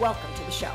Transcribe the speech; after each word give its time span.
Welcome 0.00 0.34
to 0.34 0.44
the 0.44 0.50
show. 0.50 0.72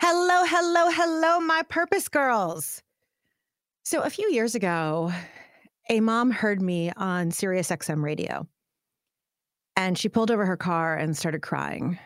Hello, 0.00 0.44
hello, 0.46 0.90
hello, 0.90 1.40
my 1.40 1.62
purpose 1.68 2.08
girls. 2.08 2.82
So, 3.84 4.00
a 4.00 4.10
few 4.10 4.30
years 4.30 4.54
ago, 4.54 5.12
a 5.90 6.00
mom 6.00 6.30
heard 6.30 6.62
me 6.62 6.90
on 6.96 7.30
Sirius 7.30 7.68
XM 7.68 8.02
radio 8.02 8.46
and 9.76 9.98
she 9.98 10.08
pulled 10.08 10.30
over 10.30 10.46
her 10.46 10.56
car 10.56 10.96
and 10.96 11.16
started 11.16 11.42
crying. 11.42 11.98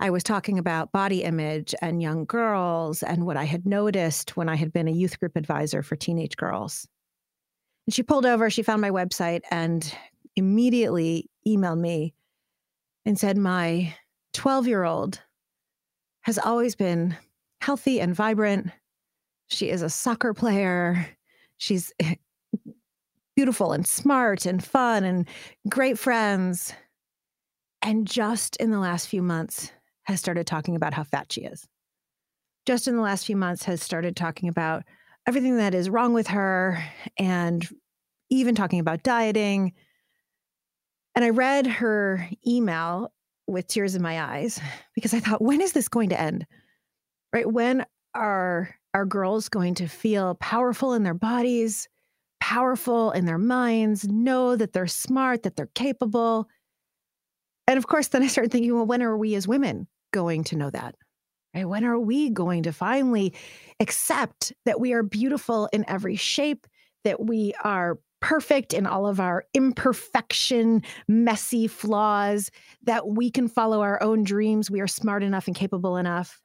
I 0.00 0.10
was 0.10 0.22
talking 0.22 0.58
about 0.58 0.92
body 0.92 1.24
image 1.24 1.74
and 1.82 2.00
young 2.00 2.24
girls 2.24 3.02
and 3.02 3.26
what 3.26 3.36
I 3.36 3.44
had 3.44 3.66
noticed 3.66 4.36
when 4.36 4.48
I 4.48 4.54
had 4.54 4.72
been 4.72 4.86
a 4.86 4.92
youth 4.92 5.18
group 5.18 5.36
advisor 5.36 5.82
for 5.82 5.96
teenage 5.96 6.36
girls. 6.36 6.86
And 7.88 7.94
she 7.94 8.02
pulled 8.02 8.26
over, 8.26 8.50
she 8.50 8.62
found 8.62 8.82
my 8.82 8.90
website 8.90 9.40
and 9.50 9.96
immediately 10.36 11.30
emailed 11.46 11.80
me 11.80 12.12
and 13.06 13.18
said, 13.18 13.38
My 13.38 13.94
12 14.34 14.68
year 14.68 14.84
old 14.84 15.22
has 16.20 16.38
always 16.38 16.76
been 16.76 17.16
healthy 17.62 17.98
and 17.98 18.14
vibrant. 18.14 18.68
She 19.46 19.70
is 19.70 19.80
a 19.80 19.88
soccer 19.88 20.34
player. 20.34 21.08
She's 21.56 21.90
beautiful 23.34 23.72
and 23.72 23.86
smart 23.86 24.44
and 24.44 24.62
fun 24.62 25.04
and 25.04 25.26
great 25.66 25.98
friends. 25.98 26.74
And 27.80 28.06
just 28.06 28.56
in 28.56 28.70
the 28.70 28.80
last 28.80 29.08
few 29.08 29.22
months, 29.22 29.72
has 30.02 30.20
started 30.20 30.46
talking 30.46 30.76
about 30.76 30.92
how 30.92 31.04
fat 31.04 31.32
she 31.32 31.40
is. 31.40 31.66
Just 32.66 32.86
in 32.86 32.96
the 32.96 33.02
last 33.02 33.24
few 33.24 33.36
months, 33.38 33.64
has 33.64 33.82
started 33.82 34.14
talking 34.14 34.50
about 34.50 34.82
everything 35.28 35.58
that 35.58 35.74
is 35.74 35.90
wrong 35.90 36.14
with 36.14 36.28
her 36.28 36.82
and 37.18 37.68
even 38.30 38.54
talking 38.54 38.80
about 38.80 39.02
dieting. 39.02 39.74
And 41.14 41.22
I 41.22 41.28
read 41.28 41.66
her 41.66 42.26
email 42.46 43.12
with 43.46 43.66
tears 43.66 43.94
in 43.94 44.00
my 44.00 44.22
eyes 44.22 44.58
because 44.94 45.12
I 45.12 45.20
thought, 45.20 45.42
when 45.42 45.60
is 45.60 45.72
this 45.72 45.88
going 45.88 46.08
to 46.08 46.20
end? 46.20 46.46
Right? 47.30 47.46
When 47.46 47.84
are 48.14 48.74
our 48.94 49.04
girls 49.04 49.50
going 49.50 49.74
to 49.74 49.86
feel 49.86 50.34
powerful 50.36 50.94
in 50.94 51.02
their 51.02 51.12
bodies, 51.12 51.88
powerful 52.40 53.10
in 53.10 53.26
their 53.26 53.36
minds, 53.36 54.08
know 54.08 54.56
that 54.56 54.72
they're 54.72 54.86
smart, 54.86 55.42
that 55.42 55.56
they're 55.56 55.68
capable? 55.74 56.48
And 57.66 57.76
of 57.76 57.86
course, 57.86 58.08
then 58.08 58.22
I 58.22 58.28
started 58.28 58.50
thinking, 58.50 58.74
well, 58.74 58.86
when 58.86 59.02
are 59.02 59.16
we 59.16 59.34
as 59.34 59.46
women 59.46 59.88
going 60.10 60.44
to 60.44 60.56
know 60.56 60.70
that? 60.70 60.94
Right? 61.54 61.68
When 61.68 61.84
are 61.84 61.98
we 61.98 62.30
going 62.30 62.64
to 62.64 62.72
finally 62.72 63.34
accept 63.80 64.52
that 64.64 64.80
we 64.80 64.92
are 64.92 65.02
beautiful 65.02 65.68
in 65.72 65.84
every 65.88 66.16
shape, 66.16 66.66
that 67.04 67.24
we 67.24 67.54
are 67.64 67.98
perfect 68.20 68.74
in 68.74 68.86
all 68.86 69.06
of 69.06 69.20
our 69.20 69.44
imperfection, 69.54 70.82
messy 71.06 71.66
flaws, 71.66 72.50
that 72.82 73.08
we 73.08 73.30
can 73.30 73.48
follow 73.48 73.80
our 73.80 74.02
own 74.02 74.24
dreams. 74.24 74.70
We 74.70 74.80
are 74.80 74.88
smart 74.88 75.22
enough 75.22 75.46
and 75.46 75.56
capable 75.56 75.96
enough. 75.96 76.40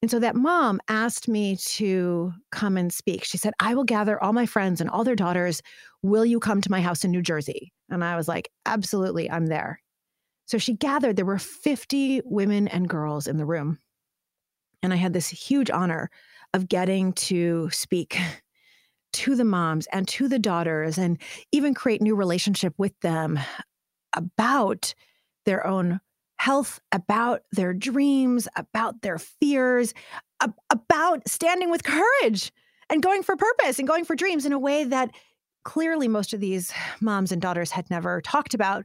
And 0.00 0.10
so 0.10 0.18
that 0.18 0.34
mom 0.34 0.80
asked 0.88 1.28
me 1.28 1.56
to 1.56 2.32
come 2.50 2.76
and 2.76 2.92
speak. 2.92 3.22
She 3.22 3.38
said, 3.38 3.52
I 3.60 3.74
will 3.76 3.84
gather 3.84 4.20
all 4.20 4.32
my 4.32 4.46
friends 4.46 4.80
and 4.80 4.90
all 4.90 5.04
their 5.04 5.14
daughters. 5.14 5.62
Will 6.02 6.26
you 6.26 6.40
come 6.40 6.60
to 6.60 6.70
my 6.70 6.80
house 6.80 7.04
in 7.04 7.12
New 7.12 7.22
Jersey? 7.22 7.72
And 7.88 8.02
I 8.02 8.16
was 8.16 8.26
like, 8.26 8.50
absolutely, 8.66 9.30
I'm 9.30 9.46
there. 9.46 9.80
So 10.46 10.58
she 10.58 10.74
gathered, 10.74 11.14
there 11.14 11.24
were 11.24 11.38
50 11.38 12.22
women 12.24 12.66
and 12.66 12.88
girls 12.88 13.28
in 13.28 13.36
the 13.36 13.46
room. 13.46 13.78
And 14.82 14.92
I 14.92 14.96
had 14.96 15.12
this 15.12 15.28
huge 15.28 15.70
honor 15.70 16.10
of 16.54 16.68
getting 16.68 17.12
to 17.14 17.70
speak 17.70 18.18
to 19.14 19.34
the 19.34 19.44
moms 19.44 19.86
and 19.92 20.08
to 20.08 20.28
the 20.28 20.38
daughters 20.38 20.98
and 20.98 21.18
even 21.52 21.74
create 21.74 22.00
new 22.02 22.14
relationship 22.14 22.74
with 22.78 22.98
them 23.00 23.38
about 24.14 24.94
their 25.44 25.66
own 25.66 26.00
health, 26.38 26.80
about 26.90 27.42
their 27.52 27.72
dreams, 27.72 28.48
about 28.56 29.02
their 29.02 29.18
fears, 29.18 29.94
ab- 30.40 30.54
about 30.70 31.28
standing 31.28 31.70
with 31.70 31.84
courage 31.84 32.52
and 32.90 33.02
going 33.02 33.22
for 33.22 33.36
purpose 33.36 33.78
and 33.78 33.86
going 33.86 34.04
for 34.04 34.16
dreams 34.16 34.44
in 34.44 34.52
a 34.52 34.58
way 34.58 34.84
that 34.84 35.10
clearly 35.64 36.08
most 36.08 36.32
of 36.32 36.40
these 36.40 36.72
moms 37.00 37.30
and 37.30 37.40
daughters 37.40 37.70
had 37.70 37.88
never 37.90 38.20
talked 38.20 38.54
about, 38.54 38.84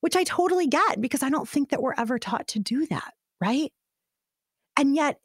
which 0.00 0.16
I 0.16 0.24
totally 0.24 0.66
get 0.66 1.00
because 1.00 1.22
I 1.22 1.28
don't 1.28 1.48
think 1.48 1.70
that 1.70 1.82
we're 1.82 1.94
ever 1.98 2.18
taught 2.18 2.48
to 2.48 2.58
do 2.58 2.86
that, 2.86 3.12
right? 3.40 3.72
And 4.76 4.94
yet 4.96 5.18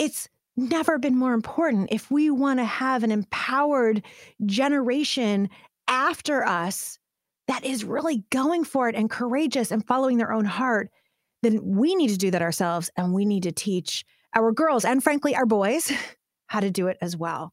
it's 0.00 0.28
never 0.56 0.98
been 0.98 1.16
more 1.16 1.34
important. 1.34 1.90
If 1.92 2.10
we 2.10 2.30
want 2.30 2.58
to 2.58 2.64
have 2.64 3.04
an 3.04 3.12
empowered 3.12 4.02
generation 4.46 5.50
after 5.86 6.44
us 6.44 6.98
that 7.48 7.64
is 7.64 7.84
really 7.84 8.24
going 8.30 8.64
for 8.64 8.88
it 8.88 8.94
and 8.94 9.10
courageous 9.10 9.70
and 9.70 9.86
following 9.86 10.16
their 10.16 10.32
own 10.32 10.46
heart, 10.46 10.90
then 11.42 11.60
we 11.62 11.94
need 11.94 12.08
to 12.08 12.16
do 12.16 12.30
that 12.30 12.42
ourselves 12.42 12.90
and 12.96 13.12
we 13.12 13.26
need 13.26 13.42
to 13.42 13.52
teach 13.52 14.04
our 14.34 14.52
girls 14.52 14.84
and 14.84 15.04
frankly 15.04 15.36
our 15.36 15.46
boys 15.46 15.92
how 16.46 16.60
to 16.60 16.70
do 16.70 16.86
it 16.86 16.96
as 17.02 17.16
well. 17.16 17.52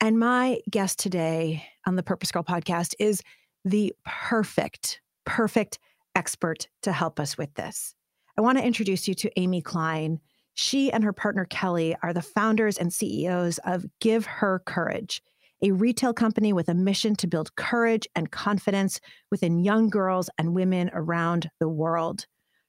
And 0.00 0.18
my 0.18 0.60
guest 0.70 1.00
today 1.00 1.64
on 1.84 1.96
the 1.96 2.02
Purpose 2.02 2.30
Girl 2.30 2.44
podcast 2.44 2.94
is 3.00 3.22
the 3.64 3.92
perfect, 4.06 5.00
perfect 5.26 5.78
expert 6.14 6.68
to 6.82 6.92
help 6.92 7.18
us 7.18 7.36
with 7.36 7.52
this. 7.54 7.94
I 8.38 8.40
want 8.40 8.56
to 8.58 8.64
introduce 8.64 9.08
you 9.08 9.14
to 9.14 9.30
Amy 9.36 9.62
Klien. 9.62 10.20
She 10.62 10.92
and 10.92 11.02
her 11.04 11.14
partner 11.14 11.46
Kelly 11.46 11.96
are 12.02 12.12
the 12.12 12.20
founders 12.20 12.76
and 12.76 12.92
CEOs 12.92 13.56
of 13.64 13.86
Give 13.98 14.26
Her 14.26 14.58
Courage, 14.66 15.22
a 15.62 15.70
retail 15.70 16.12
company 16.12 16.52
with 16.52 16.68
a 16.68 16.74
mission 16.74 17.16
to 17.16 17.26
build 17.26 17.56
courage 17.56 18.06
and 18.14 18.30
confidence 18.30 19.00
within 19.30 19.64
young 19.64 19.88
girls 19.88 20.28
and 20.36 20.54
women 20.54 20.90
around 20.92 21.48
the 21.60 21.68
world. 21.68 22.26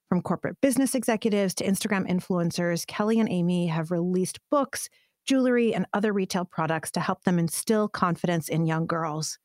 From 0.08 0.22
corporate 0.22 0.58
business 0.62 0.94
executives 0.94 1.54
to 1.56 1.66
Instagram 1.66 2.08
influencers, 2.08 2.86
Kelly 2.86 3.20
and 3.20 3.28
Amy 3.28 3.66
have 3.66 3.90
released 3.90 4.40
books, 4.50 4.88
jewelry, 5.26 5.74
and 5.74 5.84
other 5.92 6.14
retail 6.14 6.46
products 6.46 6.92
to 6.92 7.00
help 7.00 7.24
them 7.24 7.38
instill 7.38 7.88
confidence 7.88 8.48
in 8.48 8.64
young 8.64 8.86
girls. 8.86 9.38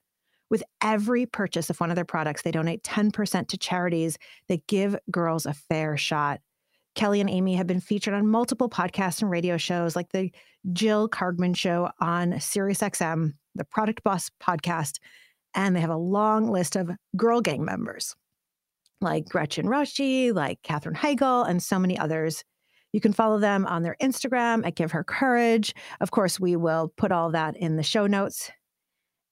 With 0.50 0.64
every 0.82 1.26
purchase 1.26 1.70
of 1.70 1.82
one 1.82 1.90
of 1.90 1.98
their 1.98 2.06
products, 2.06 2.44
they 2.44 2.52
donate 2.52 2.84
10% 2.84 3.50
to 3.50 3.58
charities 3.58 4.18
that 4.48 4.68
give 4.68 4.96
girls 5.12 5.46
a 5.46 5.54
fair 5.54 5.98
shot. 5.98 6.40
Kelly 6.98 7.22
and 7.22 7.30
Amy 7.30 7.54
have 7.54 7.68
been 7.68 7.80
featured 7.80 8.16
on 8.16 8.28
multiple 8.28 8.68
podcasts 8.68 9.22
and 9.22 9.30
radio 9.30 9.56
shows 9.56 9.96
like 9.96 10.12
the 10.14 10.32
Jill 10.74 11.08
Kargman 11.08 11.56
Show 11.56 11.92
on 12.00 12.32
SiriusXM, 12.34 13.34
the 13.54 13.64
Product 13.64 14.04
Boss 14.04 14.32
podcast, 14.42 14.98
and 15.54 15.76
they 15.76 15.80
have 15.80 15.92
a 15.92 15.96
long 15.96 16.50
list 16.50 16.76
of 16.76 16.90
girl 17.16 17.40
gang 17.40 17.64
members 17.64 18.16
like 19.00 19.30
Gretchen 19.30 19.70
Rossi, 19.70 20.32
like 20.32 20.64
Katherine 20.64 20.96
Heigl, 20.96 21.48
and 21.48 21.62
so 21.62 21.78
many 21.78 22.00
others. 22.00 22.44
You 22.94 23.00
can 23.00 23.14
follow 23.14 23.38
them 23.38 23.68
on 23.68 23.84
their 23.84 23.96
Instagram 24.02 24.66
at 24.66 24.74
Give 24.74 24.92
Her 24.92 25.04
Courage. 25.04 25.76
Of 26.02 26.10
course, 26.10 26.40
we 26.40 26.56
will 26.56 26.92
put 26.98 27.12
all 27.12 27.30
that 27.30 27.56
in 27.58 27.76
the 27.76 27.84
show 27.84 28.08
notes. 28.08 28.50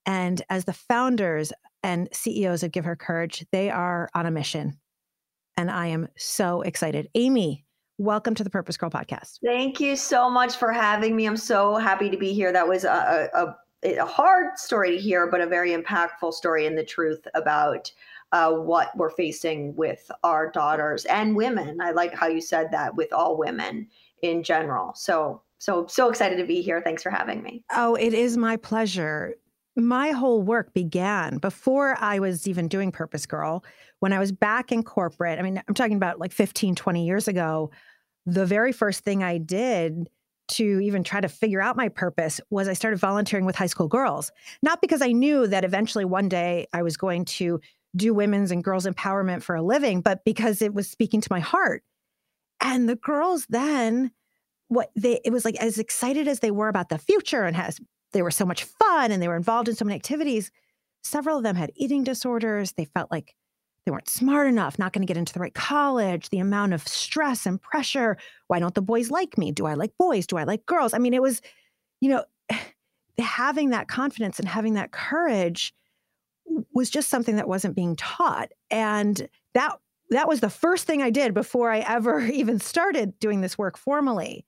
And 0.05 0.39
as 0.51 0.65
the 0.65 0.73
founders 0.73 1.51
and 1.81 2.09
CEOs 2.11 2.61
of 2.61 2.71
Give 2.71 2.85
Her 2.85 2.95
Courage, 2.95 3.43
they 3.51 3.71
are 3.71 4.07
on 4.13 4.27
a 4.27 4.31
mission 4.31 4.79
and 5.57 5.71
I 5.71 5.87
am 5.87 6.07
so 6.17 6.61
excited. 6.61 7.09
Amy, 7.15 7.64
welcome 7.97 8.35
to 8.35 8.43
the 8.43 8.49
Purpose 8.49 8.77
Girl 8.77 8.89
podcast. 8.89 9.39
Thank 9.43 9.79
you 9.79 9.95
so 9.95 10.29
much 10.29 10.55
for 10.55 10.71
having 10.71 11.15
me. 11.15 11.25
I'm 11.25 11.37
so 11.37 11.75
happy 11.75 12.09
to 12.09 12.17
be 12.17 12.33
here. 12.33 12.51
That 12.51 12.67
was 12.67 12.83
a, 12.83 13.29
a, 13.33 13.55
a 13.87 14.05
hard 14.05 14.57
story 14.57 14.91
to 14.91 14.97
hear, 14.97 15.27
but 15.29 15.41
a 15.41 15.47
very 15.47 15.71
impactful 15.71 16.33
story 16.33 16.65
and 16.65 16.77
the 16.77 16.83
truth 16.83 17.25
about 17.35 17.91
uh, 18.31 18.51
what 18.51 18.95
we're 18.97 19.11
facing 19.11 19.75
with 19.75 20.09
our 20.23 20.51
daughters 20.51 21.05
and 21.05 21.35
women. 21.35 21.79
I 21.81 21.91
like 21.91 22.13
how 22.13 22.27
you 22.27 22.41
said 22.41 22.69
that 22.71 22.95
with 22.95 23.13
all 23.13 23.37
women 23.37 23.87
in 24.21 24.43
general. 24.43 24.93
So, 24.95 25.41
so, 25.59 25.85
so 25.87 26.09
excited 26.09 26.37
to 26.37 26.45
be 26.45 26.61
here. 26.61 26.81
Thanks 26.81 27.03
for 27.03 27.11
having 27.11 27.41
me. 27.41 27.63
Oh, 27.73 27.95
it 27.95 28.13
is 28.13 28.35
my 28.35 28.57
pleasure 28.57 29.35
my 29.75 30.11
whole 30.11 30.41
work 30.41 30.73
began 30.73 31.37
before 31.37 31.97
I 31.99 32.19
was 32.19 32.47
even 32.47 32.67
doing 32.67 32.91
Purpose 32.91 33.25
Girl. 33.25 33.63
When 33.99 34.13
I 34.13 34.19
was 34.19 34.31
back 34.31 34.71
in 34.71 34.83
corporate, 34.83 35.37
I 35.39 35.41
mean, 35.41 35.61
I'm 35.67 35.73
talking 35.73 35.97
about 35.97 36.19
like 36.19 36.31
15, 36.31 36.75
20 36.75 37.05
years 37.05 37.27
ago. 37.27 37.71
The 38.25 38.45
very 38.45 38.71
first 38.71 39.03
thing 39.03 39.23
I 39.23 39.37
did 39.37 40.09
to 40.47 40.79
even 40.81 41.03
try 41.03 41.19
to 41.19 41.27
figure 41.27 41.61
out 41.61 41.75
my 41.75 41.89
purpose 41.89 42.39
was 42.49 42.67
I 42.67 42.73
started 42.73 42.99
volunteering 42.99 43.45
with 43.45 43.55
high 43.55 43.65
school 43.65 43.87
girls. 43.87 44.31
Not 44.61 44.81
because 44.81 45.01
I 45.01 45.11
knew 45.11 45.47
that 45.47 45.65
eventually 45.65 46.05
one 46.05 46.29
day 46.29 46.67
I 46.73 46.83
was 46.83 46.97
going 46.97 47.25
to 47.25 47.59
do 47.95 48.13
women's 48.13 48.51
and 48.51 48.63
girls 48.63 48.85
empowerment 48.85 49.41
for 49.41 49.55
a 49.55 49.61
living, 49.61 50.01
but 50.01 50.23
because 50.23 50.61
it 50.61 50.73
was 50.73 50.89
speaking 50.89 51.21
to 51.21 51.31
my 51.31 51.39
heart. 51.39 51.83
And 52.61 52.87
the 52.87 52.95
girls 52.95 53.45
then, 53.49 54.11
what 54.67 54.91
they, 54.95 55.19
it 55.25 55.31
was 55.31 55.45
like 55.45 55.55
as 55.57 55.79
excited 55.79 56.27
as 56.27 56.39
they 56.39 56.51
were 56.51 56.67
about 56.67 56.89
the 56.89 56.97
future 56.97 57.43
and 57.43 57.55
has, 57.55 57.79
they 58.15 58.21
were 58.21 58.31
so 58.31 58.45
much 58.45 58.63
fun 58.63 59.11
and 59.11 59.21
they 59.21 59.27
were 59.27 59.35
involved 59.35 59.67
in 59.67 59.75
so 59.75 59.83
many 59.83 59.95
activities. 59.95 60.49
Several 61.03 61.35
of 61.35 61.43
them 61.43 61.57
had 61.57 61.73
eating 61.75 62.05
disorders. 62.05 62.71
They 62.71 62.85
felt 62.85 63.11
like 63.11 63.35
they 63.85 63.91
weren't 63.91 64.07
smart 64.07 64.47
enough, 64.47 64.79
not 64.79 64.93
going 64.93 65.05
to 65.05 65.11
get 65.11 65.17
into 65.17 65.33
the 65.33 65.41
right 65.41 65.53
college, 65.53 66.29
the 66.29 66.39
amount 66.39 66.73
of 66.73 66.87
stress 66.87 67.45
and 67.45 67.61
pressure. 67.61 68.17
Why 68.47 68.59
don't 68.59 68.73
the 68.73 68.81
boys 68.81 69.11
like 69.11 69.37
me? 69.37 69.51
Do 69.51 69.65
I 69.65 69.73
like 69.73 69.91
boys? 69.99 70.25
Do 70.27 70.37
I 70.37 70.45
like 70.45 70.65
girls? 70.65 70.93
I 70.93 70.97
mean, 70.97 71.13
it 71.13 71.21
was, 71.21 71.41
you 71.99 72.09
know, 72.09 72.23
having 73.19 73.71
that 73.71 73.89
confidence 73.89 74.39
and 74.39 74.47
having 74.47 74.75
that 74.75 74.93
courage 74.93 75.73
was 76.73 76.89
just 76.89 77.09
something 77.09 77.35
that 77.35 77.49
wasn't 77.49 77.75
being 77.75 77.97
taught. 77.97 78.49
And 78.71 79.27
that 79.55 79.77
that 80.11 80.29
was 80.29 80.39
the 80.39 80.49
first 80.49 80.87
thing 80.87 81.01
I 81.01 81.09
did 81.09 81.33
before 81.33 81.69
I 81.69 81.79
ever 81.79 82.21
even 82.25 82.61
started 82.61 83.19
doing 83.19 83.41
this 83.41 83.57
work 83.57 83.77
formally. 83.77 84.45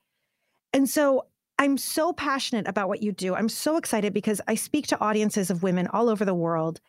And 0.72 0.90
so 0.90 1.26
I'm 1.60 1.78
so 1.78 2.14
passionate 2.14 2.68
about 2.68 2.88
what 2.88 3.02
you 3.02 3.12
do. 3.12 3.34
I'm 3.34 3.50
so 3.50 3.78
excited 3.78 4.14
because 4.14 4.42
I 4.48 4.56
speak 4.56 4.88
to 4.88 5.00
audiences 5.00 5.50
of 5.50 5.64
women 5.64 5.88
all 5.88 6.10
over 6.10 6.24
the 6.24 6.36
world 6.36 6.80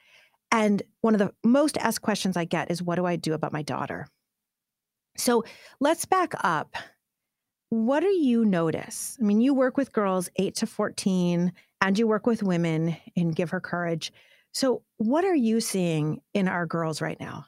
and 0.50 0.82
one 1.00 1.15
of 1.15 1.19
the 1.19 1.32
most 1.44 1.76
asked 1.79 2.03
questions 2.03 2.37
I 2.37 2.44
get 2.44 2.70
is, 2.70 2.82
What 2.82 2.97
do 2.97 3.06
I 3.06 3.17
do 3.17 3.35
about 3.35 3.53
my 3.53 3.62
daughter? 3.62 4.06
So 5.17 5.44
let's 5.81 6.05
back 6.05 6.32
up. 6.43 6.76
What 7.70 8.00
do 8.00 8.09
you 8.09 8.44
notice? 8.44 9.19
I 9.20 9.25
mean, 9.25 9.41
you 9.41 9.53
work 9.53 9.76
with 9.76 9.93
girls 9.93 10.31
8 10.37 10.55
to 10.56 10.67
14, 10.67 11.53
and 11.82 11.99
you 11.99 12.06
work 12.06 12.26
with 12.26 12.43
women 12.43 12.97
in 13.14 13.32
Give 13.32 13.50
Her 13.50 13.61
Courage. 13.61 14.12
So, 14.53 14.82
what 14.97 15.25
are 15.25 15.35
you 15.35 15.61
seeing 15.61 16.21
in 16.32 16.49
our 16.49 16.64
girls 16.64 17.03
right 17.03 17.21
now? 17.21 17.44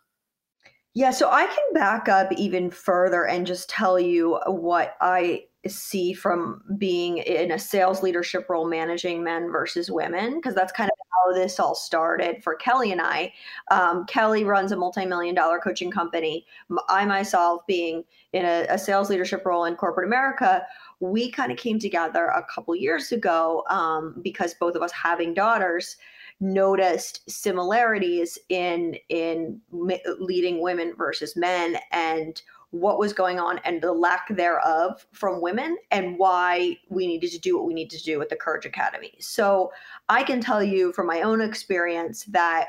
Yeah, 0.92 1.12
so 1.12 1.30
I 1.30 1.46
can 1.46 1.72
back 1.72 2.08
up 2.08 2.32
even 2.32 2.70
further 2.70 3.24
and 3.24 3.46
just 3.46 3.70
tell 3.70 3.98
you 3.98 4.38
what 4.46 4.96
I 5.00 5.44
see 5.66 6.12
from 6.12 6.62
being 6.78 7.18
in 7.18 7.52
a 7.52 7.58
sales 7.58 8.02
leadership 8.02 8.48
role 8.48 8.66
managing 8.66 9.22
men 9.22 9.50
versus 9.50 9.90
women 9.90 10.36
because 10.36 10.54
that's 10.54 10.72
kind 10.72 10.90
of 10.90 10.96
how 11.12 11.34
this 11.34 11.60
all 11.60 11.74
started 11.74 12.42
for 12.42 12.54
kelly 12.54 12.92
and 12.92 13.00
i. 13.00 13.32
Um, 13.70 14.06
kelly 14.06 14.44
runs 14.44 14.72
a 14.72 14.76
multi-million 14.76 15.34
dollar 15.34 15.58
coaching 15.58 15.90
company. 15.90 16.46
I 16.88 17.04
myself 17.04 17.66
being 17.66 18.04
in 18.32 18.44
a, 18.44 18.66
a 18.70 18.78
sales 18.78 19.10
leadership 19.10 19.44
role 19.44 19.64
in 19.64 19.76
corporate 19.76 20.06
america 20.06 20.64
we 21.00 21.30
kind 21.30 21.50
of 21.50 21.58
came 21.58 21.78
together 21.78 22.26
a 22.26 22.44
couple 22.44 22.74
years 22.76 23.10
ago 23.10 23.64
um, 23.70 24.20
because 24.22 24.54
both 24.54 24.76
of 24.76 24.82
us 24.82 24.92
having 24.92 25.34
daughters 25.34 25.96
noticed 26.40 27.28
similarities 27.30 28.38
in 28.48 28.96
in 29.08 29.60
leading 29.70 30.60
women 30.62 30.94
versus 30.96 31.36
men 31.36 31.76
and 31.92 32.42
what 32.70 32.98
was 32.98 33.12
going 33.12 33.38
on 33.38 33.58
and 33.64 33.82
the 33.82 33.92
lack 33.92 34.28
thereof 34.36 35.04
from 35.12 35.40
women 35.40 35.76
and 35.90 36.18
why 36.18 36.78
we 36.88 37.06
needed 37.06 37.30
to 37.32 37.38
do 37.38 37.56
what 37.56 37.66
we 37.66 37.74
needed 37.74 37.98
to 37.98 38.04
do 38.04 38.18
with 38.18 38.28
the 38.28 38.36
Courage 38.36 38.64
Academy. 38.64 39.14
So 39.18 39.72
I 40.08 40.22
can 40.22 40.40
tell 40.40 40.62
you 40.62 40.92
from 40.92 41.06
my 41.06 41.22
own 41.22 41.40
experience 41.40 42.24
that 42.26 42.68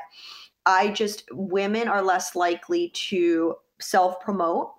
I 0.66 0.88
just, 0.88 1.24
women 1.32 1.88
are 1.88 2.02
less 2.02 2.34
likely 2.34 2.90
to 2.90 3.54
self 3.80 4.20
promote 4.20 4.72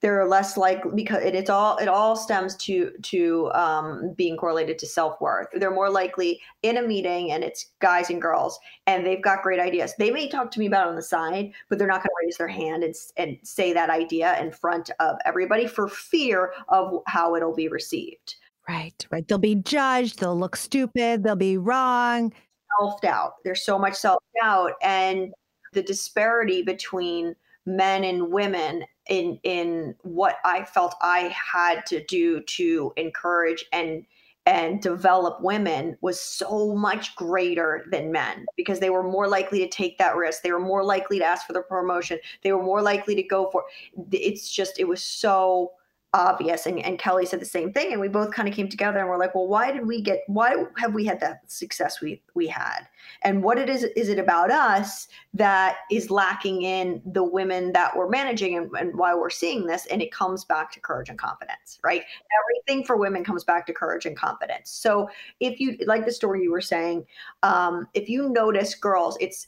they're 0.00 0.26
less 0.26 0.56
likely 0.56 0.92
because 0.94 1.22
it, 1.24 1.34
it's 1.34 1.50
all 1.50 1.76
it 1.78 1.88
all 1.88 2.14
stems 2.14 2.54
to 2.56 2.92
to 3.02 3.50
um, 3.52 4.14
being 4.16 4.36
correlated 4.36 4.78
to 4.78 4.86
self-worth. 4.86 5.48
They're 5.54 5.74
more 5.74 5.90
likely 5.90 6.40
in 6.62 6.76
a 6.76 6.82
meeting 6.82 7.32
and 7.32 7.42
it's 7.42 7.70
guys 7.80 8.10
and 8.10 8.22
girls 8.22 8.58
and 8.86 9.04
they've 9.04 9.22
got 9.22 9.42
great 9.42 9.60
ideas. 9.60 9.94
They 9.98 10.10
may 10.10 10.28
talk 10.28 10.50
to 10.52 10.60
me 10.60 10.66
about 10.66 10.88
on 10.88 10.96
the 10.96 11.02
side 11.02 11.52
but 11.68 11.78
they're 11.78 11.88
not 11.88 12.02
going 12.02 12.10
to 12.10 12.26
raise 12.26 12.36
their 12.36 12.48
hand 12.48 12.84
and, 12.84 12.94
and 13.16 13.38
say 13.42 13.72
that 13.72 13.90
idea 13.90 14.40
in 14.40 14.52
front 14.52 14.90
of 15.00 15.16
everybody 15.24 15.66
for 15.66 15.88
fear 15.88 16.52
of 16.68 17.02
how 17.06 17.34
it'll 17.34 17.54
be 17.54 17.68
received. 17.68 18.36
Right 18.68 19.06
right. 19.10 19.26
They'll 19.26 19.38
be 19.38 19.56
judged 19.56 20.20
they'll 20.20 20.38
look 20.38 20.56
stupid 20.56 21.24
they'll 21.24 21.36
be 21.36 21.58
wrong. 21.58 22.32
Self-doubt. 22.78 23.32
There's 23.44 23.64
so 23.64 23.78
much 23.78 23.94
self-doubt 23.94 24.72
and 24.82 25.32
the 25.72 25.82
disparity 25.82 26.62
between 26.62 27.34
men 27.68 28.02
and 28.02 28.30
women 28.32 28.84
in 29.08 29.38
in 29.42 29.94
what 30.02 30.36
I 30.44 30.64
felt 30.64 30.94
I 31.02 31.34
had 31.52 31.84
to 31.86 32.02
do 32.04 32.40
to 32.42 32.92
encourage 32.96 33.64
and 33.72 34.04
and 34.46 34.80
develop 34.80 35.42
women 35.42 35.98
was 36.00 36.18
so 36.18 36.74
much 36.74 37.14
greater 37.16 37.84
than 37.90 38.10
men 38.10 38.46
because 38.56 38.80
they 38.80 38.88
were 38.88 39.02
more 39.02 39.28
likely 39.28 39.58
to 39.58 39.68
take 39.68 39.98
that 39.98 40.16
risk. 40.16 40.40
They 40.42 40.52
were 40.52 40.58
more 40.58 40.82
likely 40.82 41.18
to 41.18 41.24
ask 41.24 41.46
for 41.46 41.52
the 41.52 41.60
promotion. 41.60 42.18
They 42.42 42.52
were 42.52 42.62
more 42.62 42.80
likely 42.80 43.14
to 43.14 43.22
go 43.22 43.50
for 43.50 43.64
it's 44.10 44.50
just 44.50 44.78
it 44.78 44.88
was 44.88 45.02
so 45.02 45.72
obvious 46.14 46.66
and, 46.66 46.78
and 46.80 46.98
kelly 46.98 47.26
said 47.26 47.40
the 47.40 47.44
same 47.44 47.72
thing 47.72 47.92
and 47.92 48.00
we 48.00 48.08
both 48.08 48.32
kind 48.32 48.48
of 48.48 48.54
came 48.54 48.68
together 48.68 48.98
and 48.98 49.08
we're 49.08 49.18
like 49.18 49.34
well 49.34 49.46
why 49.46 49.70
did 49.70 49.86
we 49.86 50.00
get 50.00 50.20
why 50.26 50.64
have 50.78 50.94
we 50.94 51.04
had 51.04 51.20
that 51.20 51.40
success 51.50 52.00
we 52.00 52.22
we 52.34 52.46
had? 52.46 52.82
And 53.22 53.42
what 53.42 53.58
it 53.58 53.68
is 53.68 53.84
is 53.96 54.08
it 54.08 54.18
about 54.18 54.50
us 54.50 55.08
that 55.34 55.78
is 55.90 56.10
lacking 56.10 56.62
in 56.62 57.02
the 57.04 57.24
women 57.24 57.72
that 57.72 57.96
we're 57.96 58.08
managing 58.08 58.56
and, 58.56 58.70
and 58.78 58.96
why 58.96 59.14
we're 59.14 59.30
seeing 59.30 59.66
this? 59.66 59.86
And 59.86 60.00
it 60.00 60.12
comes 60.12 60.44
back 60.44 60.70
to 60.72 60.80
courage 60.80 61.08
and 61.08 61.18
confidence 61.18 61.78
right? 61.84 62.02
Everything 62.42 62.84
for 62.84 62.96
women 62.96 63.24
comes 63.24 63.44
back 63.44 63.66
to 63.66 63.72
courage 63.72 64.06
and 64.06 64.16
confidence. 64.16 64.70
So 64.70 65.08
if 65.40 65.60
you 65.60 65.76
like 65.86 66.06
the 66.06 66.12
story 66.12 66.42
you 66.42 66.50
were 66.50 66.60
saying 66.60 67.06
um, 67.42 67.88
if 67.94 68.08
you 68.08 68.28
notice 68.30 68.74
girls 68.74 69.16
it's 69.20 69.46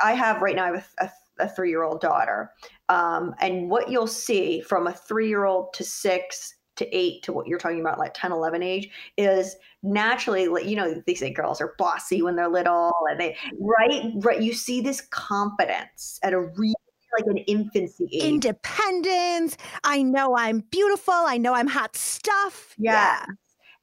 i 0.00 0.12
have 0.12 0.42
right 0.42 0.56
now 0.56 0.64
i 0.64 0.66
have 0.66 0.88
a, 1.00 1.04
a 1.04 1.12
a 1.38 1.48
three 1.48 1.70
year 1.70 1.82
old 1.82 2.00
daughter. 2.00 2.52
Um, 2.88 3.34
and 3.40 3.70
what 3.70 3.90
you'll 3.90 4.06
see 4.06 4.60
from 4.60 4.86
a 4.86 4.92
three 4.92 5.28
year 5.28 5.44
old 5.44 5.72
to 5.74 5.84
six 5.84 6.54
to 6.76 6.96
eight 6.96 7.22
to 7.22 7.32
what 7.32 7.46
you're 7.46 7.58
talking 7.58 7.80
about, 7.80 7.98
like 7.98 8.12
10, 8.14 8.32
11 8.32 8.62
age, 8.62 8.90
is 9.16 9.56
naturally, 9.82 10.44
you 10.68 10.76
know, 10.76 11.02
they 11.06 11.14
say 11.14 11.32
girls 11.32 11.60
are 11.60 11.74
bossy 11.78 12.22
when 12.22 12.36
they're 12.36 12.48
little 12.48 12.92
and 13.10 13.18
they, 13.18 13.36
right? 13.58 14.12
Right. 14.16 14.42
You 14.42 14.52
see 14.52 14.80
this 14.80 15.00
confidence 15.00 16.20
at 16.22 16.32
a 16.32 16.40
really 16.40 16.74
like 17.18 17.26
an 17.26 17.38
infancy 17.38 18.08
age. 18.12 18.22
Independence. 18.22 19.56
I 19.84 20.02
know 20.02 20.36
I'm 20.36 20.60
beautiful. 20.70 21.14
I 21.14 21.38
know 21.38 21.54
I'm 21.54 21.66
hot 21.66 21.96
stuff. 21.96 22.74
Yeah. 22.78 22.92
yeah. 22.92 23.26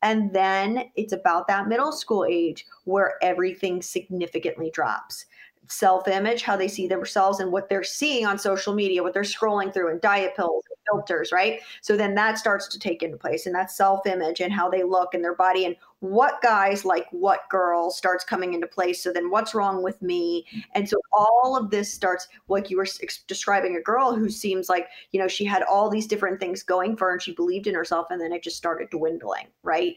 And 0.04 0.34
then 0.34 0.86
it's 0.96 1.14
about 1.14 1.48
that 1.48 1.68
middle 1.68 1.94
school 1.94 2.26
age 2.30 2.66
where 2.84 3.14
everything 3.22 3.82
significantly 3.82 4.70
drops 4.72 5.26
self 5.68 6.08
image, 6.08 6.44
how 6.44 6.56
they 6.56 6.68
see 6.68 6.88
themselves, 6.88 7.40
and 7.40 7.52
what 7.52 7.70
they're 7.70 7.84
seeing 7.84 8.26
on 8.26 8.38
social 8.38 8.74
media, 8.74 9.04
what 9.04 9.14
they're 9.14 9.24
scrolling 9.24 9.74
through, 9.74 9.90
and 9.90 10.02
diet 10.02 10.36
pills, 10.36 10.64
and 10.70 10.78
filters, 10.92 11.32
right? 11.32 11.62
So 11.82 11.96
then 11.96 12.16
that 12.16 12.38
starts 12.38 12.68
to 12.68 12.80
take 12.80 13.04
into 13.04 13.18
place, 13.18 13.46
and 13.46 13.56
that 13.56 13.72
self 13.72 14.06
image 14.06 14.40
and 14.42 14.52
how 14.52 14.70
they 14.70 14.84
look 14.84 15.14
and 15.14 15.24
their 15.24 15.36
body, 15.36 15.66
and 15.66 15.76
what 16.00 16.42
guys 16.42 16.84
like 16.84 17.06
what 17.12 17.48
girls 17.50 17.98
starts 17.98 18.26
coming 18.26 18.54
into 18.54 18.68
place. 18.68 19.02
So 19.02 19.14
then 19.14 19.30
what's 19.30 19.56
wrong 19.56 19.82
with 19.82 20.02
me? 20.02 20.46
And 20.74 20.88
so 20.88 20.98
all 21.14 21.56
of 21.56 21.70
this 21.70 21.92
starts, 21.94 22.28
like 22.50 22.70
you 22.70 22.76
were 22.76 22.88
describing 23.28 23.78
a 23.78 23.82
girl 23.82 24.14
who 24.14 24.30
seems 24.30 24.68
like, 24.68 24.88
you 25.12 25.20
know, 25.20 25.30
she 25.30 25.46
had 25.46 25.64
all 25.64 25.90
these 25.90 26.08
different 26.08 26.42
things 26.42 26.62
going 26.62 26.98
for 26.98 27.08
her 27.08 27.14
and 27.14 27.22
she 27.22 27.34
believed 27.34 27.68
in 27.68 27.76
herself, 27.76 28.08
and 28.10 28.20
then 28.20 28.34
it 28.34 28.44
just 28.44 28.58
started 28.58 28.90
dwindling, 28.90 29.48
right? 29.64 29.96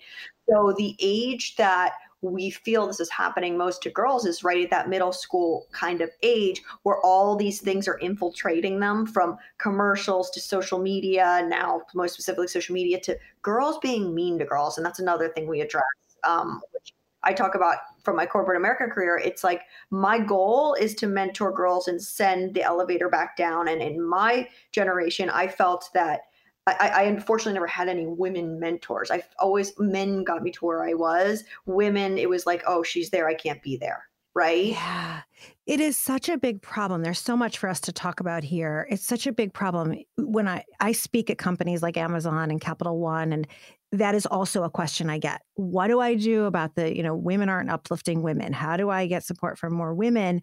So 0.48 0.72
the 0.78 0.96
age 1.00 1.56
that 1.56 1.94
we 2.32 2.50
feel 2.50 2.86
this 2.86 3.00
is 3.00 3.10
happening 3.10 3.56
most 3.56 3.82
to 3.82 3.90
girls 3.90 4.26
is 4.26 4.44
right 4.44 4.64
at 4.64 4.70
that 4.70 4.88
middle 4.88 5.12
school 5.12 5.66
kind 5.72 6.00
of 6.00 6.10
age 6.22 6.62
where 6.82 6.98
all 7.00 7.36
these 7.36 7.60
things 7.60 7.88
are 7.88 7.98
infiltrating 7.98 8.80
them 8.80 9.06
from 9.06 9.36
commercials 9.58 10.30
to 10.30 10.40
social 10.40 10.78
media 10.78 11.44
now 11.48 11.82
most 11.94 12.14
specifically 12.14 12.48
social 12.48 12.74
media 12.74 13.00
to 13.00 13.16
girls 13.42 13.78
being 13.78 14.14
mean 14.14 14.38
to 14.38 14.44
girls. 14.44 14.76
And 14.76 14.84
that's 14.84 14.98
another 14.98 15.28
thing 15.28 15.46
we 15.46 15.60
address 15.60 15.84
um, 16.24 16.60
which 16.72 16.92
i 17.22 17.32
talk 17.32 17.54
about 17.54 17.76
from 18.02 18.16
my 18.16 18.26
corporate 18.26 18.56
america 18.56 18.86
career. 18.86 19.18
It's 19.18 19.44
like 19.44 19.62
my 19.90 20.18
goal 20.18 20.74
is 20.74 20.94
to 20.96 21.06
mentor 21.06 21.52
girls 21.52 21.88
and 21.88 22.00
send 22.02 22.54
the 22.54 22.62
elevator 22.62 23.08
back 23.08 23.36
down. 23.36 23.68
And 23.68 23.80
in 23.80 24.02
my 24.02 24.48
generation 24.72 25.30
i 25.30 25.46
felt 25.46 25.88
that 25.94 26.22
I, 26.66 26.72
I, 26.72 27.02
unfortunately 27.04 27.54
never 27.54 27.66
had 27.66 27.88
any 27.88 28.06
women 28.06 28.58
mentors. 28.58 29.10
I 29.10 29.22
always 29.38 29.72
men 29.78 30.24
got 30.24 30.42
me 30.42 30.50
to 30.52 30.64
where 30.64 30.84
I 30.84 30.94
was. 30.94 31.44
Women, 31.64 32.18
it 32.18 32.28
was 32.28 32.44
like, 32.44 32.64
oh, 32.66 32.82
she's 32.82 33.10
there, 33.10 33.28
I 33.28 33.34
can't 33.34 33.62
be 33.62 33.76
there. 33.76 34.08
Right. 34.34 34.66
Yeah. 34.66 35.22
It 35.64 35.80
is 35.80 35.96
such 35.96 36.28
a 36.28 36.36
big 36.36 36.60
problem. 36.60 37.02
There's 37.02 37.18
so 37.18 37.36
much 37.36 37.56
for 37.56 37.70
us 37.70 37.80
to 37.82 37.92
talk 37.92 38.20
about 38.20 38.44
here. 38.44 38.86
It's 38.90 39.06
such 39.06 39.26
a 39.26 39.32
big 39.32 39.54
problem. 39.54 39.96
When 40.18 40.46
I, 40.46 40.64
I 40.78 40.92
speak 40.92 41.30
at 41.30 41.38
companies 41.38 41.82
like 41.82 41.96
Amazon 41.96 42.50
and 42.50 42.60
Capital 42.60 42.98
One, 42.98 43.32
and 43.32 43.46
that 43.92 44.14
is 44.14 44.26
also 44.26 44.62
a 44.62 44.70
question 44.70 45.08
I 45.08 45.18
get. 45.18 45.40
What 45.54 45.86
do 45.86 46.00
I 46.00 46.16
do 46.16 46.44
about 46.44 46.74
the, 46.74 46.94
you 46.94 47.02
know, 47.02 47.14
women 47.14 47.48
aren't 47.48 47.70
uplifting 47.70 48.22
women? 48.22 48.52
How 48.52 48.76
do 48.76 48.90
I 48.90 49.06
get 49.06 49.24
support 49.24 49.58
from 49.58 49.72
more 49.72 49.94
women? 49.94 50.42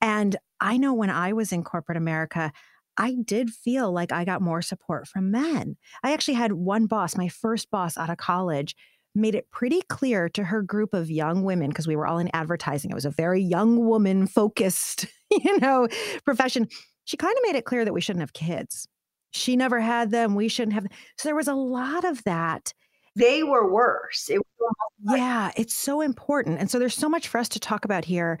And 0.00 0.36
I 0.60 0.78
know 0.78 0.94
when 0.94 1.10
I 1.10 1.34
was 1.34 1.52
in 1.52 1.64
corporate 1.64 1.98
America, 1.98 2.50
I 2.96 3.16
did 3.24 3.50
feel 3.50 3.92
like 3.92 4.12
I 4.12 4.24
got 4.24 4.42
more 4.42 4.62
support 4.62 5.08
from 5.08 5.30
men. 5.30 5.76
I 6.02 6.12
actually 6.12 6.34
had 6.34 6.52
one 6.52 6.86
boss, 6.86 7.16
my 7.16 7.28
first 7.28 7.70
boss 7.70 7.96
out 7.96 8.10
of 8.10 8.18
college, 8.18 8.74
made 9.14 9.34
it 9.34 9.50
pretty 9.50 9.82
clear 9.82 10.28
to 10.30 10.44
her 10.44 10.62
group 10.62 10.92
of 10.92 11.10
young 11.10 11.44
women 11.44 11.68
because 11.68 11.86
we 11.86 11.96
were 11.96 12.06
all 12.06 12.18
in 12.18 12.30
advertising. 12.34 12.90
It 12.90 12.94
was 12.94 13.04
a 13.04 13.10
very 13.10 13.40
young 13.40 13.86
woman 13.86 14.26
focused, 14.26 15.06
you 15.30 15.58
know, 15.58 15.88
profession. 16.24 16.68
She 17.04 17.16
kind 17.16 17.36
of 17.36 17.42
made 17.46 17.56
it 17.56 17.64
clear 17.64 17.84
that 17.84 17.92
we 17.92 18.00
shouldn't 18.00 18.22
have 18.22 18.32
kids. 18.32 18.88
She 19.32 19.56
never 19.56 19.80
had 19.80 20.10
them. 20.10 20.34
We 20.34 20.48
shouldn't 20.48 20.74
have. 20.74 20.86
So 21.18 21.28
there 21.28 21.36
was 21.36 21.48
a 21.48 21.54
lot 21.54 22.04
of 22.04 22.22
that. 22.24 22.72
They 23.16 23.42
were 23.42 23.70
worse. 23.70 24.28
It 24.30 24.38
was 24.38 24.74
yeah, 25.16 25.50
it's 25.56 25.74
so 25.74 26.00
important. 26.00 26.58
And 26.58 26.70
so 26.70 26.78
there's 26.78 26.94
so 26.94 27.08
much 27.08 27.28
for 27.28 27.38
us 27.38 27.48
to 27.50 27.60
talk 27.60 27.84
about 27.84 28.04
here. 28.04 28.38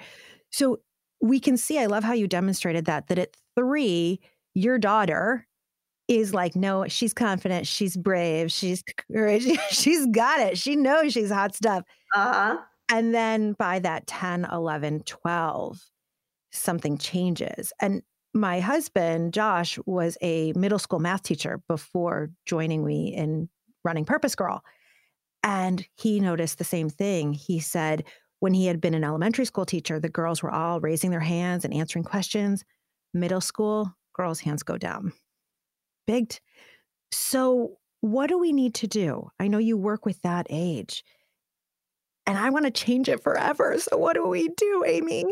So 0.50 0.80
we 1.20 1.40
can 1.40 1.56
see, 1.56 1.78
I 1.78 1.86
love 1.86 2.04
how 2.04 2.12
you 2.12 2.26
demonstrated 2.26 2.86
that, 2.86 3.08
that 3.08 3.18
at 3.18 3.36
three, 3.56 4.20
your 4.54 4.78
daughter 4.78 5.46
is 6.08 6.34
like, 6.34 6.54
no, 6.54 6.86
she's 6.86 7.14
confident, 7.14 7.66
she's 7.66 7.96
brave, 7.96 8.52
she's 8.52 8.82
courage, 9.12 9.46
she's 9.70 10.06
got 10.06 10.40
it. 10.40 10.58
She 10.58 10.76
knows 10.76 11.12
she's 11.12 11.30
hot 11.30 11.54
stuff. 11.54 11.84
Uh-huh. 12.14 12.58
And 12.90 13.14
then 13.14 13.54
by 13.54 13.78
that 13.80 14.06
10, 14.06 14.46
11, 14.52 15.04
12, 15.04 15.80
something 16.52 16.98
changes. 16.98 17.72
And 17.80 18.02
my 18.34 18.60
husband, 18.60 19.32
Josh, 19.32 19.78
was 19.86 20.18
a 20.20 20.52
middle 20.54 20.78
school 20.78 20.98
math 20.98 21.22
teacher 21.22 21.62
before 21.68 22.30
joining 22.46 22.84
me 22.84 23.14
in 23.14 23.48
running 23.84 24.04
Purpose 24.04 24.34
Girl. 24.34 24.62
And 25.42 25.86
he 25.94 26.20
noticed 26.20 26.58
the 26.58 26.64
same 26.64 26.90
thing. 26.90 27.32
He 27.32 27.60
said 27.60 28.04
when 28.40 28.54
he 28.54 28.66
had 28.66 28.80
been 28.80 28.94
an 28.94 29.04
elementary 29.04 29.44
school 29.44 29.64
teacher, 29.64 30.00
the 30.00 30.08
girls 30.08 30.42
were 30.42 30.52
all 30.52 30.80
raising 30.80 31.10
their 31.10 31.20
hands 31.20 31.64
and 31.64 31.72
answering 31.72 32.04
questions. 32.04 32.64
Middle 33.12 33.40
school, 33.40 33.94
girls' 34.14 34.40
hands 34.40 34.62
go 34.62 34.78
down. 34.78 35.12
Big. 36.06 36.34
So, 37.12 37.78
what 38.00 38.28
do 38.28 38.38
we 38.38 38.52
need 38.52 38.74
to 38.76 38.86
do? 38.86 39.30
I 39.38 39.48
know 39.48 39.58
you 39.58 39.76
work 39.76 40.04
with 40.04 40.20
that 40.22 40.46
age, 40.50 41.04
and 42.26 42.38
I 42.38 42.50
want 42.50 42.64
to 42.64 42.70
change 42.70 43.08
it 43.08 43.22
forever. 43.22 43.76
So, 43.78 43.96
what 43.96 44.14
do 44.14 44.26
we 44.26 44.48
do, 44.56 44.84
Amy? 44.86 45.24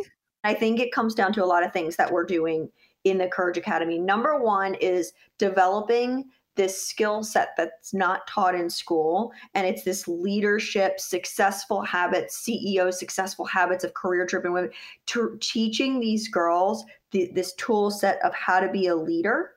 I 0.44 0.54
think 0.54 0.80
it 0.80 0.92
comes 0.92 1.14
down 1.14 1.32
to 1.34 1.44
a 1.44 1.46
lot 1.46 1.64
of 1.64 1.72
things 1.72 1.96
that 1.96 2.12
we're 2.12 2.24
doing 2.24 2.68
in 3.04 3.18
the 3.18 3.28
Courage 3.28 3.56
Academy. 3.56 3.98
Number 3.98 4.38
one 4.38 4.74
is 4.74 5.12
developing 5.38 6.24
this 6.54 6.86
skill 6.86 7.22
set 7.22 7.50
that's 7.56 7.94
not 7.94 8.26
taught 8.26 8.54
in 8.54 8.68
school 8.68 9.32
and 9.54 9.66
it's 9.66 9.84
this 9.84 10.06
leadership 10.06 11.00
successful 11.00 11.80
habits 11.80 12.46
ceo 12.46 12.92
successful 12.92 13.46
habits 13.46 13.84
of 13.84 13.94
career 13.94 14.26
driven 14.26 14.52
women 14.52 14.70
to 15.06 15.38
teaching 15.40 15.98
these 15.98 16.28
girls 16.28 16.84
the, 17.12 17.31
this 17.35 17.54
tool 17.54 17.90
set 17.90 18.19
of 18.25 18.35
how 18.35 18.61
to 18.61 18.71
be 18.71 18.88
a 18.88 18.97
leader 18.97 19.52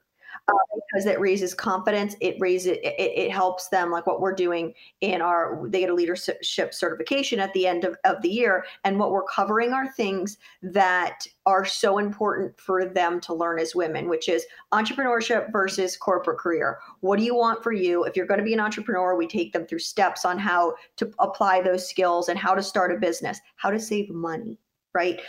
uh, 0.48 0.54
because 0.76 1.06
it 1.08 1.20
raises 1.20 1.54
confidence. 1.54 2.16
It 2.22 2.36
raises 2.40 2.74
it, 2.74 2.82
it, 2.84 3.32
helps 3.32 3.70
them 3.70 3.90
like 3.90 4.06
what 4.06 4.22
we're 4.22 4.36
doing 4.36 4.74
in 5.02 5.22
our 5.22 5.60
they 5.68 5.80
get 5.80 5.90
a 5.90 5.94
leadership 5.94 6.74
certification 6.74 7.40
at 7.40 7.52
the 7.54 7.66
end 7.66 7.84
of, 7.84 7.98
of 8.04 8.22
the 8.22 8.30
year. 8.30 8.66
And 8.84 9.00
what 9.00 9.12
we're 9.12 9.24
covering 9.24 9.74
are 9.74 9.88
things 9.88 10.38
that 10.62 11.26
are 11.46 11.66
so 11.66 11.98
important 11.98 12.60
for 12.60 12.86
them 12.86 13.20
to 13.22 13.34
learn 13.34 13.60
as 13.60 13.74
women, 13.74 14.08
which 14.08 14.30
is 14.30 14.46
entrepreneurship 14.72 15.52
versus 15.52 15.98
corporate 15.98 16.38
career. 16.38 16.80
What 17.00 17.18
do 17.18 17.26
you 17.26 17.36
want 17.36 17.64
for 17.64 17.72
you? 17.72 18.04
If 18.04 18.16
you're 18.16 18.28
going 18.28 18.40
to 18.40 18.46
be 18.46 18.54
an 18.54 18.60
entrepreneur, 18.60 19.16
we 19.16 19.28
take 19.28 19.52
them 19.52 19.66
through 19.66 19.80
steps 19.80 20.26
on 20.26 20.38
how 20.38 20.76
to 20.98 21.12
apply 21.20 21.62
those 21.62 21.90
skills 21.90 22.30
and 22.30 22.38
how 22.38 22.54
to 22.54 22.62
start 22.62 22.92
a 22.92 23.00
business, 23.00 23.40
how 23.56 23.72
to 23.72 23.80
save 23.80 24.10
money, 24.12 24.60
right? 24.94 25.22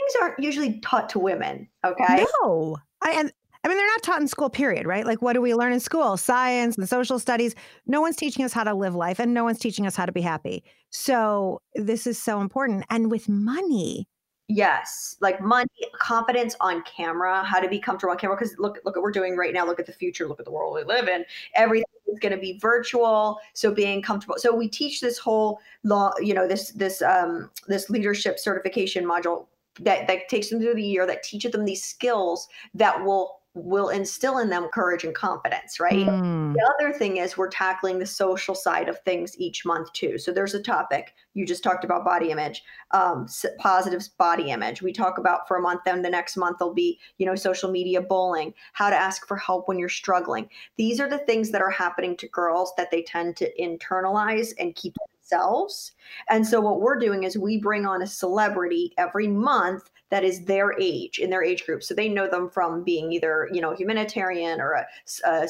Things 0.00 0.22
aren't 0.22 0.38
usually 0.38 0.80
taught 0.80 1.08
to 1.10 1.18
women. 1.18 1.68
Okay. 1.84 2.26
No. 2.42 2.76
I, 3.02 3.12
and 3.12 3.32
I 3.62 3.68
mean, 3.68 3.76
they're 3.76 3.86
not 3.86 4.02
taught 4.02 4.20
in 4.20 4.28
school, 4.28 4.48
period, 4.48 4.86
right? 4.86 5.04
Like, 5.04 5.20
what 5.20 5.34
do 5.34 5.40
we 5.40 5.54
learn 5.54 5.72
in 5.72 5.80
school? 5.80 6.16
Science 6.16 6.78
and 6.78 6.88
social 6.88 7.18
studies. 7.18 7.54
No 7.86 8.00
one's 8.00 8.16
teaching 8.16 8.44
us 8.44 8.52
how 8.52 8.64
to 8.64 8.74
live 8.74 8.94
life 8.94 9.18
and 9.18 9.34
no 9.34 9.44
one's 9.44 9.58
teaching 9.58 9.86
us 9.86 9.96
how 9.96 10.06
to 10.06 10.12
be 10.12 10.22
happy. 10.22 10.64
So, 10.90 11.60
this 11.74 12.06
is 12.06 12.20
so 12.20 12.40
important. 12.40 12.84
And 12.90 13.10
with 13.10 13.28
money, 13.28 14.08
Yes, 14.52 15.14
like 15.20 15.40
money, 15.40 15.70
confidence 15.92 16.56
on 16.60 16.82
camera, 16.82 17.44
how 17.44 17.60
to 17.60 17.68
be 17.68 17.78
comfortable 17.78 18.10
on 18.10 18.18
camera. 18.18 18.36
Because 18.36 18.58
look, 18.58 18.80
look 18.84 18.96
at 18.96 19.00
what 19.00 19.04
we're 19.04 19.12
doing 19.12 19.36
right 19.36 19.54
now. 19.54 19.64
Look 19.64 19.78
at 19.78 19.86
the 19.86 19.92
future. 19.92 20.26
Look 20.26 20.40
at 20.40 20.44
the 20.44 20.50
world 20.50 20.74
we 20.74 20.82
live 20.82 21.06
in. 21.06 21.24
Everything 21.54 21.84
is 22.08 22.18
going 22.18 22.32
to 22.32 22.38
be 22.38 22.58
virtual. 22.58 23.38
So 23.52 23.72
being 23.72 24.02
comfortable. 24.02 24.34
So 24.38 24.52
we 24.52 24.66
teach 24.66 25.00
this 25.00 25.18
whole 25.18 25.60
law. 25.84 26.10
You 26.18 26.34
know, 26.34 26.48
this 26.48 26.70
this 26.70 27.00
um 27.00 27.48
this 27.68 27.90
leadership 27.90 28.40
certification 28.40 29.04
module 29.04 29.46
that 29.80 30.06
that 30.06 30.28
takes 30.28 30.50
them 30.50 30.60
through 30.60 30.74
the 30.74 30.82
year 30.82 31.06
that 31.06 31.22
teaches 31.22 31.52
them 31.52 31.64
these 31.64 31.84
skills 31.84 32.48
that 32.74 33.04
will 33.04 33.40
will 33.54 33.88
instill 33.88 34.38
in 34.38 34.48
them 34.48 34.68
courage 34.72 35.02
and 35.02 35.14
confidence, 35.14 35.80
right? 35.80 36.06
Mm. 36.06 36.54
The 36.54 36.74
other 36.78 36.92
thing 36.92 37.16
is 37.16 37.36
we're 37.36 37.48
tackling 37.48 37.98
the 37.98 38.06
social 38.06 38.54
side 38.54 38.88
of 38.88 39.00
things 39.00 39.36
each 39.40 39.66
month 39.66 39.92
too. 39.92 40.18
So 40.18 40.30
there's 40.30 40.54
a 40.54 40.62
topic 40.62 41.14
you 41.34 41.44
just 41.44 41.62
talked 41.62 41.84
about 41.84 42.04
body 42.04 42.30
image, 42.30 42.62
um, 42.92 43.26
positive 43.58 44.06
body 44.18 44.50
image. 44.50 44.82
We 44.82 44.92
talk 44.92 45.18
about 45.18 45.48
for 45.48 45.56
a 45.56 45.60
month, 45.62 45.82
then 45.84 46.02
the 46.02 46.10
next 46.10 46.36
month 46.36 46.58
will 46.60 46.74
be 46.74 46.98
you 47.18 47.26
know 47.26 47.34
social 47.34 47.70
media 47.70 48.00
bullying, 48.00 48.54
how 48.72 48.88
to 48.88 48.96
ask 48.96 49.26
for 49.26 49.36
help 49.36 49.66
when 49.66 49.78
you're 49.78 49.88
struggling. 49.88 50.48
These 50.76 51.00
are 51.00 51.08
the 51.08 51.18
things 51.18 51.50
that 51.50 51.62
are 51.62 51.70
happening 51.70 52.16
to 52.18 52.28
girls 52.28 52.72
that 52.76 52.90
they 52.90 53.02
tend 53.02 53.36
to 53.38 53.50
internalize 53.60 54.52
and 54.58 54.76
keep 54.76 54.94
themselves. 55.30 55.92
And 56.28 56.46
so 56.46 56.60
what 56.60 56.80
we're 56.80 56.98
doing 56.98 57.24
is 57.24 57.38
we 57.38 57.58
bring 57.58 57.86
on 57.86 58.02
a 58.02 58.06
celebrity 58.06 58.92
every 58.98 59.28
month 59.28 59.90
that 60.10 60.24
is 60.24 60.44
their 60.44 60.78
age 60.80 61.18
in 61.18 61.30
their 61.30 61.44
age 61.44 61.64
group. 61.64 61.82
So 61.82 61.94
they 61.94 62.08
know 62.08 62.28
them 62.28 62.50
from 62.50 62.82
being 62.82 63.12
either, 63.12 63.48
you 63.52 63.60
know, 63.60 63.74
humanitarian 63.74 64.60
or 64.60 64.72
a, 64.72 64.86
a, 65.24 65.48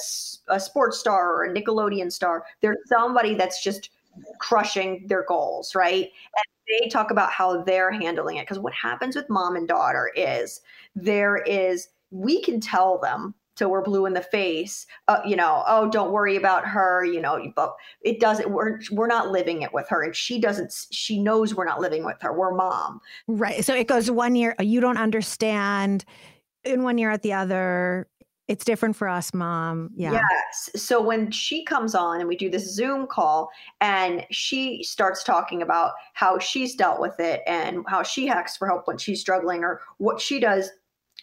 a 0.48 0.60
sports 0.60 0.98
star 0.98 1.34
or 1.34 1.44
a 1.44 1.54
Nickelodeon 1.54 2.12
star. 2.12 2.44
They're 2.60 2.76
somebody 2.86 3.34
that's 3.34 3.62
just 3.62 3.90
crushing 4.38 5.06
their 5.06 5.24
goals, 5.26 5.74
right? 5.74 6.04
And 6.04 6.80
they 6.82 6.88
talk 6.88 7.10
about 7.10 7.30
how 7.30 7.62
they're 7.62 7.90
handling 7.90 8.36
it. 8.36 8.42
Because 8.42 8.58
what 8.58 8.74
happens 8.74 9.16
with 9.16 9.30
mom 9.30 9.56
and 9.56 9.66
daughter 9.66 10.10
is 10.14 10.60
there 10.94 11.36
is, 11.38 11.88
we 12.10 12.42
can 12.42 12.60
tell 12.60 12.98
them 12.98 13.34
so 13.60 13.68
we're 13.68 13.82
blue 13.82 14.06
in 14.06 14.14
the 14.14 14.22
face 14.22 14.86
uh, 15.08 15.20
you 15.26 15.36
know 15.36 15.62
oh 15.68 15.86
don't 15.90 16.12
worry 16.12 16.34
about 16.34 16.66
her 16.66 17.04
you 17.04 17.20
know 17.20 17.52
but 17.54 17.74
it 18.00 18.18
doesn't 18.18 18.50
we're 18.50 18.80
we're 18.90 19.06
not 19.06 19.28
living 19.30 19.60
it 19.60 19.74
with 19.74 19.86
her 19.86 20.02
and 20.02 20.16
she 20.16 20.40
doesn't 20.40 20.86
she 20.90 21.20
knows 21.20 21.54
we're 21.54 21.66
not 21.66 21.78
living 21.78 22.02
with 22.02 22.16
her 22.22 22.32
we're 22.32 22.54
mom. 22.54 23.02
Right 23.28 23.62
so 23.62 23.74
it 23.74 23.86
goes 23.86 24.10
one 24.10 24.34
year 24.34 24.54
you 24.60 24.80
don't 24.80 24.96
understand 24.96 26.06
in 26.64 26.84
one 26.84 26.96
year 26.96 27.10
at 27.10 27.20
the 27.20 27.34
other 27.34 28.08
it's 28.48 28.64
different 28.64 28.96
for 28.96 29.06
us 29.06 29.34
mom 29.34 29.90
yeah. 29.94 30.12
Yes 30.12 30.70
so 30.74 31.02
when 31.02 31.30
she 31.30 31.62
comes 31.62 31.94
on 31.94 32.18
and 32.18 32.26
we 32.26 32.36
do 32.36 32.48
this 32.48 32.74
zoom 32.74 33.06
call 33.06 33.50
and 33.82 34.24
she 34.30 34.82
starts 34.82 35.22
talking 35.22 35.60
about 35.60 35.92
how 36.14 36.38
she's 36.38 36.74
dealt 36.74 36.98
with 36.98 37.20
it 37.20 37.42
and 37.46 37.84
how 37.88 38.02
she 38.02 38.30
asks 38.30 38.56
for 38.56 38.66
help 38.66 38.88
when 38.88 38.96
she's 38.96 39.20
struggling 39.20 39.64
or 39.64 39.82
what 39.98 40.18
she 40.18 40.40
does 40.40 40.70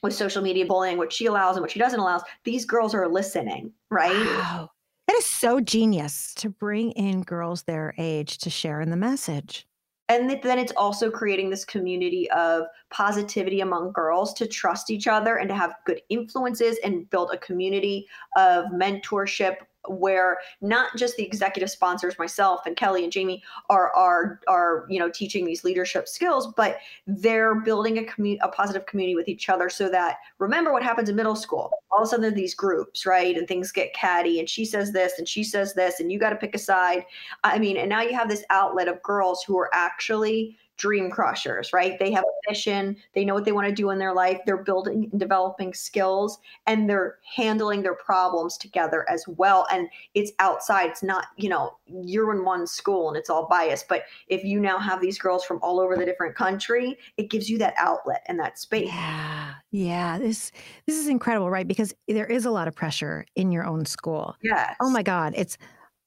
with 0.03 0.13
social 0.13 0.41
media 0.41 0.65
bullying, 0.65 0.97
what 0.97 1.11
she 1.11 1.25
allows 1.25 1.55
and 1.55 1.61
what 1.61 1.71
she 1.71 1.79
doesn't 1.79 1.99
allow, 1.99 2.21
these 2.43 2.65
girls 2.65 2.93
are 2.93 3.07
listening, 3.07 3.71
right? 3.89 4.13
Wow. 4.13 4.71
That 5.07 5.17
is 5.17 5.25
so 5.25 5.61
genius 5.61 6.33
to 6.35 6.49
bring 6.49 6.91
in 6.91 7.23
girls 7.23 7.63
their 7.63 7.93
age 7.97 8.39
to 8.39 8.49
share 8.49 8.81
in 8.81 8.89
the 8.89 8.97
message. 8.97 9.65
And 10.09 10.29
then 10.29 10.57
it's 10.57 10.71
also 10.77 11.11
creating 11.11 11.49
this 11.49 11.65
community 11.65 12.31
of 12.31 12.63
positivity 12.91 13.59
among 13.59 13.91
girls 13.91 14.33
to 14.35 14.47
trust 14.47 14.89
each 14.89 15.05
other 15.05 15.35
and 15.35 15.49
to 15.49 15.55
have 15.55 15.75
good 15.85 16.01
influences 16.09 16.77
and 16.83 17.09
build 17.09 17.31
a 17.33 17.37
community 17.37 18.07
of 18.37 18.65
mentorship, 18.67 19.57
where 19.87 20.37
not 20.61 20.95
just 20.95 21.15
the 21.15 21.23
executive 21.23 21.69
sponsors 21.69 22.17
myself 22.19 22.61
and 22.65 22.75
kelly 22.75 23.03
and 23.03 23.11
jamie 23.11 23.43
are 23.69 23.93
are 23.95 24.39
are 24.47 24.85
you 24.89 24.99
know 24.99 25.09
teaching 25.09 25.45
these 25.45 25.63
leadership 25.63 26.07
skills 26.07 26.47
but 26.55 26.77
they're 27.05 27.55
building 27.55 27.97
a 27.97 28.03
community 28.05 28.39
a 28.43 28.49
positive 28.49 28.85
community 28.85 29.15
with 29.15 29.27
each 29.27 29.49
other 29.49 29.69
so 29.69 29.89
that 29.89 30.17
remember 30.39 30.71
what 30.71 30.83
happens 30.83 31.09
in 31.09 31.15
middle 31.15 31.35
school. 31.35 31.71
All 31.91 31.99
of 31.99 32.05
a 32.05 32.07
sudden 32.07 32.33
these 32.33 32.55
groups 32.55 33.05
right 33.05 33.37
and 33.37 33.47
things 33.47 33.71
get 33.71 33.93
catty 33.93 34.39
and 34.39 34.49
she 34.49 34.65
says 34.65 34.91
this 34.91 35.13
and 35.17 35.27
she 35.27 35.43
says 35.43 35.73
this 35.73 35.99
and 35.99 36.11
you 36.11 36.19
got 36.19 36.29
to 36.31 36.35
pick 36.35 36.55
a 36.55 36.59
side. 36.59 37.05
I 37.43 37.59
mean 37.59 37.77
and 37.77 37.89
now 37.89 38.01
you 38.01 38.13
have 38.13 38.29
this 38.29 38.43
outlet 38.49 38.87
of 38.87 39.01
girls 39.03 39.43
who 39.43 39.57
are 39.57 39.69
actually 39.73 40.57
dream 40.77 41.09
crushers, 41.09 41.73
right? 41.73 41.97
They 41.99 42.11
have 42.11 42.23
a 42.23 42.49
mission, 42.51 42.95
they 43.13 43.25
know 43.25 43.33
what 43.33 43.45
they 43.45 43.51
want 43.51 43.67
to 43.67 43.73
do 43.73 43.89
in 43.89 43.99
their 43.99 44.13
life, 44.13 44.39
they're 44.45 44.63
building 44.63 45.09
and 45.11 45.19
developing 45.19 45.73
skills, 45.73 46.39
and 46.67 46.89
they're 46.89 47.17
handling 47.35 47.81
their 47.81 47.95
problems 47.95 48.57
together 48.57 49.05
as 49.09 49.25
well. 49.27 49.67
And 49.71 49.89
it's 50.13 50.31
outside, 50.39 50.91
it's 50.91 51.03
not, 51.03 51.25
you 51.35 51.49
know, 51.49 51.77
you're 51.87 52.31
in 52.31 52.45
one 52.45 52.67
school 52.67 53.07
and 53.09 53.17
it's 53.17 53.29
all 53.29 53.47
biased. 53.47 53.87
But 53.87 54.03
if 54.27 54.43
you 54.43 54.59
now 54.59 54.77
have 54.77 55.01
these 55.01 55.17
girls 55.17 55.43
from 55.43 55.59
all 55.61 55.79
over 55.79 55.95
the 55.95 56.05
different 56.05 56.35
country, 56.35 56.97
it 57.17 57.29
gives 57.29 57.49
you 57.49 57.57
that 57.57 57.73
outlet 57.77 58.23
and 58.27 58.39
that 58.39 58.59
space. 58.59 58.87
Yeah. 58.87 59.53
Yeah. 59.71 60.19
This 60.19 60.51
this 60.85 60.97
is 60.97 61.07
incredible, 61.07 61.49
right? 61.49 61.67
Because 61.67 61.93
there 62.07 62.25
is 62.25 62.45
a 62.45 62.51
lot 62.51 62.67
of 62.67 62.75
pressure 62.75 63.25
in 63.35 63.51
your 63.51 63.65
own 63.65 63.85
school. 63.85 64.35
Yeah. 64.41 64.75
Oh 64.79 64.89
my 64.89 65.03
God. 65.03 65.33
It's 65.35 65.57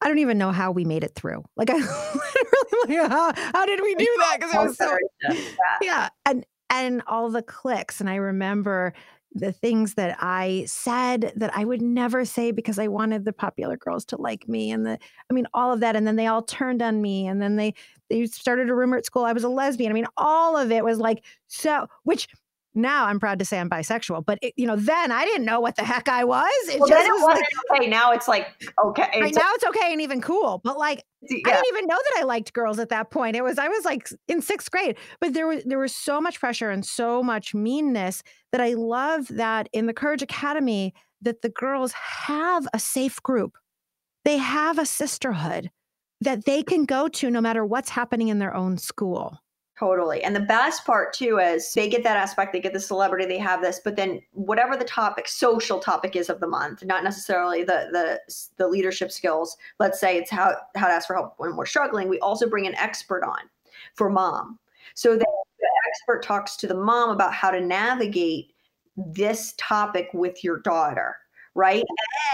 I 0.00 0.08
don't 0.08 0.18
even 0.18 0.38
know 0.38 0.52
how 0.52 0.70
we 0.70 0.84
made 0.84 1.04
it 1.04 1.14
through. 1.14 1.44
Like 1.56 1.70
I 1.70 1.74
literally 2.86 3.00
like 3.00 3.10
how, 3.10 3.32
how 3.34 3.66
did 3.66 3.80
we 3.80 3.94
do 3.94 4.16
that? 4.18 4.36
Because 4.38 4.54
it 4.54 4.58
was 4.58 4.76
so 4.76 4.96
yeah. 5.30 5.78
yeah. 5.82 6.08
And 6.26 6.46
and 6.70 7.02
all 7.06 7.30
the 7.30 7.42
clicks. 7.42 8.00
And 8.00 8.08
I 8.08 8.16
remember 8.16 8.94
the 9.32 9.52
things 9.52 9.94
that 9.94 10.16
I 10.20 10.64
said 10.66 11.32
that 11.36 11.56
I 11.56 11.64
would 11.64 11.82
never 11.82 12.24
say 12.24 12.50
because 12.50 12.78
I 12.78 12.88
wanted 12.88 13.24
the 13.24 13.32
popular 13.32 13.76
girls 13.76 14.04
to 14.06 14.16
like 14.16 14.48
me 14.48 14.72
and 14.72 14.84
the 14.84 14.98
I 15.30 15.32
mean 15.32 15.46
all 15.54 15.72
of 15.72 15.80
that 15.80 15.94
and 15.94 16.06
then 16.06 16.16
they 16.16 16.26
all 16.26 16.42
turned 16.42 16.82
on 16.82 17.00
me 17.00 17.28
and 17.28 17.40
then 17.40 17.56
they 17.56 17.74
they 18.08 18.26
started 18.26 18.68
a 18.68 18.74
rumor 18.74 18.96
at 18.96 19.06
school 19.06 19.24
I 19.24 19.32
was 19.32 19.44
a 19.44 19.48
lesbian. 19.48 19.92
I 19.92 19.94
mean 19.94 20.06
all 20.16 20.56
of 20.56 20.72
it 20.72 20.84
was 20.84 20.98
like 20.98 21.24
so 21.46 21.86
which 22.02 22.26
now 22.74 23.06
I'm 23.06 23.18
proud 23.18 23.38
to 23.40 23.44
say 23.44 23.58
I'm 23.58 23.68
bisexual, 23.68 24.24
but 24.24 24.38
it, 24.42 24.54
you 24.56 24.66
know, 24.66 24.76
then 24.76 25.10
I 25.10 25.24
didn't 25.24 25.44
know 25.44 25.60
what 25.60 25.76
the 25.76 25.84
heck 25.84 26.08
I 26.08 26.24
was. 26.24 26.48
It 26.68 26.78
well, 26.78 26.88
just 26.88 27.10
was 27.10 27.22
like, 27.22 27.44
okay. 27.78 27.88
Now 27.88 28.12
it's 28.12 28.28
like 28.28 28.46
okay. 28.84 29.08
It's 29.12 29.20
right 29.20 29.34
now 29.34 29.50
it's 29.54 29.64
okay 29.64 29.92
and 29.92 30.00
even 30.00 30.20
cool, 30.20 30.60
but 30.62 30.78
like 30.78 31.04
yeah. 31.22 31.38
I 31.46 31.50
didn't 31.50 31.66
even 31.68 31.86
know 31.86 31.96
that 31.96 32.20
I 32.20 32.24
liked 32.24 32.52
girls 32.52 32.78
at 32.78 32.88
that 32.90 33.10
point. 33.10 33.36
It 33.36 33.42
was 33.42 33.58
I 33.58 33.68
was 33.68 33.84
like 33.84 34.08
in 34.28 34.40
sixth 34.40 34.70
grade, 34.70 34.96
but 35.20 35.34
there 35.34 35.46
was 35.46 35.64
there 35.64 35.78
was 35.78 35.94
so 35.94 36.20
much 36.20 36.38
pressure 36.38 36.70
and 36.70 36.84
so 36.84 37.22
much 37.22 37.54
meanness 37.54 38.22
that 38.52 38.60
I 38.60 38.74
love 38.74 39.28
that 39.28 39.68
in 39.72 39.86
the 39.86 39.94
Courage 39.94 40.22
Academy 40.22 40.94
that 41.22 41.42
the 41.42 41.50
girls 41.50 41.92
have 41.92 42.66
a 42.72 42.78
safe 42.78 43.22
group. 43.22 43.56
They 44.24 44.36
have 44.36 44.78
a 44.78 44.86
sisterhood 44.86 45.70
that 46.20 46.44
they 46.44 46.62
can 46.62 46.84
go 46.84 47.08
to 47.08 47.30
no 47.30 47.40
matter 47.40 47.64
what's 47.64 47.90
happening 47.90 48.28
in 48.28 48.38
their 48.38 48.54
own 48.54 48.78
school. 48.78 49.38
Totally. 49.80 50.22
And 50.22 50.36
the 50.36 50.40
best 50.40 50.84
part 50.84 51.14
too 51.14 51.38
is 51.38 51.72
they 51.72 51.88
get 51.88 52.02
that 52.04 52.18
aspect, 52.18 52.52
they 52.52 52.60
get 52.60 52.74
the 52.74 52.80
celebrity, 52.80 53.24
they 53.24 53.38
have 53.38 53.62
this, 53.62 53.80
but 53.82 53.96
then 53.96 54.20
whatever 54.32 54.76
the 54.76 54.84
topic, 54.84 55.26
social 55.26 55.78
topic 55.78 56.14
is 56.16 56.28
of 56.28 56.38
the 56.38 56.46
month, 56.46 56.84
not 56.84 57.02
necessarily 57.02 57.64
the 57.64 57.88
the 57.90 58.20
the 58.58 58.68
leadership 58.68 59.10
skills. 59.10 59.56
Let's 59.78 59.98
say 59.98 60.18
it's 60.18 60.30
how 60.30 60.54
how 60.76 60.88
to 60.88 60.92
ask 60.92 61.06
for 61.06 61.14
help 61.14 61.32
when 61.38 61.56
we're 61.56 61.64
struggling. 61.64 62.10
We 62.10 62.18
also 62.20 62.46
bring 62.46 62.66
an 62.66 62.74
expert 62.74 63.24
on 63.24 63.40
for 63.94 64.10
mom. 64.10 64.58
So 64.92 65.12
the, 65.12 65.24
the 65.58 65.68
expert 65.88 66.22
talks 66.22 66.56
to 66.58 66.66
the 66.66 66.74
mom 66.74 67.08
about 67.08 67.32
how 67.32 67.50
to 67.50 67.60
navigate 67.62 68.52
this 68.98 69.54
topic 69.56 70.10
with 70.12 70.44
your 70.44 70.58
daughter, 70.58 71.16
right? 71.54 71.84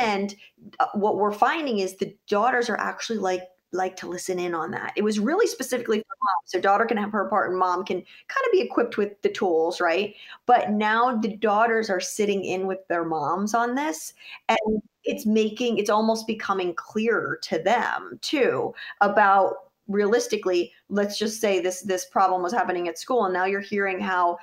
And 0.00 0.34
uh, 0.80 0.86
what 0.94 1.16
we're 1.16 1.30
finding 1.30 1.78
is 1.78 1.94
the 1.94 2.12
daughters 2.28 2.68
are 2.68 2.78
actually 2.78 3.18
like 3.18 3.42
like 3.72 3.96
to 3.96 4.08
listen 4.08 4.38
in 4.38 4.54
on 4.54 4.70
that. 4.72 4.92
It 4.96 5.04
was 5.04 5.18
really 5.18 5.46
specifically 5.46 5.98
for 5.98 6.16
mom. 6.22 6.42
So 6.44 6.60
daughter 6.60 6.86
can 6.86 6.96
have 6.96 7.12
her 7.12 7.28
part 7.28 7.50
and 7.50 7.58
mom 7.58 7.84
can 7.84 7.96
kind 7.96 8.46
of 8.46 8.52
be 8.52 8.60
equipped 8.60 8.96
with 8.96 9.20
the 9.22 9.28
tools, 9.28 9.80
right? 9.80 10.14
But 10.46 10.70
now 10.70 11.16
the 11.16 11.36
daughters 11.36 11.90
are 11.90 12.00
sitting 12.00 12.44
in 12.44 12.66
with 12.66 12.86
their 12.88 13.04
moms 13.04 13.54
on 13.54 13.74
this 13.74 14.14
and 14.48 14.82
it's 15.04 15.24
making 15.24 15.78
it's 15.78 15.90
almost 15.90 16.26
becoming 16.26 16.74
clearer 16.74 17.38
to 17.42 17.58
them 17.60 18.18
too 18.22 18.74
about 19.00 19.54
realistically 19.88 20.72
let's 20.88 21.16
just 21.16 21.40
say 21.40 21.60
this 21.60 21.82
this 21.82 22.04
problem 22.06 22.42
was 22.42 22.52
happening 22.52 22.88
at 22.88 22.98
school 22.98 23.24
and 23.24 23.32
now 23.32 23.44
you're 23.44 23.60
hearing 23.60 24.00
how 24.00 24.36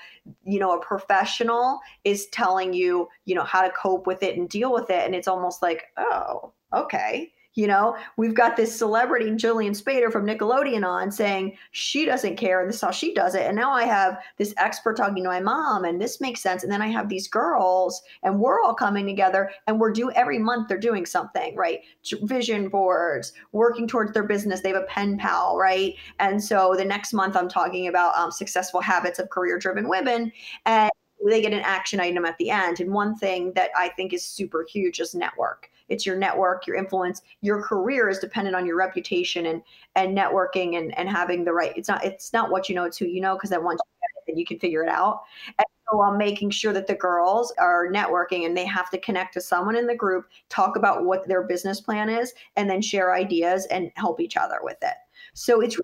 you 0.45 0.57
know 0.57 0.77
a 0.77 0.79
professional 0.81 1.79
is 2.05 2.27
telling 2.27 2.71
you 2.73 3.09
you 3.25 3.35
know 3.35 3.43
how 3.43 3.61
to 3.61 3.69
cope 3.71 4.07
with 4.07 4.23
it 4.23 4.37
and 4.37 4.47
deal 4.49 4.71
with 4.71 4.89
it 4.89 5.05
and 5.05 5.13
it's 5.13 5.27
almost 5.27 5.61
like 5.61 5.91
oh 5.97 6.53
okay 6.73 7.29
you 7.55 7.67
know, 7.67 7.95
we've 8.17 8.33
got 8.33 8.57
this 8.57 8.75
celebrity, 8.75 9.25
Jillian 9.31 9.79
Spaeder 9.79 10.11
from 10.11 10.25
Nickelodeon, 10.25 10.85
on 10.85 11.11
saying 11.11 11.57
she 11.71 12.05
doesn't 12.05 12.35
care 12.35 12.61
and 12.61 12.69
this 12.69 12.77
is 12.77 12.81
how 12.81 12.91
she 12.91 13.13
does 13.13 13.35
it. 13.35 13.43
And 13.43 13.55
now 13.55 13.71
I 13.71 13.83
have 13.83 14.17
this 14.37 14.53
expert 14.57 14.97
talking 14.97 15.23
to 15.23 15.29
my 15.29 15.39
mom, 15.39 15.85
and 15.85 16.01
this 16.01 16.19
makes 16.19 16.41
sense. 16.41 16.63
And 16.63 16.71
then 16.71 16.81
I 16.81 16.87
have 16.87 17.09
these 17.09 17.27
girls, 17.27 18.01
and 18.23 18.39
we're 18.39 18.61
all 18.61 18.73
coming 18.73 19.05
together, 19.05 19.51
and 19.67 19.79
we're 19.79 19.91
doing 19.91 20.15
every 20.15 20.39
month 20.39 20.67
they're 20.67 20.79
doing 20.79 21.05
something, 21.05 21.55
right? 21.55 21.81
Vision 22.23 22.69
boards, 22.69 23.33
working 23.51 23.87
towards 23.87 24.13
their 24.13 24.23
business. 24.23 24.61
They 24.61 24.69
have 24.69 24.81
a 24.81 24.87
pen 24.87 25.17
pal, 25.17 25.57
right? 25.57 25.93
And 26.19 26.43
so 26.43 26.73
the 26.75 26.85
next 26.85 27.13
month 27.13 27.35
I'm 27.35 27.49
talking 27.49 27.87
about 27.87 28.15
um, 28.15 28.31
successful 28.31 28.81
habits 28.81 29.19
of 29.19 29.29
career 29.29 29.59
driven 29.59 29.87
women. 29.87 30.31
And 30.65 30.91
they 31.25 31.41
get 31.41 31.53
an 31.53 31.61
action 31.61 31.99
item 31.99 32.25
at 32.25 32.37
the 32.37 32.49
end. 32.49 32.79
And 32.79 32.91
one 32.91 33.15
thing 33.15 33.53
that 33.53 33.69
I 33.77 33.89
think 33.89 34.11
is 34.11 34.25
super 34.25 34.65
huge 34.69 34.99
is 34.99 35.15
network 35.15 35.69
it's 35.89 36.05
your 36.05 36.17
network 36.17 36.65
your 36.67 36.75
influence 36.75 37.21
your 37.41 37.61
career 37.61 38.09
is 38.09 38.19
dependent 38.19 38.55
on 38.55 38.65
your 38.65 38.77
reputation 38.77 39.45
and 39.45 39.61
and 39.95 40.17
networking 40.17 40.77
and 40.77 40.97
and 40.97 41.09
having 41.09 41.43
the 41.43 41.53
right 41.53 41.73
it's 41.75 41.87
not 41.87 42.03
it's 42.03 42.33
not 42.33 42.51
what 42.51 42.69
you 42.69 42.75
know 42.75 42.83
it's 42.83 42.97
who 42.97 43.05
you 43.05 43.21
know 43.21 43.35
because 43.35 43.49
then 43.49 43.63
once 43.63 43.79
you 43.85 43.91
get 44.01 44.21
it 44.21 44.31
then 44.31 44.37
you 44.37 44.45
can 44.45 44.59
figure 44.59 44.83
it 44.83 44.89
out. 44.89 45.21
And 45.57 45.65
so 45.91 46.01
i'm 46.01 46.17
making 46.17 46.49
sure 46.49 46.73
that 46.73 46.87
the 46.87 46.95
girls 46.95 47.53
are 47.59 47.91
networking 47.91 48.45
and 48.45 48.55
they 48.55 48.65
have 48.65 48.89
to 48.91 48.97
connect 48.99 49.33
to 49.33 49.41
someone 49.41 49.75
in 49.75 49.87
the 49.87 49.95
group 49.95 50.25
talk 50.49 50.75
about 50.75 51.05
what 51.05 51.27
their 51.27 51.43
business 51.43 51.81
plan 51.81 52.09
is 52.09 52.33
and 52.55 52.69
then 52.69 52.81
share 52.81 53.13
ideas 53.13 53.65
and 53.67 53.91
help 53.95 54.19
each 54.19 54.37
other 54.37 54.59
with 54.63 54.77
it. 54.81 54.95
So 55.33 55.61
it's 55.61 55.77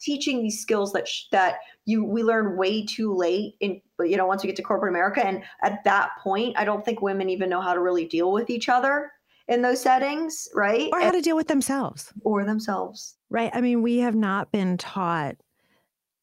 teaching 0.00 0.42
these 0.42 0.60
skills 0.60 0.92
that 0.92 1.08
sh- 1.08 1.24
that 1.32 1.56
you 1.86 2.04
we 2.04 2.22
learn 2.22 2.56
way 2.56 2.84
too 2.84 3.14
late 3.14 3.56
in 3.60 3.80
you 4.00 4.16
know 4.16 4.26
once 4.26 4.42
we 4.42 4.46
get 4.46 4.56
to 4.56 4.62
corporate 4.62 4.92
america. 4.92 5.24
And 5.24 5.42
at 5.62 5.82
that 5.84 6.10
point 6.22 6.56
i 6.58 6.64
don't 6.64 6.84
think 6.84 7.00
women 7.00 7.30
even 7.30 7.48
know 7.48 7.60
how 7.60 7.74
to 7.74 7.80
really 7.80 8.04
deal 8.04 8.32
with 8.32 8.50
each 8.50 8.68
other 8.68 9.12
in 9.48 9.62
those 9.62 9.80
settings, 9.80 10.48
right? 10.54 10.88
Or 10.92 11.00
how 11.00 11.10
to 11.10 11.20
deal 11.20 11.36
with 11.36 11.48
themselves. 11.48 12.12
Or 12.22 12.44
themselves. 12.44 13.16
Right. 13.30 13.50
I 13.54 13.60
mean, 13.60 13.82
we 13.82 13.98
have 13.98 14.14
not 14.14 14.52
been 14.52 14.76
taught 14.76 15.36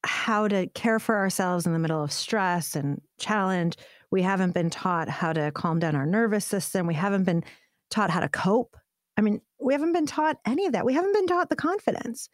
how 0.03 0.47
to 0.47 0.67
care 0.67 0.99
for 0.99 1.15
ourselves 1.15 1.65
in 1.65 1.73
the 1.73 1.79
middle 1.79 2.03
of 2.03 2.11
stress 2.11 2.75
and 2.75 3.01
challenge. 3.19 3.77
We 4.11 4.21
haven't 4.21 4.53
been 4.53 4.69
taught 4.69 5.07
how 5.09 5.33
to 5.33 5.51
calm 5.51 5.79
down 5.79 5.95
our 5.95 6.05
nervous 6.05 6.45
system. 6.45 6.85
We 6.87 6.93
haven't 6.93 7.23
been 7.23 7.43
taught 7.89 8.09
how 8.09 8.19
to 8.19 8.29
cope. 8.29 8.75
I 9.15 9.21
mean, 9.21 9.41
we 9.61 9.73
haven't 9.73 9.93
been 9.93 10.05
taught 10.05 10.37
any 10.45 10.65
of 10.65 10.73
that. 10.73 10.85
We 10.85 10.93
haven't 10.93 11.13
been 11.13 11.27
taught 11.27 11.49
the 11.49 11.55
confidence. 11.55 12.29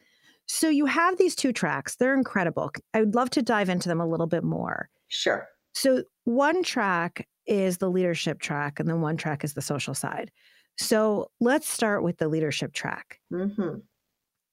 So 0.48 0.68
you 0.68 0.88
have 0.88 1.18
these 1.18 1.36
two 1.36 1.54
tracks. 1.54 1.96
They're 1.96 2.16
incredible. 2.16 2.72
I 2.96 3.02
would 3.02 3.14
love 3.14 3.30
to 3.32 3.44
dive 3.44 3.70
into 3.70 3.88
them 3.88 4.02
a 4.02 4.08
little 4.08 4.26
bit 4.26 4.44
more. 4.44 4.90
Sure. 5.08 5.48
So 5.74 6.04
one 6.24 6.64
track 6.64 7.28
is 7.46 7.78
the 7.78 7.90
leadership 7.90 8.40
track, 8.40 8.80
and 8.80 8.90
then 8.90 9.02
one 9.02 9.18
track 9.18 9.44
is 9.44 9.54
the 9.54 9.62
social 9.62 9.94
side. 9.94 10.32
So 10.80 11.30
let's 11.42 11.70
start 11.70 12.04
with 12.04 12.18
the 12.18 12.30
leadership 12.30 12.72
track. 12.72 13.20
Mm-hmm. 13.34 13.80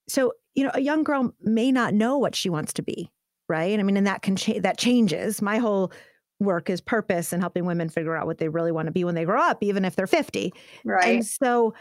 So, 0.09 0.33
you 0.55 0.65
know, 0.65 0.73
a 0.75 0.81
young 0.81 1.05
girl 1.05 1.33
may 1.41 1.71
not 1.71 1.95
know 1.95 2.19
what 2.19 2.35
she 2.35 2.51
wants 2.51 2.73
to 2.75 2.83
be, 2.83 3.11
right? 3.49 3.71
And 3.71 3.81
I 3.81 3.85
mean, 3.85 3.97
and 3.97 4.07
that 4.09 4.23
can 4.23 4.35
change, 4.35 4.63
that 4.63 4.77
changes. 4.77 5.41
My 5.41 5.59
whole 5.59 5.93
work 6.41 6.69
is 6.69 6.81
purpose 6.81 7.33
and 7.33 7.41
helping 7.41 7.65
women 7.65 7.89
figure 7.89 8.17
out 8.17 8.27
what 8.27 8.39
they 8.39 8.49
really 8.49 8.73
want 8.73 8.87
to 8.87 8.93
be 8.93 9.05
when 9.05 9.15
they 9.15 9.25
grow 9.25 9.41
up, 9.41 9.63
even 9.63 9.85
if 9.85 9.95
they're 9.95 10.09
50. 10.09 10.53
Right. 10.85 11.07
And 11.07 11.25
so, 11.25 11.75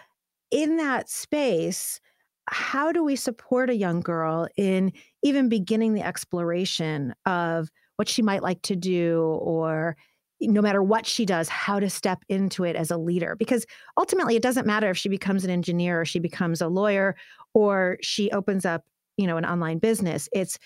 in 0.52 0.78
that 0.78 1.10
space, 1.10 2.00
how 2.48 2.92
do 2.92 3.04
we 3.04 3.16
support 3.16 3.72
a 3.72 3.76
young 3.76 4.00
girl 4.00 4.48
in 4.56 4.94
even 5.24 5.50
beginning 5.50 5.96
the 5.96 6.06
exploration 6.06 7.16
of 7.26 7.70
what 7.96 8.08
she 8.08 8.22
might 8.22 8.44
like 8.44 8.62
to 8.62 8.76
do 8.76 9.40
or 9.42 9.98
no 10.42 10.62
matter 10.62 10.84
what 10.84 11.06
she 11.06 11.26
does, 11.26 11.50
how 11.50 11.80
to 11.80 11.90
step 11.90 12.24
into 12.30 12.64
it 12.64 12.76
as 12.76 12.92
a 12.92 12.98
leader. 12.98 13.36
Because 13.38 13.66
ultimately, 13.98 14.36
it 14.36 14.42
doesn't 14.42 14.68
matter 14.68 14.90
if 14.90 14.98
she 14.98 15.10
becomes 15.10 15.44
an 15.44 15.50
engineer 15.50 16.02
or 16.02 16.06
she 16.06 16.20
becomes 16.20 16.62
a 16.62 16.68
lawyer 16.68 17.16
or 17.54 17.98
she 18.02 18.32
opens 18.32 18.66
up, 18.66 18.84
you 19.18 19.28
know, 19.28 19.38
an 19.38 19.46
online 19.46 19.80
business. 19.80 20.28
It's 20.34 20.60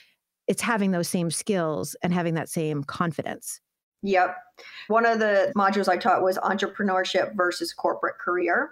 it's 0.47 0.61
having 0.61 0.91
those 0.91 1.07
same 1.07 1.29
skills 1.29 1.95
and 2.01 2.11
having 2.11 2.33
that 2.33 2.49
same 2.49 2.83
confidence. 2.83 3.61
Yep. 4.01 4.35
One 4.87 5.05
of 5.05 5.19
the 5.19 5.51
modules 5.55 5.87
I 5.87 5.97
taught 5.97 6.23
was 6.23 6.37
entrepreneurship 6.39 7.35
versus 7.35 7.73
corporate 7.73 8.17
career. 8.17 8.71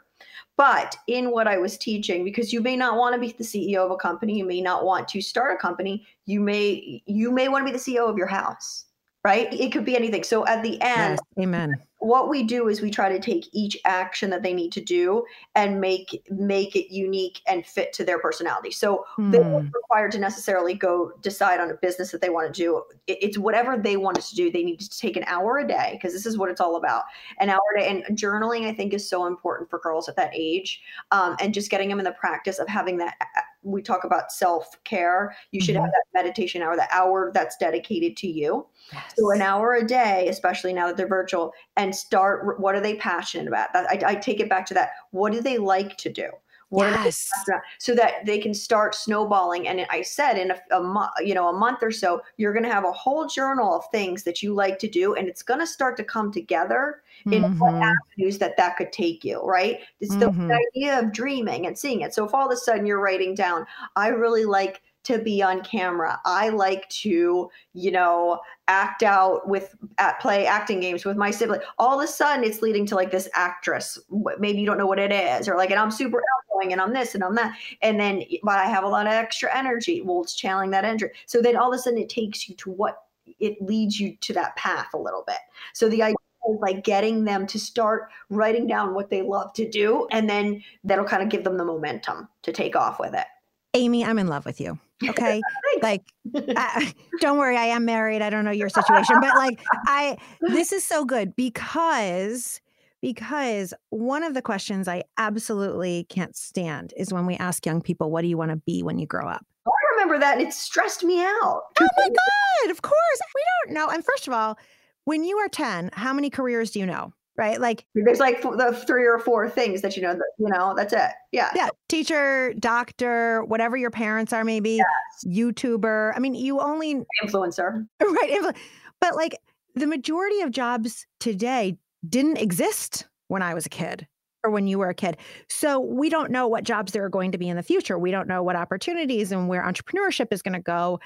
But 0.55 0.95
in 1.07 1.29
what 1.29 1.47
I 1.47 1.57
was 1.60 1.77
teaching, 1.77 2.23
because 2.23 2.51
you 2.51 2.62
may 2.62 2.75
not 2.75 2.97
want 2.97 3.13
to 3.13 3.21
be 3.21 3.31
the 3.31 3.43
CEO 3.43 3.86
of 3.86 3.91
a 3.91 3.95
company, 3.95 4.38
you 4.38 4.45
may 4.45 4.62
not 4.62 4.86
want 4.86 5.07
to 5.10 5.21
start 5.21 5.53
a 5.53 5.57
company, 5.57 6.07
you 6.25 6.39
may 6.39 7.03
you 7.05 7.31
may 7.31 7.47
want 7.47 7.65
to 7.65 7.71
be 7.71 7.77
the 7.77 7.83
CEO 7.83 8.10
of 8.10 8.17
your 8.17 8.27
house 8.27 8.87
right? 9.28 9.52
It 9.52 9.74
could 9.74 9.84
be 9.84 9.98
anything. 9.98 10.24
So 10.24 10.48
at 10.48 10.63
the 10.63 10.82
end, 10.82 11.20
yes, 11.38 11.44
amen. 11.44 11.76
What 12.00 12.30
we 12.30 12.44
do 12.44 12.70
is 12.70 12.80
we 12.80 12.90
try 12.90 13.10
to 13.10 13.20
take 13.20 13.50
each 13.52 13.76
action 13.84 14.30
that 14.30 14.42
they 14.42 14.54
need 14.54 14.72
to 14.72 14.80
do 14.80 15.26
and 15.54 15.82
make 15.82 16.24
make 16.30 16.78
it 16.78 16.94
unique 16.94 17.42
and 17.46 17.66
fit 17.66 17.92
to 17.94 18.06
their 18.06 18.20
personality. 18.20 18.72
So 18.72 19.04
mm. 19.18 19.32
they 19.32 19.40
are 19.40 19.63
not 19.63 19.66
required 19.74 20.13
to 20.13 20.20
necessarily 20.20 20.76
go 20.76 21.12
decide 21.22 21.60
on 21.60 21.70
a 21.70 21.74
business 21.74 22.12
that 22.12 22.22
they 22.22 22.30
want 22.30 22.54
to 22.54 22.58
do. 22.58 22.84
it's 23.08 23.38
whatever 23.38 23.76
they 23.76 23.98
wanted 23.98 24.24
to 24.24 24.36
do. 24.36 24.50
They 24.50 24.63
need 24.63 24.80
to 24.80 24.98
take 24.98 25.18
an 25.18 25.26
hour 25.28 25.58
a 25.58 25.68
day 25.68 25.90
because 25.94 26.13
this 26.13 26.26
is 26.26 26.38
what 26.38 26.50
it's 26.50 26.62
all 26.62 26.78
about. 26.78 27.04
An 27.40 27.50
hour 27.50 27.60
a 27.76 27.80
day. 27.82 27.90
And 27.90 28.18
journaling, 28.18 28.66
I 28.66 28.74
think, 28.74 28.94
is 28.94 29.10
so 29.10 29.26
important 29.26 29.70
for 29.70 29.80
girls 29.80 30.08
at 30.08 30.16
that 30.16 30.32
age. 30.34 30.82
Um, 31.12 31.36
and 31.42 31.54
just 31.54 31.70
getting 31.70 31.90
them 31.90 32.00
in 32.00 32.06
the 32.06 32.13
practice 32.13 32.60
of 32.60 32.70
having 32.70 32.98
that 33.00 33.16
we 33.63 33.82
talk 33.82 34.04
about 34.04 34.32
self 34.32 34.82
care. 34.84 35.36
You 35.52 35.62
should 35.62 35.76
mm-hmm. 35.76 35.84
have 35.84 35.91
that 35.91 36.24
meditation 36.24 36.62
hour, 36.62 36.76
the 36.76 36.88
hour 36.91 37.32
that's 37.34 37.58
dedicated 37.58 38.17
to 38.17 38.28
you. 38.28 38.65
Yes. 38.93 39.13
So 39.17 39.32
an 39.32 39.41
hour 39.41 39.76
a 39.76 39.86
day, 39.86 40.28
especially 40.30 40.74
now 40.74 40.88
that 40.88 40.98
they're 40.98 41.08
virtual, 41.08 41.54
and 41.76 41.96
start. 41.96 42.60
What 42.60 42.76
are 42.76 42.82
they 42.82 42.96
passionate 42.96 43.48
about? 43.48 43.76
I, 43.76 44.00
I 44.06 44.15
take 44.15 44.39
it 44.39 44.50
back 44.50 44.65
to 44.67 44.74
that. 44.76 44.91
What 45.12 45.34
do 45.34 45.41
they 45.41 45.58
like 45.58 45.98
to 45.98 46.12
do? 46.12 46.30
What 46.69 46.89
yes. 46.89 47.32
so 47.80 47.95
that 47.95 48.25
they 48.25 48.39
can 48.39 48.53
start 48.53 48.93
snowballing. 48.93 49.69
And 49.69 49.86
I 49.89 50.01
said 50.01 50.38
in 50.38 50.51
a, 50.51 50.60
a 50.71 50.84
month, 50.84 51.12
you 51.21 51.34
know, 51.34 51.47
a 51.47 51.53
month 51.58 51.80
or 51.82 51.91
so, 51.91 52.21
you're 52.36 52.51
going 52.51 52.65
to 52.65 52.71
have 52.71 52.84
a 52.84 52.91
whole 52.91 53.25
journal 53.25 53.73
of 53.73 53.86
things 53.89 54.23
that 54.23 54.43
you 54.43 54.53
like 54.53 54.77
to 54.80 54.89
do, 54.89 55.15
and 55.15 55.30
it's 55.30 55.43
going 55.43 55.62
to 55.62 55.67
start 55.67 55.95
to 55.95 56.03
come 56.03 56.30
together 56.30 57.03
in 57.25 57.43
mm-hmm. 57.43 57.60
what 57.60 57.73
avenues 57.73 58.38
that 58.39 58.58
that 58.58 58.75
could 58.75 58.91
take 58.91 59.23
you. 59.23 59.39
Right? 59.41 59.80
It's 60.01 60.13
mm-hmm. 60.13 60.47
the 60.49 60.60
idea 60.75 60.99
of 60.99 61.13
dreaming 61.13 61.67
and 61.67 61.77
seeing 61.77 62.01
it. 62.01 62.13
So 62.13 62.25
if 62.25 62.34
all 62.34 62.47
of 62.47 62.51
a 62.51 62.58
sudden 62.58 62.86
you're 62.86 62.99
writing 62.99 63.34
down, 63.34 63.65
I 63.95 64.10
really 64.10 64.43
like 64.43 64.82
to 65.08 65.20
be 65.20 65.41
on 65.41 65.62
camera. 65.62 66.20
I 66.26 66.50
like 66.50 66.88
to, 66.89 67.50
you 67.74 67.91
know, 67.91 68.41
act 68.67 69.04
out 69.04 69.48
with 69.48 69.74
at 70.00 70.20
play 70.20 70.46
acting 70.46 70.82
games 70.82 71.06
with 71.06 71.15
my 71.15 71.32
sibling. 71.32 71.62
All 71.78 71.98
of 71.98 72.04
a 72.04 72.08
sudden 72.08 72.43
it's 72.43 72.62
leading 72.62 72.86
to 72.88 72.96
like 72.96 73.10
this 73.10 73.30
actress. 73.34 73.98
Maybe 74.38 74.60
you 74.60 74.65
don't 74.65 74.78
know 74.78 74.86
what 74.86 75.00
it 75.00 75.13
is, 75.13 75.48
or 75.48 75.56
like, 75.56 75.72
and 75.72 75.80
I'm 75.80 75.91
super 75.91 76.22
outgoing 76.36 76.74
and 76.74 76.82
I'm 76.82 76.93
this 76.93 77.15
and 77.15 77.24
I'm 77.24 77.36
that. 77.36 77.58
And 77.82 77.98
then 77.98 78.24
but 78.43 78.56
I 78.56 78.65
have 78.65 78.84
a 78.84 78.89
lot 78.89 79.08
of 79.08 79.13
extra 79.13 79.56
energy. 79.56 80.02
Well, 80.02 80.24
it's 80.24 80.36
channeling 80.36 80.72
that 80.72 80.84
energy. 80.84 81.06
So 81.26 81.41
then 81.41 81.56
all 81.56 81.72
of 81.72 81.80
a 81.80 81.82
sudden 81.82 82.00
it 82.00 82.10
takes 82.10 82.50
you 82.50 82.56
to 82.56 82.72
what 82.72 83.04
it 83.39 83.62
leads 83.62 84.00
you 84.00 84.17
to 84.17 84.34
that 84.34 84.58
path 84.58 84.88
a 84.93 84.98
little 84.98 85.24
bit. 85.26 85.38
So 85.72 85.88
the 85.88 86.04
idea 86.04 86.15
is 86.50 86.60
like 86.60 86.84
getting 86.84 87.24
them 87.24 87.48
to 87.48 87.60
start 87.60 88.10
writing 88.30 88.67
down 88.67 88.93
what 88.93 89.10
they 89.10 89.22
love 89.22 89.54
to 89.54 89.70
do, 89.70 90.06
and 90.12 90.30
then 90.30 90.62
that'll 90.84 91.06
kind 91.06 91.24
of 91.24 91.30
give 91.30 91.46
them 91.46 91.56
the 91.56 91.65
momentum 91.65 92.28
to 92.41 92.52
take 92.52 92.76
off 92.76 93.00
with 93.00 93.13
it. 93.13 93.26
Amy, 93.74 94.04
I'm 94.04 94.20
in 94.20 94.28
love 94.28 94.46
with 94.46 94.60
you. 94.60 94.80
Okay. 95.03 95.41
like, 95.81 96.03
I, 96.36 96.93
don't 97.19 97.38
worry, 97.38 97.57
I 97.57 97.65
am 97.65 97.86
married. 97.86 98.21
I 98.21 98.29
don't 98.29 98.45
know 98.45 98.51
your 98.51 98.69
situation, 98.69 99.17
but 99.21 99.36
like, 99.36 99.62
I, 99.86 100.17
this 100.41 100.71
is 100.71 100.83
so 100.83 101.05
good 101.05 101.36
because, 101.36 102.62
because 103.01 103.73
one 103.89 104.23
of 104.23 104.33
the 104.33 104.41
questions 104.41 104.88
I 104.88 105.03
absolutely 105.17 106.05
can't 106.10 106.36
stand 106.36 106.93
is 106.97 107.13
when 107.13 107.25
we 107.25 107.36
ask 107.36 107.65
young 107.65 107.81
people, 107.81 108.12
what 108.12 108.21
do 108.21 108.27
you 108.27 108.38
want 108.38 108.51
to 108.51 108.57
be 108.57 108.83
when 108.83 108.97
you 108.97 109.05
grow 109.05 109.27
up? 109.27 109.45
Oh, 109.67 109.71
I 109.71 109.93
remember 109.95 110.19
that 110.19 110.38
and 110.38 110.47
it 110.47 110.53
stressed 110.53 111.03
me 111.03 111.21
out. 111.21 111.62
Oh 111.79 111.88
my 111.97 112.10
God. 112.10 112.71
Of 112.71 112.81
course. 112.81 113.19
We 113.36 113.41
don't 113.65 113.75
know. 113.75 113.89
And 113.89 114.03
first 114.03 114.27
of 114.27 114.33
all, 114.33 114.57
when 115.05 115.23
you 115.23 115.38
are 115.38 115.47
10, 115.47 115.91
how 115.93 116.13
many 116.13 116.29
careers 116.29 116.71
do 116.71 116.79
you 116.79 116.86
know? 116.86 117.13
Right? 117.38 117.62
Like 117.62 117.86
there's 117.93 118.19
like 118.19 118.41
the 118.41 118.84
three 118.88 119.06
or 119.06 119.19
four 119.19 119.47
things 119.47 119.84
that 119.84 119.95
you 119.95 120.02
know, 120.02 120.13
that, 120.13 120.32
you 120.39 120.50
know, 120.50 120.73
that's 120.76 120.91
it. 120.91 121.12
Yeah. 121.32 121.52
Yeah. 121.56 121.69
Teacher, 121.88 122.54
doctor, 122.58 123.43
whatever 123.45 123.78
your 123.78 123.91
parents 123.91 124.34
are, 124.34 124.43
maybe 124.43 124.78
yes. 124.78 125.38
YouTuber. 125.38 126.13
I 126.15 126.19
mean, 126.19 126.34
you 126.34 126.60
only 126.60 127.04
influencer. 127.23 127.88
Right. 128.02 128.56
But 129.00 129.15
like 129.15 129.38
the 129.76 129.86
majority 129.86 130.41
of 130.41 130.50
jobs 130.50 131.06
today 131.19 131.78
didn't 132.10 132.38
exist 132.38 133.08
when 133.28 133.43
I 133.43 133.54
was 133.54 133.67
a 133.67 133.69
kid 133.69 134.08
or 134.43 134.50
when 134.50 134.67
you 134.67 134.80
were 134.80 134.89
a 134.89 134.95
kid. 134.95 135.17
So 135.50 135.80
we 135.80 136.10
don't 136.10 136.32
know 136.32 136.47
what 136.47 136.63
jobs 136.63 136.91
there 136.91 137.04
are 137.06 137.10
going 137.10 137.32
to 137.32 137.38
be 137.38 137.50
in 137.50 137.58
the 137.58 137.63
future. 137.63 138.00
We 138.00 138.12
don't 138.12 138.28
know 138.28 138.41
what 138.41 138.56
opportunities 138.56 139.32
and 139.32 139.47
where 139.47 139.63
entrepreneurship 139.63 140.28
is 140.32 140.41
going 140.41 140.54
to 140.54 140.60
go. 140.60 141.00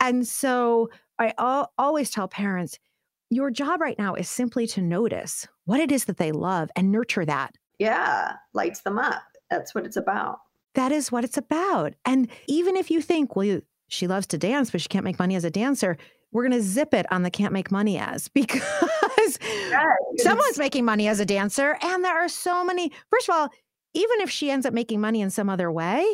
And 0.00 0.26
so 0.26 0.90
I 1.18 1.32
al- 1.38 1.72
always 1.78 2.10
tell 2.10 2.28
parents, 2.28 2.78
your 3.30 3.50
job 3.50 3.80
right 3.80 3.98
now 3.98 4.14
is 4.14 4.28
simply 4.28 4.66
to 4.66 4.82
notice 4.82 5.46
what 5.64 5.80
it 5.80 5.92
is 5.92 6.04
that 6.06 6.16
they 6.16 6.32
love 6.32 6.68
and 6.74 6.90
nurture 6.90 7.24
that. 7.24 7.54
Yeah, 7.78 8.34
lights 8.52 8.82
them 8.82 8.98
up. 8.98 9.22
That's 9.48 9.74
what 9.74 9.86
it's 9.86 9.96
about. 9.96 10.38
That 10.74 10.92
is 10.92 11.10
what 11.10 11.24
it's 11.24 11.36
about. 11.36 11.94
And 12.04 12.28
even 12.46 12.76
if 12.76 12.90
you 12.90 13.00
think, 13.00 13.34
well, 13.34 13.44
you, 13.44 13.62
she 13.88 14.06
loves 14.06 14.26
to 14.28 14.38
dance, 14.38 14.70
but 14.70 14.80
she 14.80 14.88
can't 14.88 15.04
make 15.04 15.18
money 15.18 15.36
as 15.36 15.44
a 15.44 15.50
dancer, 15.50 15.96
we're 16.32 16.46
going 16.46 16.60
to 16.60 16.64
zip 16.64 16.92
it 16.92 17.10
on 17.10 17.22
the 17.22 17.30
can't 17.30 17.52
make 17.52 17.70
money 17.70 17.98
as 17.98 18.28
because 18.34 19.38
someone's 20.18 20.58
making 20.58 20.84
money 20.84 21.08
as 21.08 21.20
a 21.20 21.24
dancer. 21.24 21.76
And 21.82 22.04
there 22.04 22.16
are 22.16 22.28
so 22.28 22.64
many. 22.64 22.92
First 23.10 23.28
of 23.28 23.34
all, 23.34 23.48
even 23.94 24.20
if 24.20 24.30
she 24.30 24.50
ends 24.50 24.66
up 24.66 24.74
making 24.74 25.00
money 25.00 25.20
in 25.20 25.30
some 25.30 25.48
other 25.48 25.70
way, 25.70 26.04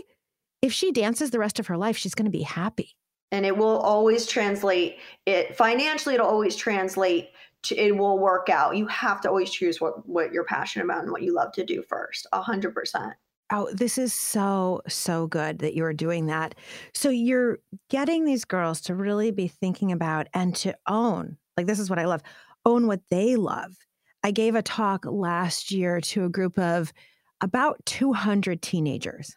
if 0.62 0.72
she 0.72 0.92
dances 0.92 1.31
the 1.31 1.38
rest 1.38 1.59
of 1.59 1.66
her 1.66 1.76
life, 1.76 1.96
she's 1.96 2.14
going 2.14 2.24
to 2.24 2.31
be 2.31 2.42
happy 2.42 2.96
and 3.37 3.46
it 3.46 3.57
will 3.57 3.79
always 3.79 4.27
translate 4.27 4.96
it 5.27 5.57
financially 5.57 6.14
it'll 6.14 6.27
always 6.27 6.57
translate 6.57 7.31
to, 7.62 7.77
it 7.77 7.96
will 7.96 8.18
work 8.18 8.49
out 8.49 8.77
you 8.77 8.87
have 8.87 9.20
to 9.20 9.29
always 9.29 9.51
choose 9.51 9.81
what 9.81 10.07
what 10.09 10.33
you're 10.33 10.44
passionate 10.44 10.85
about 10.85 11.03
and 11.03 11.12
what 11.12 11.22
you 11.22 11.35
love 11.35 11.53
to 11.53 11.64
do 11.64 11.83
first 11.83 12.27
a 12.33 12.42
hundred 12.42 12.75
percent 12.75 13.12
Oh, 13.49 13.70
this 13.72 13.96
is 13.96 14.12
so, 14.12 14.83
so 14.88 15.29
good 15.29 15.61
that 15.61 15.77
you're 15.77 15.92
doing 15.92 16.27
that. 16.27 16.57
So 16.94 17.11
you're 17.11 17.61
getting 17.90 18.25
these 18.25 18.44
girls 18.44 18.81
to 18.83 18.94
really 18.96 19.31
be 19.31 19.46
thinking 19.46 19.92
about 19.92 20.27
and 20.35 20.53
to 20.57 20.77
own, 20.88 21.37
like, 21.57 21.66
this 21.66 21.79
is 21.79 21.88
what 21.88 22.01
I 22.01 22.07
love 22.07 22.22
own 22.64 22.88
what 22.88 23.03
they 23.09 23.37
love. 23.37 23.77
I 24.25 24.33
gave 24.33 24.57
a 24.57 24.62
talk 24.62 25.07
last 25.07 25.70
year 25.70 26.01
to 26.01 26.25
a 26.25 26.29
group 26.29 26.59
of 26.59 26.92
about 27.40 27.81
200 27.87 28.61
teenagers 28.61 29.37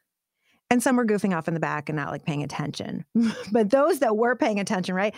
and 0.70 0.84
some 0.84 0.96
were 0.96 1.06
goofing 1.06 1.36
off 1.36 1.48
in 1.48 1.54
the 1.54 1.60
back 1.60 1.90
and 1.90 1.96
not 1.96 2.12
like 2.12 2.26
paying 2.26 2.44
attention. 2.44 3.06
but 3.52 3.70
those 3.70 4.00
that 4.00 4.16
were 4.16 4.36
paying 4.36 4.60
attention, 4.60 4.96
right? 4.96 5.16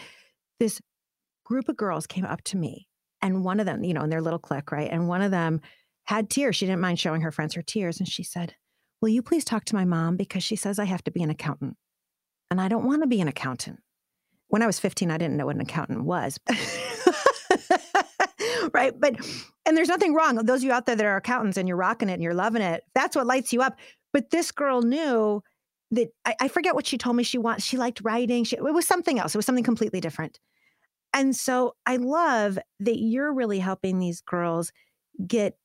This 0.59 0.81
group 1.45 1.67
of 1.69 1.77
girls 1.77 2.07
came 2.07 2.25
up 2.25 2.41
to 2.43 2.57
me 2.57 2.87
and 3.21 3.43
one 3.43 3.59
of 3.59 3.65
them, 3.65 3.83
you 3.83 3.93
know, 3.93 4.03
in 4.03 4.09
their 4.09 4.21
little 4.21 4.39
clique, 4.39 4.71
right? 4.71 4.89
And 4.89 5.07
one 5.07 5.21
of 5.21 5.31
them 5.31 5.61
had 6.05 6.29
tears. 6.29 6.55
She 6.55 6.65
didn't 6.65 6.81
mind 6.81 6.99
showing 6.99 7.21
her 7.21 7.31
friends 7.31 7.53
her 7.55 7.61
tears. 7.61 7.99
And 7.99 8.07
she 8.07 8.23
said, 8.23 8.55
Will 9.01 9.09
you 9.09 9.21
please 9.21 9.43
talk 9.43 9.65
to 9.65 9.75
my 9.75 9.85
mom? 9.85 10.15
Because 10.15 10.43
she 10.43 10.55
says 10.55 10.77
I 10.77 10.85
have 10.85 11.03
to 11.05 11.11
be 11.11 11.23
an 11.23 11.29
accountant. 11.29 11.75
And 12.49 12.61
I 12.61 12.67
don't 12.67 12.85
want 12.85 13.01
to 13.01 13.07
be 13.07 13.21
an 13.21 13.27
accountant. 13.27 13.79
When 14.47 14.61
I 14.61 14.67
was 14.67 14.79
15, 14.79 15.09
I 15.09 15.17
didn't 15.17 15.37
know 15.37 15.45
what 15.45 15.55
an 15.55 15.61
accountant 15.61 16.03
was. 16.03 16.37
right. 18.73 18.93
But, 18.99 19.15
and 19.65 19.75
there's 19.75 19.87
nothing 19.87 20.13
wrong. 20.13 20.35
Those 20.35 20.59
of 20.59 20.63
you 20.65 20.71
out 20.71 20.85
there 20.85 20.95
that 20.95 21.05
are 21.05 21.15
accountants 21.15 21.57
and 21.57 21.67
you're 21.67 21.77
rocking 21.77 22.09
it 22.09 22.13
and 22.13 22.21
you're 22.21 22.33
loving 22.33 22.61
it, 22.61 22.83
that's 22.93 23.15
what 23.15 23.25
lights 23.25 23.53
you 23.53 23.61
up. 23.61 23.77
But 24.13 24.31
this 24.31 24.51
girl 24.51 24.81
knew 24.81 25.41
that 25.91 26.09
I, 26.25 26.35
I 26.41 26.47
forget 26.47 26.75
what 26.75 26.87
she 26.87 26.97
told 26.97 27.15
me 27.15 27.23
she 27.23 27.37
wants. 27.37 27.65
She 27.65 27.77
liked 27.77 28.01
writing. 28.01 28.43
She, 28.43 28.55
it 28.55 28.61
was 28.63 28.87
something 28.87 29.19
else. 29.19 29.35
It 29.35 29.37
was 29.37 29.45
something 29.45 29.63
completely 29.63 30.01
different. 30.01 30.39
And 31.13 31.35
so 31.35 31.75
I 31.85 31.97
love 31.97 32.57
that 32.79 32.99
you're 32.99 33.33
really 33.33 33.59
helping 33.59 33.99
these 33.99 34.21
girls 34.21 34.71
get 35.27 35.57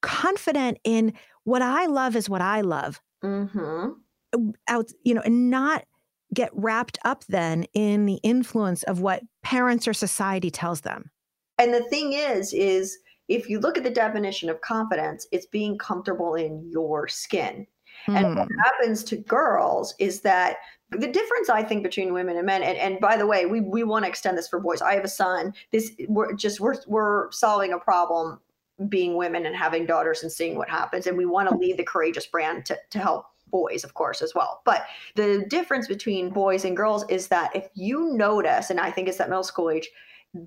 confident 0.00 0.78
in 0.84 1.12
what 1.44 1.62
I 1.62 1.86
love 1.86 2.14
is 2.16 2.28
what 2.28 2.40
I 2.40 2.60
love. 2.60 3.00
Mm-hmm. 3.24 3.90
Out, 4.68 4.90
you 5.04 5.14
know, 5.14 5.22
and 5.22 5.50
not 5.50 5.84
get 6.32 6.50
wrapped 6.52 6.98
up 7.04 7.24
then 7.28 7.64
in 7.74 8.06
the 8.06 8.20
influence 8.22 8.84
of 8.84 9.00
what 9.00 9.22
parents 9.42 9.88
or 9.88 9.92
society 9.92 10.50
tells 10.50 10.82
them. 10.82 11.10
And 11.58 11.74
the 11.74 11.82
thing 11.84 12.12
is, 12.12 12.52
is 12.52 12.96
if 13.30 13.48
you 13.48 13.60
look 13.60 13.78
at 13.78 13.84
the 13.84 13.90
definition 13.90 14.50
of 14.50 14.60
confidence, 14.60 15.26
it's 15.30 15.46
being 15.46 15.78
comfortable 15.78 16.34
in 16.34 16.68
your 16.68 17.06
skin. 17.06 17.66
Mm. 18.08 18.16
And 18.16 18.36
what 18.36 18.48
hmm. 18.48 18.58
happens 18.64 19.04
to 19.04 19.16
girls 19.16 19.94
is 19.98 20.22
that 20.22 20.56
the 20.90 21.06
difference 21.06 21.48
I 21.48 21.62
think 21.62 21.84
between 21.84 22.12
women 22.12 22.36
and 22.36 22.44
men, 22.44 22.62
and, 22.62 22.76
and 22.76 22.98
by 22.98 23.16
the 23.16 23.26
way, 23.26 23.46
we, 23.46 23.60
we 23.60 23.84
want 23.84 24.04
to 24.04 24.08
extend 24.08 24.36
this 24.36 24.48
for 24.48 24.58
boys. 24.58 24.82
I 24.82 24.94
have 24.94 25.04
a 25.04 25.08
son. 25.08 25.54
This 25.70 25.92
we're 26.08 26.32
just 26.32 26.60
we're 26.60 26.76
we're 26.88 27.30
solving 27.30 27.72
a 27.72 27.78
problem 27.78 28.40
being 28.88 29.14
women 29.16 29.46
and 29.46 29.54
having 29.54 29.86
daughters 29.86 30.22
and 30.22 30.32
seeing 30.32 30.56
what 30.56 30.68
happens. 30.68 31.06
And 31.06 31.16
we 31.16 31.26
want 31.26 31.48
to 31.50 31.56
lead 31.56 31.76
the 31.76 31.84
courageous 31.84 32.26
brand 32.26 32.64
to, 32.66 32.78
to 32.90 32.98
help 32.98 33.26
boys, 33.48 33.84
of 33.84 33.94
course, 33.94 34.22
as 34.22 34.34
well. 34.34 34.62
But 34.64 34.86
the 35.16 35.44
difference 35.48 35.86
between 35.86 36.30
boys 36.30 36.64
and 36.64 36.76
girls 36.76 37.04
is 37.08 37.28
that 37.28 37.54
if 37.54 37.68
you 37.74 38.14
notice, 38.14 38.70
and 38.70 38.80
I 38.80 38.90
think 38.90 39.06
it's 39.06 39.18
that 39.18 39.28
middle 39.28 39.44
school 39.44 39.70
age, 39.70 39.88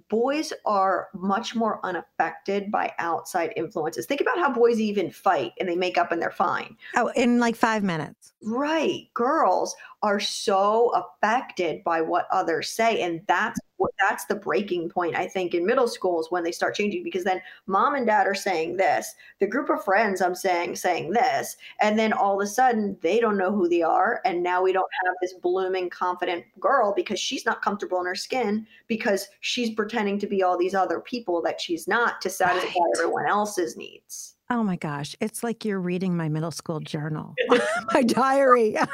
boys 0.10 0.54
are 0.66 1.10
much 1.14 1.56
more 1.56 1.80
unaffected 1.84 2.72
by 2.72 2.94
outside 3.00 3.54
influences. 3.56 4.06
Think 4.06 4.22
about 4.22 4.38
how 4.38 4.52
boys 4.52 4.80
even 4.80 5.12
fight 5.12 5.52
and 5.60 5.68
they 5.68 5.76
make 5.76 5.98
up 5.98 6.12
and 6.12 6.22
they're 6.22 6.32
fine. 6.32 6.78
Oh, 6.96 7.12
in 7.16 7.40
like 7.40 7.56
five 7.56 7.84
minutes. 7.84 8.34
Right. 8.42 9.08
Girls 9.14 9.76
are 10.04 10.20
so 10.20 10.90
affected 10.90 11.82
by 11.86 12.02
what 12.02 12.28
others 12.30 12.70
say. 12.70 13.02
And 13.02 13.22
that's 13.26 13.58
what 13.78 13.92
that's 14.00 14.26
the 14.26 14.36
breaking 14.36 14.90
point, 14.90 15.16
I 15.16 15.28
think, 15.28 15.54
in 15.54 15.66
middle 15.66 15.88
schools 15.88 16.30
when 16.30 16.44
they 16.44 16.52
start 16.52 16.76
changing 16.76 17.04
because 17.04 17.24
then 17.24 17.42
mom 17.68 17.96
and 17.96 18.06
dad 18.06 18.28
are 18.28 18.36
saying 18.36 18.76
this, 18.76 19.16
the 19.40 19.48
group 19.48 19.70
of 19.70 19.84
friends 19.84 20.22
I'm 20.22 20.36
saying 20.36 20.76
saying 20.76 21.12
this, 21.12 21.56
and 21.82 21.98
then 21.98 22.12
all 22.12 22.40
of 22.40 22.46
a 22.46 22.50
sudden 22.50 22.98
they 23.02 23.20
don't 23.20 23.38
know 23.38 23.52
who 23.52 23.70
they 23.70 23.82
are. 23.82 24.22
And 24.26 24.44
now 24.44 24.62
we 24.62 24.74
don't 24.74 24.92
have 25.06 25.16
this 25.22 25.34
blooming, 25.42 25.90
confident 25.90 26.44
girl 26.60 26.94
because 26.94 27.20
she's 27.20 27.46
not 27.46 27.62
comfortable 27.62 28.00
in 28.02 28.06
her 28.06 28.16
skin 28.16 28.68
because 28.88 29.30
she's 29.40 29.74
pretending 29.74 30.20
to 30.20 30.28
be 30.28 30.44
all 30.44 30.58
these 30.58 30.76
other 30.76 31.00
people 31.00 31.42
that 31.44 31.62
she's 31.62 31.88
not 31.88 32.22
to 32.22 32.30
satisfy 32.30 32.68
right. 32.68 32.92
everyone 32.98 33.26
else's 33.26 33.78
needs. 33.78 34.36
Oh 34.50 34.64
my 34.64 34.76
gosh. 34.76 35.16
It's 35.22 35.44
like 35.44 35.64
you're 35.64 35.80
reading 35.80 36.16
my 36.16 36.28
middle 36.28 36.52
school 36.52 36.82
journal, 36.82 37.34
my 37.94 38.04
diary. 38.04 38.76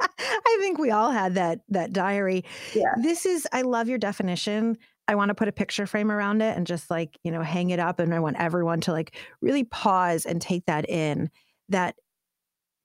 I 0.00 0.58
think 0.60 0.78
we 0.78 0.90
all 0.90 1.10
had 1.10 1.34
that 1.34 1.60
that 1.68 1.92
diary. 1.92 2.44
Yeah. 2.74 2.94
This 3.02 3.26
is 3.26 3.46
I 3.52 3.62
love 3.62 3.88
your 3.88 3.98
definition. 3.98 4.78
I 5.08 5.14
want 5.16 5.30
to 5.30 5.34
put 5.34 5.48
a 5.48 5.52
picture 5.52 5.86
frame 5.86 6.10
around 6.10 6.40
it 6.40 6.56
and 6.56 6.66
just 6.66 6.88
like, 6.88 7.18
you 7.24 7.32
know, 7.32 7.42
hang 7.42 7.70
it 7.70 7.80
up 7.80 7.98
and 7.98 8.14
I 8.14 8.20
want 8.20 8.36
everyone 8.38 8.80
to 8.82 8.92
like 8.92 9.16
really 9.40 9.64
pause 9.64 10.24
and 10.24 10.40
take 10.40 10.66
that 10.66 10.88
in 10.88 11.30
that 11.68 11.96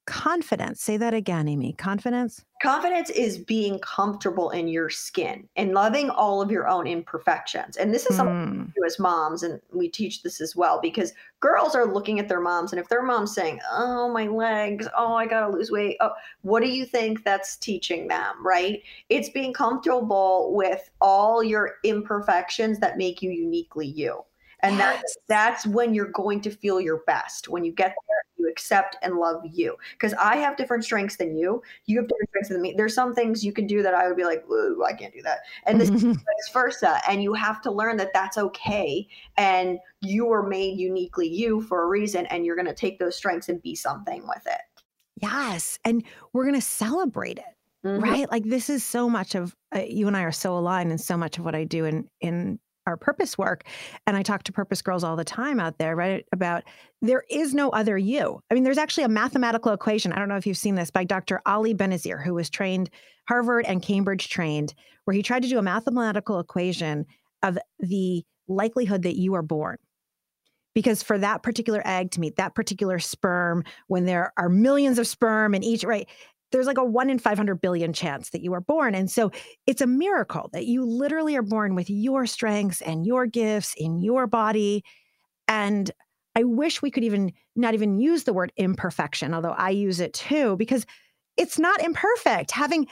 confidence. 0.06 0.80
Say 0.80 0.96
that 0.96 1.12
again, 1.12 1.48
Amy. 1.48 1.72
Confidence? 1.72 2.44
Confidence 2.62 3.10
is 3.10 3.38
being 3.38 3.78
comfortable 3.80 4.50
in 4.50 4.66
your 4.66 4.88
skin 4.88 5.46
and 5.56 5.72
loving 5.72 6.08
all 6.08 6.40
of 6.40 6.50
your 6.50 6.66
own 6.68 6.86
imperfections. 6.86 7.76
And 7.76 7.92
this 7.92 8.06
is 8.06 8.16
something 8.16 8.34
mm. 8.34 8.66
we 8.66 8.72
do 8.80 8.86
as 8.86 8.98
moms, 8.98 9.42
and 9.42 9.60
we 9.72 9.88
teach 9.88 10.22
this 10.22 10.40
as 10.40 10.56
well 10.56 10.80
because 10.80 11.12
girls 11.40 11.74
are 11.74 11.84
looking 11.84 12.18
at 12.18 12.28
their 12.28 12.40
moms, 12.40 12.72
and 12.72 12.80
if 12.80 12.88
their 12.88 13.02
mom's 13.02 13.34
saying, 13.34 13.60
Oh, 13.70 14.10
my 14.10 14.26
legs, 14.26 14.88
oh, 14.96 15.14
I 15.14 15.26
gotta 15.26 15.52
lose 15.52 15.70
weight, 15.70 15.96
oh, 16.00 16.12
what 16.42 16.62
do 16.62 16.68
you 16.68 16.86
think 16.86 17.24
that's 17.24 17.56
teaching 17.56 18.08
them, 18.08 18.34
right? 18.44 18.82
It's 19.10 19.28
being 19.28 19.52
comfortable 19.52 20.54
with 20.54 20.88
all 21.00 21.42
your 21.42 21.74
imperfections 21.84 22.78
that 22.78 22.96
make 22.96 23.20
you 23.20 23.30
uniquely 23.30 23.86
you. 23.86 24.24
And 24.60 24.78
that's 24.78 25.16
that's 25.28 25.66
when 25.66 25.94
you're 25.94 26.10
going 26.12 26.40
to 26.42 26.50
feel 26.50 26.80
your 26.80 27.02
best. 27.06 27.48
When 27.48 27.64
you 27.64 27.72
get 27.72 27.94
there 28.08 28.16
you 28.38 28.48
accept 28.50 28.96
and 29.02 29.16
love 29.16 29.42
you. 29.44 29.76
Because 29.92 30.14
i 30.14 30.36
have 30.36 30.56
different 30.56 30.84
strengths 30.84 31.16
than 31.16 31.36
you. 31.36 31.62
You 31.86 31.98
have 31.98 32.08
different 32.08 32.28
strengths 32.30 32.48
than 32.50 32.62
me. 32.62 32.74
There's 32.76 32.94
some 32.94 33.14
things 33.14 33.44
you 33.44 33.52
can 33.52 33.66
do 33.66 33.82
that 33.82 33.94
i 33.94 34.06
would 34.06 34.16
be 34.16 34.24
like 34.24 34.44
i 34.86 34.92
can't 34.92 35.12
do 35.12 35.22
that. 35.22 35.40
And 35.66 35.80
this 35.80 35.90
vice 36.00 36.50
versa. 36.52 37.00
And 37.08 37.22
you 37.22 37.34
have 37.34 37.60
to 37.62 37.70
learn 37.70 37.96
that 37.98 38.12
that's 38.14 38.38
okay. 38.38 39.06
And 39.36 39.78
you 40.00 40.30
are 40.30 40.46
made 40.46 40.78
uniquely 40.78 41.28
you 41.28 41.62
for 41.62 41.82
a 41.82 41.86
reason 41.86 42.26
and 42.26 42.44
you're 42.44 42.56
going 42.56 42.66
to 42.66 42.74
take 42.74 42.98
those 42.98 43.16
strengths 43.16 43.48
and 43.48 43.62
be 43.62 43.74
something 43.74 44.26
with 44.26 44.46
it. 44.46 44.60
Yes. 45.20 45.78
And 45.84 46.04
we're 46.32 46.44
going 46.44 46.54
to 46.54 46.60
celebrate 46.60 47.38
it 47.38 47.44
Mm-hmm. 47.84 48.02
right? 48.02 48.30
Like 48.30 48.42
this 48.44 48.68
is 48.68 48.82
so 48.82 49.08
much 49.08 49.36
of 49.36 49.54
uh, 49.74 49.80
you 49.86 50.08
and 50.08 50.16
i 50.16 50.22
are 50.22 50.32
so 50.32 50.56
aligned 50.56 50.90
in 50.90 50.98
so 50.98 51.16
much 51.16 51.38
of 51.38 51.44
what 51.44 51.54
i 51.54 51.62
do 51.62 51.84
in 51.84 52.08
in 52.20 52.58
our 52.86 52.96
purpose 52.96 53.36
work 53.36 53.64
and 54.06 54.16
i 54.16 54.22
talk 54.22 54.42
to 54.44 54.52
purpose 54.52 54.82
girls 54.82 55.04
all 55.04 55.16
the 55.16 55.24
time 55.24 55.60
out 55.60 55.78
there 55.78 55.96
right 55.96 56.24
about 56.32 56.62
there 57.02 57.24
is 57.30 57.54
no 57.54 57.68
other 57.70 57.98
you. 57.98 58.40
I 58.50 58.54
mean 58.54 58.64
there's 58.64 58.78
actually 58.78 59.04
a 59.04 59.08
mathematical 59.08 59.72
equation 59.72 60.12
i 60.12 60.18
don't 60.18 60.28
know 60.28 60.36
if 60.36 60.46
you've 60.46 60.56
seen 60.56 60.74
this 60.74 60.90
by 60.90 61.04
dr 61.04 61.40
ali 61.46 61.74
binazir 61.74 62.22
who 62.22 62.34
was 62.34 62.50
trained 62.50 62.90
harvard 63.28 63.64
and 63.66 63.82
cambridge 63.82 64.28
trained 64.28 64.74
where 65.04 65.14
he 65.14 65.22
tried 65.22 65.42
to 65.42 65.48
do 65.48 65.58
a 65.58 65.62
mathematical 65.62 66.38
equation 66.38 67.06
of 67.42 67.58
the 67.78 68.24
likelihood 68.48 69.02
that 69.02 69.16
you 69.16 69.34
are 69.34 69.42
born. 69.42 69.76
Because 70.74 71.02
for 71.02 71.16
that 71.16 71.42
particular 71.42 71.80
egg 71.86 72.10
to 72.12 72.20
meet 72.20 72.36
that 72.36 72.54
particular 72.54 72.98
sperm 72.98 73.64
when 73.86 74.04
there 74.04 74.32
are 74.36 74.50
millions 74.50 74.98
of 74.98 75.06
sperm 75.06 75.54
in 75.54 75.62
each 75.64 75.84
right 75.84 76.06
there's 76.56 76.66
like 76.66 76.78
a 76.78 76.84
one 76.84 77.10
in 77.10 77.18
500 77.18 77.60
billion 77.60 77.92
chance 77.92 78.30
that 78.30 78.42
you 78.42 78.54
are 78.54 78.62
born. 78.62 78.94
And 78.94 79.10
so 79.10 79.30
it's 79.66 79.82
a 79.82 79.86
miracle 79.86 80.48
that 80.54 80.64
you 80.64 80.86
literally 80.86 81.36
are 81.36 81.42
born 81.42 81.74
with 81.74 81.90
your 81.90 82.24
strengths 82.24 82.80
and 82.80 83.04
your 83.04 83.26
gifts 83.26 83.74
in 83.76 83.98
your 83.98 84.26
body. 84.26 84.82
And 85.48 85.90
I 86.34 86.44
wish 86.44 86.80
we 86.80 86.90
could 86.90 87.04
even 87.04 87.32
not 87.56 87.74
even 87.74 88.00
use 88.00 88.24
the 88.24 88.32
word 88.32 88.52
imperfection, 88.56 89.34
although 89.34 89.50
I 89.50 89.68
use 89.68 90.00
it 90.00 90.14
too, 90.14 90.56
because 90.56 90.86
it's 91.36 91.58
not 91.58 91.82
imperfect. 91.82 92.52
Having 92.52 92.86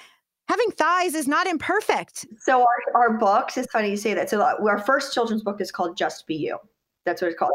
having 0.49 0.71
thighs 0.73 1.15
is 1.15 1.27
not 1.27 1.47
imperfect. 1.47 2.27
So 2.41 2.61
our, 2.61 3.03
our 3.03 3.19
books, 3.19 3.57
it's 3.57 3.73
funny 3.73 3.89
you 3.89 3.97
say 3.97 4.13
that. 4.13 4.29
So 4.29 4.43
uh, 4.43 4.57
our 4.61 4.79
first 4.79 5.15
children's 5.15 5.43
book 5.43 5.63
is 5.63 5.73
called 5.73 5.97
Just 5.97 6.27
Be 6.27 6.35
You. 6.35 6.59
That's 7.07 7.23
what 7.23 7.29
it's 7.31 7.39
called. 7.39 7.53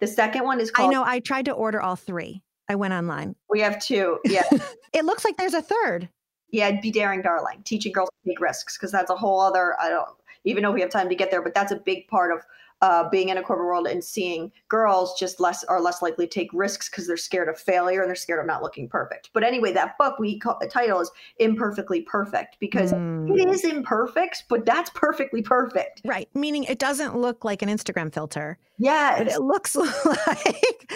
The 0.00 0.08
second 0.08 0.42
one 0.42 0.60
is 0.60 0.72
called 0.72 0.90
I 0.90 0.92
know 0.92 1.04
I 1.04 1.20
tried 1.20 1.44
to 1.44 1.52
order 1.52 1.80
all 1.80 1.94
three. 1.94 2.42
I 2.72 2.74
went 2.74 2.94
online. 2.94 3.36
We 3.50 3.60
have 3.60 3.78
two. 3.80 4.18
Yeah. 4.24 4.44
it 4.94 5.04
looks 5.04 5.26
like 5.26 5.36
there's 5.36 5.52
a 5.52 5.60
third. 5.60 6.08
Yeah, 6.50 6.80
be 6.80 6.90
daring, 6.90 7.20
darling. 7.20 7.62
Teaching 7.64 7.92
girls 7.92 8.08
to 8.08 8.30
take 8.30 8.40
risks 8.40 8.78
because 8.78 8.90
that's 8.90 9.10
a 9.10 9.14
whole 9.14 9.40
other. 9.40 9.76
I 9.78 9.90
don't 9.90 10.08
even 10.44 10.62
know 10.62 10.70
if 10.70 10.74
we 10.74 10.80
have 10.80 10.90
time 10.90 11.10
to 11.10 11.14
get 11.14 11.30
there, 11.30 11.42
but 11.42 11.52
that's 11.52 11.70
a 11.70 11.76
big 11.76 12.08
part 12.08 12.32
of 12.32 12.40
uh, 12.82 13.08
being 13.08 13.28
in 13.28 13.38
a 13.38 13.42
corporate 13.42 13.66
world 13.66 13.86
and 13.86 14.02
seeing 14.02 14.50
girls 14.68 15.18
just 15.18 15.38
less 15.38 15.62
are 15.64 15.80
less 15.80 16.02
likely 16.02 16.26
to 16.26 16.30
take 16.30 16.50
risks 16.52 16.90
because 16.90 17.06
they're 17.06 17.16
scared 17.16 17.48
of 17.48 17.58
failure 17.58 18.00
and 18.00 18.08
they're 18.08 18.16
scared 18.16 18.40
of 18.40 18.46
not 18.46 18.60
looking 18.60 18.88
perfect. 18.88 19.30
But 19.32 19.44
anyway, 19.44 19.72
that 19.72 19.96
book 19.98 20.18
we 20.18 20.38
call 20.38 20.58
the 20.60 20.66
title 20.66 21.00
is 21.00 21.10
imperfectly 21.38 22.02
perfect 22.02 22.56
because 22.58 22.92
mm. 22.92 23.30
it 23.38 23.48
is 23.48 23.64
imperfect, 23.64 24.44
but 24.48 24.66
that's 24.66 24.90
perfectly 24.90 25.42
perfect. 25.42 26.02
Right, 26.04 26.28
meaning 26.34 26.64
it 26.64 26.80
doesn't 26.80 27.16
look 27.16 27.44
like 27.44 27.62
an 27.62 27.68
Instagram 27.68 28.12
filter. 28.12 28.58
Yeah, 28.78 29.22
it 29.22 29.40
looks 29.40 29.76
like 29.76 30.88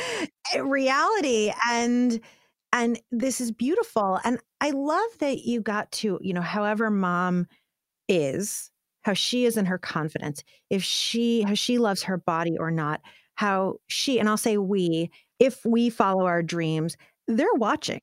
reality 0.60 1.52
and 1.70 2.20
and 2.72 3.00
this 3.12 3.40
is 3.40 3.52
beautiful 3.52 4.18
and 4.24 4.40
I 4.60 4.70
love 4.70 5.18
that 5.20 5.44
you 5.44 5.60
got 5.60 5.92
to, 5.92 6.18
you 6.20 6.34
know, 6.34 6.40
however 6.40 6.90
mom 6.90 7.46
is 8.08 8.72
how 9.06 9.14
she 9.14 9.44
is 9.44 9.56
in 9.56 9.66
her 9.66 9.78
confidence, 9.78 10.42
if 10.68 10.82
she 10.82 11.42
how 11.42 11.54
she 11.54 11.78
loves 11.78 12.02
her 12.02 12.18
body 12.18 12.58
or 12.58 12.72
not, 12.72 13.00
how 13.36 13.76
she 13.86 14.18
and 14.18 14.28
I'll 14.28 14.36
say 14.36 14.58
we, 14.58 15.12
if 15.38 15.64
we 15.64 15.90
follow 15.90 16.26
our 16.26 16.42
dreams, 16.42 16.96
they're 17.28 17.46
watching. 17.54 18.00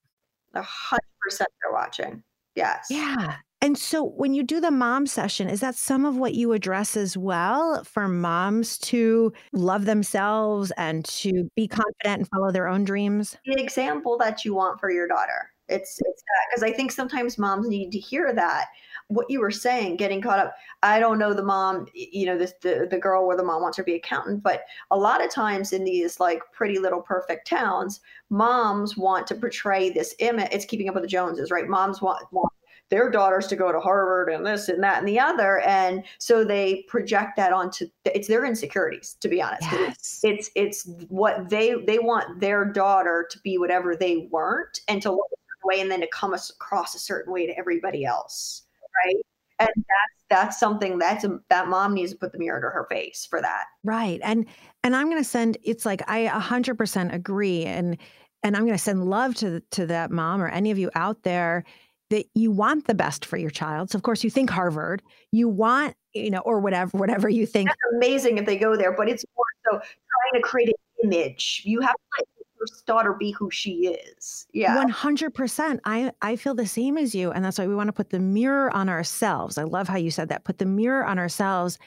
A 0.54 0.62
hundred 0.62 1.02
percent 1.22 1.50
they're 1.62 1.74
watching. 1.74 2.24
Yes. 2.56 2.88
Yeah. 2.89 3.36
And 3.62 3.78
so 3.78 4.04
when 4.04 4.34
you 4.34 4.44
do 4.44 4.62
the 4.62 4.72
mom 4.72 5.06
session, 5.06 5.50
is 5.50 5.60
that 5.60 5.76
some 5.76 6.06
of 6.06 6.18
what 6.18 6.36
you 6.36 6.54
address 6.54 6.96
as 6.96 7.18
well 7.18 7.84
for 7.84 8.08
moms 8.08 8.78
to 8.80 9.34
love 9.52 9.86
themselves 9.86 10.72
and 10.78 11.04
to 11.06 11.50
be 11.56 11.68
confident 11.68 12.20
and 12.20 12.28
follow 12.30 12.52
their 12.52 12.68
own 12.68 12.86
dreams? 12.86 13.38
The 13.46 13.62
example 13.62 14.18
that 14.20 14.46
you 14.46 14.54
want 14.54 14.80
for 14.80 14.89
your 14.89 15.08
daughter. 15.08 15.50
It's 15.69 15.99
it's 15.99 16.21
that 16.21 16.45
because 16.49 16.63
I 16.63 16.76
think 16.76 16.91
sometimes 16.91 17.38
moms 17.38 17.67
need 17.67 17.91
to 17.91 17.99
hear 17.99 18.34
that 18.34 18.67
what 19.08 19.30
you 19.30 19.39
were 19.39 19.52
saying, 19.52 19.97
getting 19.97 20.21
caught 20.21 20.39
up. 20.39 20.56
I 20.82 20.99
don't 20.99 21.19
know 21.19 21.34
the 21.34 21.43
mom, 21.43 21.88
you 21.93 22.26
know, 22.26 22.38
this 22.38 22.54
the 22.62 22.88
the 22.89 22.97
girl 22.97 23.28
where 23.28 23.38
the 23.38 23.43
mom 23.43 23.62
wants 23.62 23.78
her 23.78 23.84
to 23.84 23.86
be 23.86 23.95
accountant, 23.95 24.43
but 24.43 24.63
a 24.91 24.97
lot 24.97 25.23
of 25.23 25.32
times 25.32 25.73
in 25.73 25.84
these 25.84 26.19
like 26.19 26.41
pretty 26.52 26.80
little 26.80 27.02
perfect 27.02 27.47
towns, 27.47 28.02
moms 28.30 28.97
want 28.97 29.28
to 29.28 29.36
portray 29.36 29.89
this 29.89 30.15
image. 30.19 30.49
It's 30.52 30.65
keeping 30.65 30.89
up 30.89 30.95
with 30.95 31.04
the 31.04 31.10
Joneses, 31.10 31.52
right? 31.52 31.67
Moms 31.67 32.02
want, 32.02 32.26
want 32.32 32.52
their 32.89 33.10
daughters 33.10 33.47
to 33.47 33.56
go 33.56 33.71
to 33.71 33.80
Harvard 33.80 34.30
and 34.30 34.45
this 34.45 34.69
and 34.69 34.84
that 34.84 34.99
and 34.99 35.08
the 35.08 35.19
other. 35.19 35.62
And 35.62 36.04
so 36.19 36.43
they 36.43 36.84
project 36.88 37.38
that 37.38 37.54
onto 37.54 37.88
it's 38.06 38.28
their 38.28 38.45
insecurities, 38.45 39.17
to 39.21 39.28
be 39.28 39.41
honest. 39.41 39.63
Yes. 39.71 40.19
It's 40.23 40.49
it's 40.56 40.89
what 41.08 41.49
they 41.49 41.76
they 41.86 41.99
want 41.99 42.39
their 42.39 42.65
daughter 42.65 43.28
to 43.32 43.39
be 43.39 43.58
whatever 43.58 43.95
they 43.95 44.28
weren't 44.32 44.80
and 44.88 45.02
to 45.02 45.12
look 45.12 45.28
way 45.65 45.82
and 45.82 45.89
then 45.91 46.02
to 46.02 46.08
come 46.08 46.34
across 46.34 46.95
a 46.95 46.99
certain 46.99 47.34
way 47.34 47.45
to 47.45 47.58
everybody 47.58 48.06
else 48.06 48.63
right? 49.06 49.15
And 49.60 49.69
that's 49.76 50.23
that's 50.30 50.60
something 50.60 50.97
that's 50.97 51.23
a, 51.23 51.39
that 51.49 51.67
mom 51.67 51.93
needs 51.93 52.12
to 52.12 52.17
put 52.17 52.32
the 52.32 52.39
mirror 52.39 52.60
to 52.60 52.67
her 52.67 52.88
face 52.89 53.28
for 53.30 53.41
that. 53.41 53.65
Right. 53.84 54.19
And 54.23 54.45
and 54.84 54.95
I'm 54.95 55.10
going 55.10 55.21
to 55.21 55.30
send 55.30 55.58
it's 55.63 55.86
like 55.86 56.02
I 56.10 56.26
100% 56.28 57.13
agree 57.13 57.65
and 57.65 57.97
and 58.41 58.58
I'm 58.58 58.63
going 58.63 58.78
to 58.78 58.84
send 58.84 59.06
love 59.10 59.36
to 59.36 59.62
to 59.71 59.86
that 59.88 60.12
mom 60.12 60.41
or 60.41 60.47
any 60.47 60.71
of 60.71 60.80
you 60.80 60.89
out 60.95 61.23
there 61.23 61.63
that 62.10 62.26
you 62.36 62.52
want 62.52 62.88
the 62.88 62.93
best 62.93 63.26
for 63.26 63.38
your 63.38 63.49
child. 63.49 63.91
So 63.91 63.97
of 63.97 64.04
course 64.04 64.23
you 64.23 64.30
think 64.30 64.49
Harvard, 64.49 65.02
you 65.32 65.47
want, 65.47 65.95
you 66.13 66.30
know, 66.30 66.39
or 66.39 66.60
whatever 66.60 66.97
whatever 66.97 67.30
you 67.30 67.45
think. 67.45 67.69
That's 67.69 67.95
amazing 67.95 68.38
if 68.38 68.45
they 68.45 68.58
go 68.58 68.76
there, 68.76 68.91
but 68.91 69.08
it's 69.08 69.26
more 69.36 69.45
so 69.71 69.80
trying 69.80 70.41
to 70.41 70.41
create 70.41 70.69
an 70.69 71.12
image. 71.12 71.62
You 71.63 71.80
have 71.82 71.93
to 71.93 72.26
first 72.63 72.86
daughter 72.86 73.13
be 73.13 73.32
who 73.32 73.49
she 73.52 73.88
is. 73.88 74.47
Yeah. 74.54 74.84
100%. 74.86 75.80
I 75.86 76.12
I 76.21 76.36
feel 76.36 76.56
the 76.56 76.67
same 76.67 76.97
as 76.97 77.13
you 77.13 77.32
and 77.32 77.43
that's 77.43 77.58
why 77.58 77.67
we 77.67 77.76
want 77.76 77.88
to 77.88 77.93
put 77.93 78.10
the 78.10 78.19
mirror 78.19 78.73
on 78.76 78.89
ourselves. 78.89 79.58
I 79.58 79.63
love 79.63 79.88
how 79.88 79.97
you 79.97 80.12
said 80.12 80.30
that. 80.30 80.43
Put 80.43 80.58
the 80.58 80.65
mirror 80.65 81.06
on 81.06 81.19
ourselves 81.19 81.78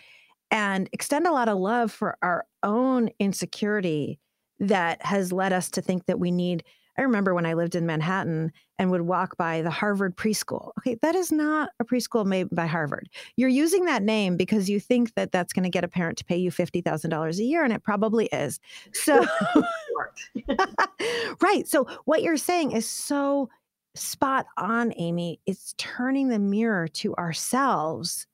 and 0.50 0.88
extend 0.92 1.26
a 1.26 1.32
lot 1.32 1.48
of 1.48 1.58
love 1.58 1.90
for 1.90 2.16
our 2.22 2.46
own 2.62 3.10
insecurity 3.18 4.18
that 4.60 5.04
has 5.04 5.32
led 5.32 5.52
us 5.52 5.70
to 5.70 5.82
think 5.82 6.06
that 6.06 6.18
we 6.18 6.30
need 6.30 6.64
I 6.98 7.02
remember 7.02 7.34
when 7.34 7.46
I 7.46 7.54
lived 7.54 7.74
in 7.74 7.86
Manhattan 7.86 8.52
and 8.78 8.90
would 8.90 9.02
walk 9.02 9.36
by 9.36 9.62
the 9.62 9.70
Harvard 9.70 10.16
preschool. 10.16 10.70
Okay, 10.78 10.96
that 11.02 11.14
is 11.14 11.30
not 11.30 11.70
a 11.78 11.84
preschool 11.84 12.24
made 12.24 12.48
by 12.50 12.66
Harvard. 12.66 13.08
You're 13.36 13.48
using 13.48 13.84
that 13.84 14.02
name 14.02 14.36
because 14.36 14.70
you 14.70 14.80
think 14.80 15.14
that 15.14 15.32
that's 15.32 15.52
going 15.52 15.64
to 15.64 15.70
get 15.70 15.84
a 15.84 15.88
parent 15.88 16.18
to 16.18 16.24
pay 16.24 16.36
you 16.36 16.50
$50,000 16.50 17.38
a 17.38 17.42
year, 17.42 17.64
and 17.64 17.72
it 17.72 17.82
probably 17.82 18.26
is. 18.26 18.60
So, 18.92 19.26
right. 21.40 21.66
So, 21.66 21.87
what 22.04 22.22
you're 22.22 22.37
saying 22.37 22.72
is 22.72 22.88
so 22.88 23.48
spot 23.94 24.46
on, 24.56 24.92
Amy. 24.96 25.40
It's 25.46 25.74
turning 25.78 26.28
the 26.28 26.38
mirror 26.38 26.88
to 26.88 27.14
ourselves 27.16 28.26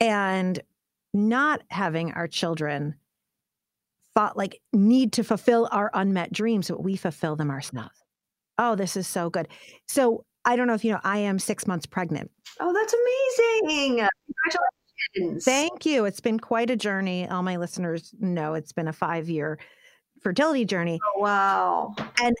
and 0.00 0.60
not 1.14 1.62
having 1.70 2.12
our 2.12 2.28
children 2.28 2.94
thought 4.14 4.36
like 4.36 4.60
need 4.72 5.12
to 5.12 5.24
fulfill 5.24 5.68
our 5.72 5.90
unmet 5.94 6.32
dreams, 6.32 6.68
but 6.68 6.82
we 6.82 6.96
fulfill 6.96 7.36
them 7.36 7.50
ourselves. 7.50 7.94
Oh, 8.58 8.74
this 8.74 8.96
is 8.96 9.06
so 9.06 9.28
good. 9.28 9.48
So 9.86 10.24
I 10.46 10.56
don't 10.56 10.66
know 10.66 10.74
if 10.74 10.84
you 10.84 10.92
know, 10.92 11.00
I 11.04 11.18
am 11.18 11.38
six 11.38 11.66
months 11.66 11.86
pregnant. 11.86 12.30
Oh, 12.60 12.72
that's 12.72 12.94
amazing. 12.94 14.08
Congratulations. 15.14 15.44
Thank 15.44 15.84
you. 15.84 16.06
It's 16.06 16.20
been 16.20 16.40
quite 16.40 16.70
a 16.70 16.76
journey. 16.76 17.28
All 17.28 17.42
my 17.42 17.56
listeners 17.56 18.14
know 18.18 18.54
it's 18.54 18.72
been 18.72 18.88
a 18.88 18.92
five 18.92 19.28
year 19.28 19.58
fertility 20.26 20.64
journey. 20.64 20.98
Oh, 21.16 21.20
wow. 21.20 21.94
And 22.20 22.36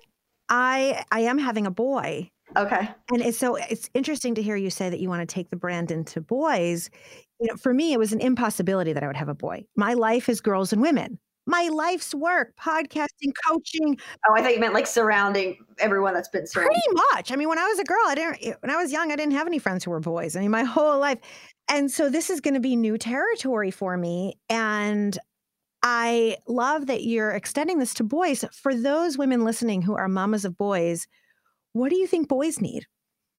I 0.48 1.04
I 1.12 1.20
am 1.20 1.38
having 1.38 1.66
a 1.66 1.70
boy. 1.70 2.30
Okay. 2.56 2.88
And 3.12 3.22
it's 3.22 3.38
so 3.38 3.56
it's 3.56 3.88
interesting 3.94 4.34
to 4.34 4.42
hear 4.42 4.56
you 4.56 4.70
say 4.70 4.90
that 4.90 4.98
you 4.98 5.08
want 5.08 5.28
to 5.28 5.32
take 5.32 5.50
the 5.50 5.56
brand 5.56 5.90
into 5.90 6.20
boys. 6.20 6.90
You 7.38 7.48
know, 7.48 7.56
for 7.56 7.72
me, 7.72 7.92
it 7.92 7.98
was 7.98 8.12
an 8.12 8.20
impossibility 8.20 8.92
that 8.92 9.02
I 9.02 9.06
would 9.06 9.16
have 9.16 9.28
a 9.28 9.34
boy. 9.34 9.64
My 9.76 9.94
life 9.94 10.28
is 10.28 10.40
girls 10.40 10.72
and 10.72 10.82
women 10.82 11.18
my 11.46 11.68
life's 11.72 12.12
work, 12.12 12.54
podcasting, 12.60 13.32
coaching. 13.46 13.96
Oh, 14.28 14.34
I 14.34 14.42
thought 14.42 14.52
you 14.52 14.60
meant 14.60 14.74
like 14.74 14.86
surrounding 14.86 15.56
everyone 15.78 16.12
that's 16.14 16.28
been 16.28 16.46
surrounded. 16.46 16.72
Pretty 16.72 17.02
much. 17.14 17.32
I 17.32 17.36
mean, 17.36 17.48
when 17.48 17.58
I 17.58 17.66
was 17.66 17.78
a 17.78 17.84
girl, 17.84 18.02
I 18.06 18.14
didn't, 18.16 18.56
when 18.62 18.70
I 18.70 18.76
was 18.76 18.92
young, 18.92 19.12
I 19.12 19.16
didn't 19.16 19.34
have 19.34 19.46
any 19.46 19.58
friends 19.58 19.84
who 19.84 19.92
were 19.92 20.00
boys. 20.00 20.36
I 20.36 20.40
mean, 20.40 20.50
my 20.50 20.64
whole 20.64 20.98
life. 20.98 21.18
And 21.68 21.90
so 21.90 22.10
this 22.10 22.30
is 22.30 22.40
going 22.40 22.54
to 22.54 22.60
be 22.60 22.76
new 22.76 22.98
territory 22.98 23.70
for 23.70 23.96
me. 23.96 24.34
And 24.48 25.16
I 25.88 26.36
love 26.48 26.88
that 26.88 27.04
you're 27.04 27.30
extending 27.30 27.78
this 27.78 27.94
to 27.94 28.02
boys. 28.02 28.44
For 28.52 28.74
those 28.74 29.16
women 29.16 29.44
listening 29.44 29.82
who 29.82 29.94
are 29.94 30.08
mamas 30.08 30.44
of 30.44 30.58
boys, 30.58 31.06
what 31.74 31.90
do 31.90 31.96
you 31.96 32.08
think 32.08 32.26
boys 32.26 32.60
need? 32.60 32.86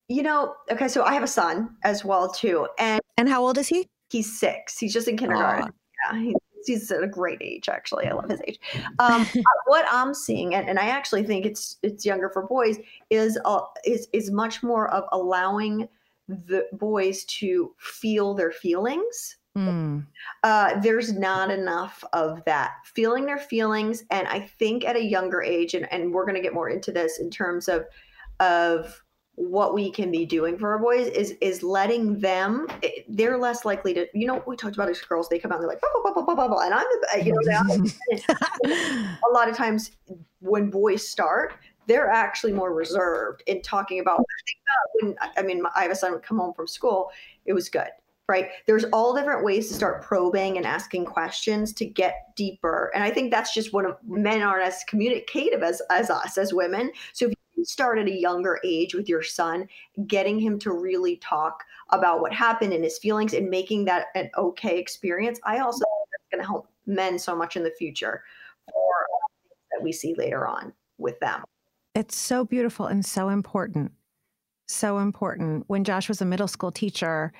You 0.07 0.23
know, 0.23 0.55
okay, 0.71 0.87
so 0.87 1.03
I 1.03 1.13
have 1.13 1.23
a 1.23 1.27
son 1.27 1.75
as 1.83 2.05
well 2.05 2.31
too. 2.31 2.69
And 2.79 3.01
and 3.17 3.27
how 3.27 3.45
old 3.45 3.57
is 3.57 3.67
he? 3.67 3.89
He's 4.09 4.39
six. 4.39 4.77
He's 4.77 4.93
just 4.93 5.09
in 5.09 5.17
kindergarten. 5.17 5.73
Yeah, 6.13 6.19
he's 6.21 6.35
he's 6.65 6.91
at 6.91 7.03
a 7.03 7.07
great 7.07 7.37
age 7.39 7.69
actually 7.69 8.07
i 8.07 8.13
love 8.13 8.29
his 8.29 8.41
age 8.45 8.59
um, 8.99 9.25
what 9.67 9.85
i'm 9.89 10.13
seeing 10.13 10.53
and, 10.53 10.67
and 10.67 10.79
i 10.79 10.87
actually 10.87 11.23
think 11.23 11.45
it's 11.45 11.77
it's 11.81 12.05
younger 12.05 12.29
for 12.29 12.45
boys 12.45 12.77
is 13.09 13.39
uh, 13.45 13.61
is 13.85 14.09
is 14.11 14.31
much 14.31 14.63
more 14.63 14.89
of 14.89 15.05
allowing 15.13 15.87
the 16.27 16.65
boys 16.73 17.23
to 17.25 17.73
feel 17.77 18.33
their 18.33 18.51
feelings 18.51 19.36
Mm. 19.57 20.05
uh, 20.43 20.79
there's 20.81 21.13
not 21.13 21.49
enough 21.49 22.03
of 22.13 22.43
that 22.45 22.73
feeling 22.85 23.25
their 23.25 23.39
feelings 23.39 24.03
and 24.11 24.27
i 24.27 24.39
think 24.39 24.85
at 24.85 24.95
a 24.95 25.03
younger 25.03 25.41
age 25.41 25.73
and, 25.73 25.91
and 25.91 26.13
we're 26.13 26.25
going 26.25 26.35
to 26.35 26.41
get 26.41 26.53
more 26.53 26.69
into 26.69 26.91
this 26.91 27.19
in 27.19 27.29
terms 27.31 27.67
of 27.67 27.85
of 28.39 29.03
what 29.37 29.75
we 29.75 29.91
can 29.91 30.09
be 30.09 30.25
doing 30.25 30.57
for 30.57 30.71
our 30.71 30.79
boys 30.79 31.07
is 31.07 31.35
is 31.41 31.61
letting 31.61 32.19
them 32.19 32.65
eh, 32.81 32.89
they're 33.07 33.37
less 33.37 33.65
likely 33.65 33.93
to 33.93 34.07
you 34.13 34.25
know 34.25 34.43
we 34.47 34.55
talked 34.55 34.75
about 34.75 34.89
as 34.89 34.99
girls 35.01 35.29
they 35.29 35.37
come 35.37 35.51
out 35.51 35.55
and 35.55 35.63
they're 35.63 35.69
like 35.69 35.79
blah, 35.79 35.89
blah, 36.01 36.11
blah, 36.13 36.23
blah, 36.23 36.35
blah, 36.35 36.47
blah, 36.47 36.65
and 36.65 36.73
i'm 36.73 36.85
the- 37.01 37.23
you 37.23 37.33
know 37.33 38.65
a 39.29 39.33
lot 39.33 39.47
of 39.47 39.55
times 39.55 39.91
when 40.39 40.71
boys 40.71 41.07
start 41.07 41.53
they're 41.85 42.09
actually 42.09 42.51
more 42.51 42.73
reserved 42.73 43.43
in 43.45 43.61
talking 43.61 43.99
about 43.99 44.19
I 44.19 44.41
think 44.45 45.15
when 45.17 45.29
i 45.37 45.41
mean 45.43 45.63
i 45.75 45.83
have 45.83 45.91
a 45.91 45.95
son 45.95 46.11
would 46.13 46.23
come 46.23 46.39
home 46.39 46.53
from 46.55 46.67
school 46.67 47.11
it 47.45 47.53
was 47.53 47.69
good 47.69 47.89
right 48.27 48.49
there's 48.65 48.85
all 48.85 49.13
different 49.15 49.43
ways 49.43 49.67
to 49.67 49.73
start 49.73 50.01
probing 50.01 50.57
and 50.57 50.65
asking 50.65 51.05
questions 51.05 51.73
to 51.73 51.85
get 51.85 52.35
deeper 52.35 52.91
and 52.93 53.03
i 53.03 53.09
think 53.09 53.31
that's 53.31 53.53
just 53.53 53.73
one 53.73 53.85
of 53.85 53.97
men 54.05 54.41
aren't 54.41 54.65
as 54.65 54.83
communicative 54.87 55.63
as 55.63 55.81
as 55.91 56.09
us 56.09 56.37
as 56.37 56.53
women 56.53 56.91
so 57.13 57.25
if 57.25 57.33
you 57.55 57.65
start 57.65 57.97
at 57.97 58.07
a 58.07 58.19
younger 58.19 58.59
age 58.63 58.93
with 58.93 59.09
your 59.09 59.23
son 59.23 59.67
getting 60.05 60.39
him 60.39 60.59
to 60.59 60.71
really 60.71 61.17
talk 61.17 61.63
about 61.89 62.21
what 62.21 62.33
happened 62.33 62.73
and 62.73 62.83
his 62.83 62.97
feelings 62.99 63.33
and 63.33 63.49
making 63.49 63.85
that 63.85 64.07
an 64.15 64.29
okay 64.37 64.77
experience 64.77 65.39
i 65.45 65.59
also 65.59 65.79
think 65.79 66.09
that's 66.11 66.31
going 66.31 66.41
to 66.41 66.47
help 66.47 66.67
men 66.85 67.17
so 67.17 67.35
much 67.35 67.55
in 67.55 67.63
the 67.63 67.71
future 67.71 68.23
for 68.65 69.07
that 69.71 69.83
we 69.83 69.91
see 69.91 70.13
later 70.15 70.47
on 70.47 70.71
with 70.97 71.19
them 71.19 71.43
It's 71.95 72.15
so 72.15 72.45
beautiful 72.45 72.85
and 72.85 73.03
so 73.03 73.29
important. 73.29 73.91
So 74.67 74.99
important. 74.99 75.63
When 75.65 75.83
Josh 75.83 76.07
was 76.07 76.21
a 76.21 76.25
middle 76.25 76.47
school 76.47 76.71
teacher, 76.71 77.33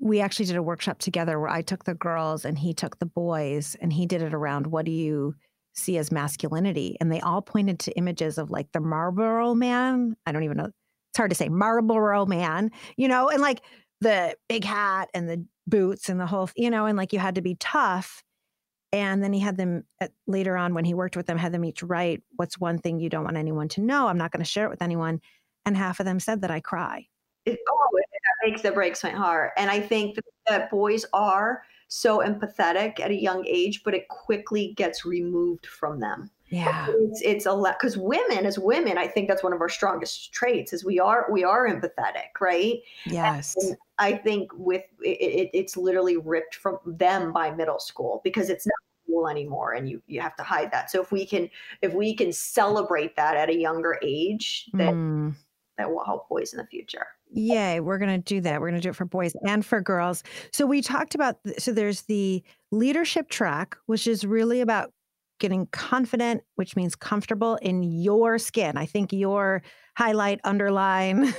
we 0.00 0.20
actually 0.20 0.46
did 0.46 0.56
a 0.56 0.62
workshop 0.62 0.98
together 0.98 1.40
where 1.40 1.48
I 1.48 1.62
took 1.62 1.84
the 1.84 1.94
girls 1.94 2.44
and 2.44 2.58
he 2.58 2.72
took 2.72 2.98
the 2.98 3.06
boys, 3.06 3.76
and 3.80 3.92
he 3.92 4.06
did 4.06 4.22
it 4.22 4.34
around 4.34 4.68
what 4.68 4.84
do 4.84 4.92
you 4.92 5.34
see 5.74 5.98
as 5.98 6.12
masculinity? 6.12 6.96
And 7.00 7.10
they 7.10 7.20
all 7.20 7.42
pointed 7.42 7.78
to 7.80 7.96
images 7.96 8.38
of 8.38 8.50
like 8.50 8.70
the 8.72 8.80
Marlboro 8.80 9.54
man. 9.54 10.16
I 10.26 10.32
don't 10.32 10.44
even 10.44 10.56
know. 10.56 10.66
It's 11.10 11.16
hard 11.16 11.30
to 11.30 11.36
say 11.36 11.48
Marlboro 11.48 12.26
man, 12.26 12.70
you 12.96 13.08
know, 13.08 13.28
and 13.28 13.40
like 13.40 13.62
the 14.00 14.36
big 14.48 14.64
hat 14.64 15.08
and 15.14 15.28
the 15.28 15.44
boots 15.66 16.08
and 16.08 16.20
the 16.20 16.26
whole, 16.26 16.50
you 16.56 16.70
know, 16.70 16.86
and 16.86 16.96
like 16.96 17.12
you 17.12 17.18
had 17.18 17.36
to 17.36 17.42
be 17.42 17.56
tough. 17.56 18.22
And 18.92 19.22
then 19.22 19.32
he 19.32 19.40
had 19.40 19.56
them 19.56 19.84
at, 20.00 20.12
later 20.26 20.56
on 20.56 20.74
when 20.74 20.84
he 20.84 20.94
worked 20.94 21.16
with 21.16 21.26
them, 21.26 21.36
had 21.36 21.52
them 21.52 21.64
each 21.64 21.82
write, 21.82 22.22
What's 22.36 22.58
one 22.58 22.78
thing 22.78 23.00
you 23.00 23.10
don't 23.10 23.24
want 23.24 23.36
anyone 23.36 23.68
to 23.68 23.82
know? 23.82 24.08
I'm 24.08 24.16
not 24.16 24.30
going 24.30 24.42
to 24.42 24.50
share 24.50 24.64
it 24.66 24.70
with 24.70 24.82
anyone. 24.82 25.20
And 25.66 25.76
half 25.76 26.00
of 26.00 26.06
them 26.06 26.20
said 26.20 26.42
that 26.42 26.50
I 26.50 26.60
cry. 26.60 27.06
it, 27.44 27.58
oh, 27.68 27.88
it, 27.94 28.07
that 28.62 28.74
breaks 28.74 29.04
my 29.04 29.10
heart. 29.10 29.52
And 29.56 29.70
I 29.70 29.80
think 29.80 30.16
that, 30.16 30.24
that 30.46 30.70
boys 30.70 31.04
are 31.12 31.62
so 31.88 32.18
empathetic 32.18 33.00
at 33.00 33.10
a 33.10 33.14
young 33.14 33.46
age, 33.46 33.82
but 33.84 33.94
it 33.94 34.08
quickly 34.08 34.74
gets 34.76 35.04
removed 35.04 35.66
from 35.66 36.00
them. 36.00 36.30
Yeah. 36.50 36.86
It's 36.88 37.20
it's 37.22 37.46
a 37.46 37.52
lot 37.52 37.76
because 37.78 37.98
women, 37.98 38.46
as 38.46 38.58
women, 38.58 38.96
I 38.96 39.06
think 39.06 39.28
that's 39.28 39.42
one 39.42 39.52
of 39.52 39.60
our 39.60 39.68
strongest 39.68 40.32
traits 40.32 40.72
is 40.72 40.84
we 40.84 40.98
are 40.98 41.26
we 41.30 41.44
are 41.44 41.68
empathetic, 41.68 42.40
right? 42.40 42.78
Yes. 43.04 43.54
And 43.56 43.76
I 43.98 44.12
think 44.14 44.50
with 44.54 44.82
it, 45.00 45.18
it, 45.20 45.50
it's 45.52 45.76
literally 45.76 46.16
ripped 46.16 46.54
from 46.54 46.78
them 46.86 47.32
by 47.32 47.50
middle 47.50 47.78
school 47.78 48.22
because 48.24 48.48
it's 48.48 48.66
not 48.66 48.74
cool 49.06 49.28
anymore, 49.28 49.72
and 49.74 49.90
you 49.90 50.00
you 50.06 50.22
have 50.22 50.36
to 50.36 50.42
hide 50.42 50.70
that. 50.72 50.90
So 50.90 51.02
if 51.02 51.12
we 51.12 51.26
can 51.26 51.50
if 51.82 51.92
we 51.92 52.14
can 52.14 52.32
celebrate 52.32 53.14
that 53.16 53.36
at 53.36 53.50
a 53.50 53.56
younger 53.56 53.98
age, 54.02 54.70
then 54.72 54.94
Mm. 54.94 55.34
That 55.78 55.90
will 55.90 56.04
help 56.04 56.28
boys 56.28 56.52
in 56.52 56.58
the 56.58 56.66
future. 56.66 57.06
Yay, 57.30 57.80
we're 57.80 57.98
going 57.98 58.10
to 58.10 58.18
do 58.18 58.40
that. 58.40 58.60
We're 58.60 58.68
going 58.68 58.80
to 58.80 58.86
do 58.86 58.90
it 58.90 58.96
for 58.96 59.04
boys 59.04 59.34
and 59.46 59.64
for 59.64 59.80
girls. 59.80 60.22
So 60.52 60.66
we 60.66 60.82
talked 60.82 61.14
about 61.14 61.42
th- 61.44 61.60
so 61.60 61.72
there's 61.72 62.02
the 62.02 62.42
leadership 62.70 63.30
track 63.30 63.76
which 63.86 64.06
is 64.06 64.24
really 64.24 64.60
about 64.60 64.92
getting 65.38 65.66
confident, 65.66 66.42
which 66.56 66.74
means 66.74 66.96
comfortable 66.96 67.56
in 67.56 67.82
your 67.82 68.38
skin. 68.38 68.76
I 68.76 68.86
think 68.86 69.12
your 69.12 69.62
highlight 69.96 70.40
underline 70.44 71.32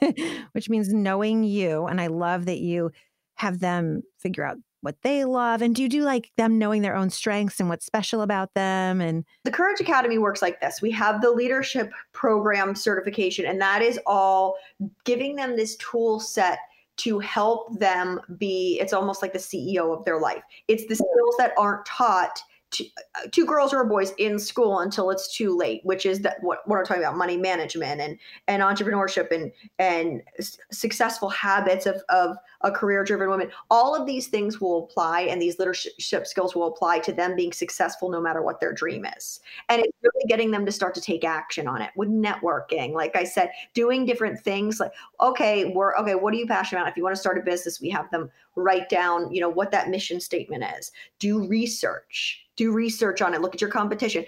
which 0.52 0.68
means 0.68 0.92
knowing 0.92 1.42
you 1.42 1.86
and 1.86 2.00
I 2.00 2.08
love 2.08 2.46
that 2.46 2.58
you 2.58 2.90
have 3.36 3.60
them 3.60 4.02
figure 4.18 4.44
out 4.44 4.56
what 4.86 5.02
they 5.02 5.24
love 5.24 5.62
and 5.62 5.74
do 5.74 5.82
you 5.82 5.88
do 5.88 6.02
like 6.02 6.30
them 6.36 6.58
knowing 6.58 6.80
their 6.80 6.94
own 6.94 7.10
strengths 7.10 7.58
and 7.58 7.68
what's 7.68 7.84
special 7.84 8.22
about 8.22 8.54
them 8.54 9.00
and 9.00 9.24
the 9.42 9.50
Courage 9.50 9.80
Academy 9.80 10.16
works 10.16 10.42
like 10.42 10.60
this. 10.60 10.80
We 10.80 10.92
have 10.92 11.20
the 11.20 11.30
leadership 11.32 11.90
program 12.12 12.76
certification, 12.76 13.46
and 13.46 13.60
that 13.60 13.82
is 13.82 13.98
all 14.06 14.56
giving 15.04 15.34
them 15.34 15.56
this 15.56 15.76
tool 15.76 16.20
set 16.20 16.58
to 16.98 17.18
help 17.18 17.78
them 17.78 18.20
be, 18.38 18.78
it's 18.80 18.92
almost 18.92 19.22
like 19.22 19.32
the 19.32 19.38
CEO 19.38 19.96
of 19.96 20.04
their 20.04 20.20
life. 20.20 20.42
It's 20.68 20.86
the 20.86 20.94
skills 20.94 21.34
that 21.38 21.52
aren't 21.58 21.84
taught 21.84 22.40
to, 22.76 22.84
uh, 23.14 23.28
to 23.30 23.46
girls 23.46 23.72
or 23.72 23.84
boys 23.84 24.12
in 24.18 24.38
school 24.38 24.80
until 24.80 25.10
it's 25.10 25.34
too 25.34 25.56
late, 25.56 25.80
which 25.84 26.06
is 26.06 26.20
that 26.20 26.42
what, 26.42 26.66
what 26.68 26.78
I'm 26.78 26.84
talking 26.84 27.02
about, 27.02 27.16
money 27.16 27.36
management 27.36 28.00
and, 28.00 28.18
and 28.48 28.62
entrepreneurship 28.62 29.30
and, 29.30 29.52
and 29.78 30.22
successful 30.70 31.28
habits 31.28 31.86
of, 31.86 32.02
of 32.08 32.36
a 32.62 32.70
career 32.70 33.04
driven 33.04 33.28
woman. 33.28 33.50
All 33.70 33.94
of 33.94 34.06
these 34.06 34.28
things 34.28 34.60
will 34.60 34.84
apply 34.84 35.22
and 35.22 35.40
these 35.40 35.58
leadership 35.58 36.26
skills 36.26 36.54
will 36.54 36.66
apply 36.66 36.98
to 37.00 37.12
them 37.12 37.36
being 37.36 37.52
successful 37.52 38.10
no 38.10 38.20
matter 38.20 38.42
what 38.42 38.60
their 38.60 38.72
dream 38.72 39.06
is. 39.16 39.40
And 39.68 39.82
it's 39.82 39.96
really 40.02 40.26
getting 40.28 40.50
them 40.50 40.66
to 40.66 40.72
start 40.72 40.94
to 40.94 41.00
take 41.00 41.24
action 41.24 41.66
on 41.68 41.82
it 41.82 41.90
with 41.96 42.08
networking. 42.08 42.92
Like 42.92 43.16
i 43.16 43.24
said 43.24 43.50
doing 43.74 44.04
different 44.04 44.40
things 44.40 44.80
like 44.80 44.92
okay 45.20 45.66
we're 45.66 45.96
okay 45.96 46.14
what 46.14 46.32
are 46.34 46.36
you 46.36 46.46
passionate 46.46 46.80
about? 46.80 46.90
If 46.90 46.96
you 46.96 47.02
want 47.02 47.14
to 47.14 47.20
start 47.20 47.38
a 47.38 47.42
business 47.42 47.80
we 47.80 47.90
have 47.90 48.10
them 48.10 48.30
write 48.54 48.88
down 48.88 49.32
you 49.32 49.40
know 49.40 49.48
what 49.48 49.70
that 49.70 49.88
mission 49.88 50.20
statement 50.20 50.64
is. 50.78 50.92
Do 51.18 51.46
research 51.46 52.45
do 52.56 52.72
research 52.72 53.22
on 53.22 53.34
it 53.34 53.40
look 53.40 53.54
at 53.54 53.60
your 53.60 53.70
competition. 53.70 54.24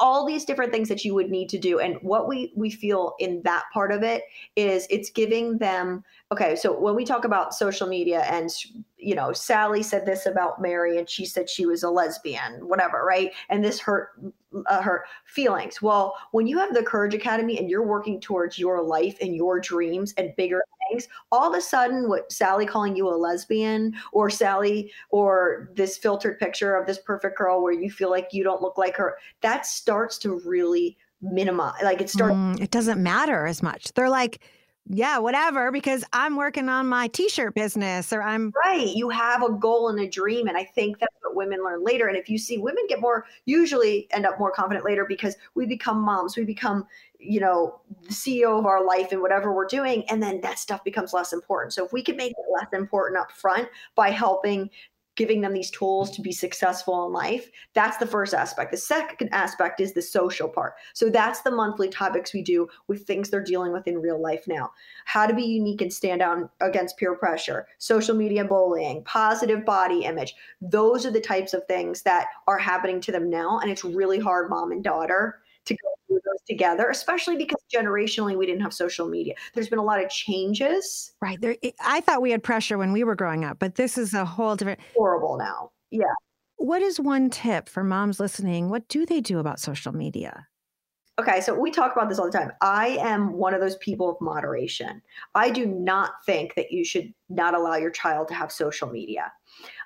All 0.00 0.24
these 0.24 0.44
different 0.44 0.72
things 0.72 0.88
that 0.88 1.04
you 1.04 1.14
would 1.14 1.30
need 1.30 1.48
to 1.50 1.58
do 1.58 1.78
and 1.78 1.96
what 2.00 2.26
we 2.26 2.52
we 2.56 2.70
feel 2.70 3.14
in 3.18 3.42
that 3.42 3.64
part 3.74 3.92
of 3.92 4.02
it 4.02 4.22
is 4.56 4.86
it's 4.88 5.10
giving 5.10 5.58
them 5.58 6.02
okay 6.32 6.56
so 6.56 6.78
when 6.78 6.94
we 6.96 7.04
talk 7.04 7.26
about 7.26 7.54
social 7.54 7.86
media 7.86 8.20
and 8.22 8.50
you 8.96 9.14
know 9.14 9.34
sally 9.34 9.82
said 9.82 10.06
this 10.06 10.24
about 10.24 10.62
mary 10.62 10.96
and 10.98 11.10
she 11.10 11.26
said 11.26 11.48
she 11.48 11.66
was 11.66 11.82
a 11.82 11.90
lesbian 11.90 12.66
whatever 12.66 13.04
right? 13.04 13.32
And 13.50 13.62
this 13.62 13.78
hurt 13.80 14.18
uh, 14.66 14.82
her 14.82 15.04
feelings. 15.26 15.82
Well 15.82 16.16
when 16.30 16.46
you 16.46 16.58
have 16.58 16.72
the 16.72 16.82
courage 16.82 17.14
academy 17.14 17.58
and 17.58 17.68
you're 17.68 17.86
working 17.86 18.18
towards 18.18 18.58
your 18.58 18.82
life 18.82 19.18
and 19.20 19.36
your 19.36 19.60
dreams 19.60 20.14
and 20.16 20.34
bigger 20.36 20.62
things 20.92 21.08
all 21.30 21.52
of 21.52 21.58
a 21.58 21.60
sudden 21.60 22.08
what 22.08 22.30
sally 22.30 22.66
calling 22.66 22.96
you 22.96 23.08
a 23.08 23.16
lesbian 23.16 23.94
or 24.12 24.30
sally 24.30 24.92
or 25.10 25.70
this 25.74 25.96
filtered 25.96 26.38
picture 26.38 26.76
of 26.76 26.86
this 26.86 26.98
perfect 26.98 27.36
girl 27.36 27.62
where 27.62 27.72
you 27.72 27.90
feel 27.90 28.10
like 28.10 28.28
you 28.32 28.44
don't 28.44 28.62
look 28.62 28.78
like 28.78 28.96
her 28.96 29.16
that 29.40 29.66
starts 29.66 30.18
to 30.18 30.40
really 30.44 30.96
minimize 31.20 31.80
like 31.82 32.00
it 32.00 32.10
starts 32.10 32.34
Mm, 32.34 32.60
it 32.60 32.70
doesn't 32.70 33.02
matter 33.02 33.46
as 33.46 33.62
much. 33.62 33.92
They're 33.94 34.10
like, 34.10 34.40
yeah, 34.88 35.18
whatever, 35.18 35.70
because 35.70 36.04
I'm 36.12 36.36
working 36.36 36.68
on 36.68 36.88
my 36.88 37.06
t-shirt 37.08 37.54
business 37.54 38.12
or 38.12 38.22
I'm 38.22 38.52
Right. 38.64 38.88
You 38.88 39.10
have 39.10 39.42
a 39.42 39.52
goal 39.52 39.88
and 39.88 40.00
a 40.00 40.08
dream. 40.08 40.48
And 40.48 40.56
I 40.56 40.64
think 40.64 40.98
that's 40.98 41.14
what 41.22 41.36
women 41.36 41.62
learn 41.62 41.84
later. 41.84 42.08
And 42.08 42.16
if 42.16 42.28
you 42.28 42.36
see 42.36 42.58
women 42.58 42.84
get 42.88 43.00
more, 43.00 43.24
usually 43.44 44.08
end 44.10 44.26
up 44.26 44.38
more 44.38 44.50
confident 44.50 44.84
later 44.84 45.04
because 45.08 45.36
we 45.54 45.66
become 45.66 46.00
moms, 46.00 46.36
we 46.36 46.44
become, 46.44 46.86
you 47.22 47.40
know, 47.40 47.80
the 48.02 48.14
CEO 48.14 48.58
of 48.58 48.66
our 48.66 48.84
life 48.84 49.12
and 49.12 49.20
whatever 49.20 49.52
we're 49.52 49.66
doing. 49.66 50.04
And 50.08 50.22
then 50.22 50.40
that 50.42 50.58
stuff 50.58 50.82
becomes 50.84 51.12
less 51.12 51.32
important. 51.32 51.72
So 51.72 51.84
if 51.84 51.92
we 51.92 52.02
can 52.02 52.16
make 52.16 52.32
it 52.32 52.52
less 52.52 52.68
important 52.72 53.20
up 53.20 53.32
front 53.32 53.68
by 53.94 54.10
helping 54.10 54.70
giving 55.14 55.42
them 55.42 55.52
these 55.52 55.70
tools 55.70 56.10
to 56.10 56.22
be 56.22 56.32
successful 56.32 57.06
in 57.06 57.12
life 57.12 57.50
that's 57.74 57.98
the 57.98 58.06
first 58.06 58.32
aspect 58.32 58.70
the 58.70 58.78
second 58.78 59.28
aspect 59.30 59.78
is 59.78 59.92
the 59.92 60.00
social 60.00 60.48
part 60.48 60.72
so 60.94 61.10
that's 61.10 61.42
the 61.42 61.50
monthly 61.50 61.90
topics 61.90 62.32
we 62.32 62.40
do 62.40 62.66
with 62.88 63.06
things 63.06 63.28
they're 63.28 63.44
dealing 63.44 63.72
with 63.72 63.86
in 63.86 64.00
real 64.00 64.18
life 64.18 64.44
now 64.48 64.70
how 65.04 65.26
to 65.26 65.34
be 65.34 65.42
unique 65.42 65.80
and 65.80 65.92
stand 65.92 66.22
out 66.22 66.50
against 66.60 66.96
peer 66.96 67.14
pressure, 67.14 67.66
social 67.78 68.14
media 68.14 68.44
bullying, 68.44 69.04
positive 69.04 69.64
body 69.64 70.04
image. 70.04 70.34
Those 70.60 71.04
are 71.06 71.10
the 71.10 71.20
types 71.20 71.54
of 71.54 71.66
things 71.66 72.02
that 72.02 72.28
are 72.46 72.58
happening 72.58 73.00
to 73.02 73.12
them 73.12 73.30
now. 73.30 73.58
And 73.60 73.70
it's 73.70 73.84
really 73.84 74.18
hard, 74.18 74.50
mom 74.50 74.72
and 74.72 74.82
daughter, 74.82 75.40
to 75.64 75.74
go 75.74 75.88
those 76.14 76.42
together, 76.48 76.88
especially 76.90 77.36
because 77.36 77.60
generationally 77.74 78.36
we 78.36 78.46
didn't 78.46 78.62
have 78.62 78.72
social 78.72 79.08
media. 79.08 79.34
There's 79.54 79.68
been 79.68 79.78
a 79.78 79.84
lot 79.84 80.02
of 80.02 80.10
changes. 80.10 81.12
right 81.20 81.40
there. 81.40 81.56
I 81.84 82.00
thought 82.00 82.22
we 82.22 82.30
had 82.30 82.42
pressure 82.42 82.78
when 82.78 82.92
we 82.92 83.04
were 83.04 83.14
growing 83.14 83.44
up, 83.44 83.58
but 83.58 83.76
this 83.76 83.96
is 83.98 84.14
a 84.14 84.24
whole 84.24 84.56
different. 84.56 84.80
Horrible 84.94 85.36
now. 85.36 85.70
Yeah. 85.90 86.12
What 86.56 86.82
is 86.82 87.00
one 87.00 87.30
tip 87.30 87.68
for 87.68 87.82
moms 87.82 88.20
listening? 88.20 88.70
What 88.70 88.88
do 88.88 89.04
they 89.04 89.20
do 89.20 89.38
about 89.38 89.58
social 89.58 89.92
media? 89.92 90.46
Okay, 91.22 91.40
so 91.40 91.54
we 91.54 91.70
talk 91.70 91.92
about 91.92 92.08
this 92.08 92.18
all 92.18 92.26
the 92.26 92.36
time. 92.36 92.50
I 92.60 92.98
am 93.00 93.34
one 93.34 93.54
of 93.54 93.60
those 93.60 93.76
people 93.76 94.10
of 94.10 94.20
moderation. 94.20 95.00
I 95.36 95.50
do 95.50 95.66
not 95.66 96.14
think 96.26 96.56
that 96.56 96.72
you 96.72 96.84
should 96.84 97.14
not 97.28 97.54
allow 97.54 97.76
your 97.76 97.92
child 97.92 98.26
to 98.28 98.34
have 98.34 98.50
social 98.50 98.90
media. 98.90 99.32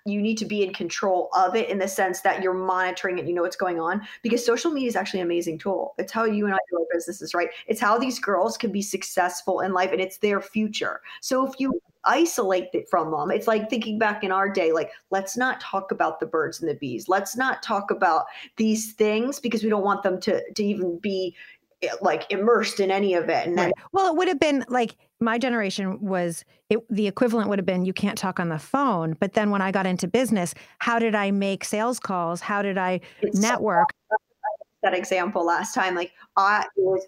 You 0.06 0.22
need 0.22 0.38
to 0.38 0.46
be 0.46 0.62
in 0.62 0.72
control 0.72 1.28
of 1.36 1.54
it 1.54 1.68
in 1.68 1.78
the 1.78 1.88
sense 1.88 2.22
that 2.22 2.42
you're 2.42 2.54
monitoring 2.54 3.18
it, 3.18 3.26
you 3.26 3.34
know 3.34 3.42
what's 3.42 3.54
going 3.54 3.78
on, 3.78 4.00
because 4.22 4.46
social 4.46 4.70
media 4.70 4.88
is 4.88 4.96
actually 4.96 5.20
an 5.20 5.26
amazing 5.26 5.58
tool. 5.58 5.94
It's 5.98 6.10
how 6.10 6.24
you 6.24 6.46
and 6.46 6.54
I 6.54 6.58
do 6.70 6.78
our 6.78 6.86
businesses, 6.90 7.34
right? 7.34 7.50
It's 7.66 7.80
how 7.80 7.98
these 7.98 8.18
girls 8.18 8.56
can 8.56 8.72
be 8.72 8.80
successful 8.80 9.60
in 9.60 9.74
life 9.74 9.92
and 9.92 10.00
it's 10.00 10.16
their 10.16 10.40
future. 10.40 11.02
So 11.20 11.46
if 11.46 11.52
you 11.58 11.78
isolate 12.06 12.68
it 12.72 12.88
from 12.88 13.10
them. 13.10 13.30
It's 13.30 13.46
like 13.46 13.68
thinking 13.68 13.98
back 13.98 14.24
in 14.24 14.32
our 14.32 14.48
day, 14.48 14.72
like, 14.72 14.90
let's 15.10 15.36
not 15.36 15.60
talk 15.60 15.90
about 15.90 16.20
the 16.20 16.26
birds 16.26 16.60
and 16.60 16.70
the 16.70 16.74
bees. 16.74 17.08
Let's 17.08 17.36
not 17.36 17.62
talk 17.62 17.90
about 17.90 18.26
these 18.56 18.92
things 18.92 19.40
because 19.40 19.62
we 19.62 19.68
don't 19.68 19.84
want 19.84 20.02
them 20.02 20.20
to, 20.22 20.42
to 20.52 20.64
even 20.64 20.98
be 20.98 21.34
eh, 21.82 21.88
like 22.00 22.26
immersed 22.30 22.80
in 22.80 22.90
any 22.90 23.14
of 23.14 23.28
it. 23.28 23.46
And 23.46 23.58
then, 23.58 23.66
Right. 23.66 23.74
Well, 23.92 24.12
it 24.12 24.16
would 24.16 24.28
have 24.28 24.40
been 24.40 24.64
like 24.68 24.96
my 25.20 25.38
generation 25.38 26.00
was 26.00 26.44
it, 26.68 26.78
the 26.90 27.06
equivalent 27.06 27.48
would 27.48 27.58
have 27.58 27.66
been 27.66 27.84
you 27.84 27.92
can't 27.92 28.18
talk 28.18 28.38
on 28.40 28.48
the 28.48 28.58
phone. 28.58 29.16
But 29.18 29.34
then 29.34 29.50
when 29.50 29.62
I 29.62 29.72
got 29.72 29.86
into 29.86 30.08
business, 30.08 30.54
how 30.78 30.98
did 30.98 31.14
I 31.14 31.30
make 31.30 31.64
sales 31.64 31.98
calls? 31.98 32.40
How 32.40 32.62
did 32.62 32.78
I 32.78 33.00
it's 33.22 33.40
so 33.40 33.48
network? 33.48 33.88
that 34.82 34.94
example 34.94 35.44
last 35.44 35.74
time. 35.74 35.94
Like, 35.94 36.12
I 36.36 36.66
it 36.76 36.82
was 36.82 37.06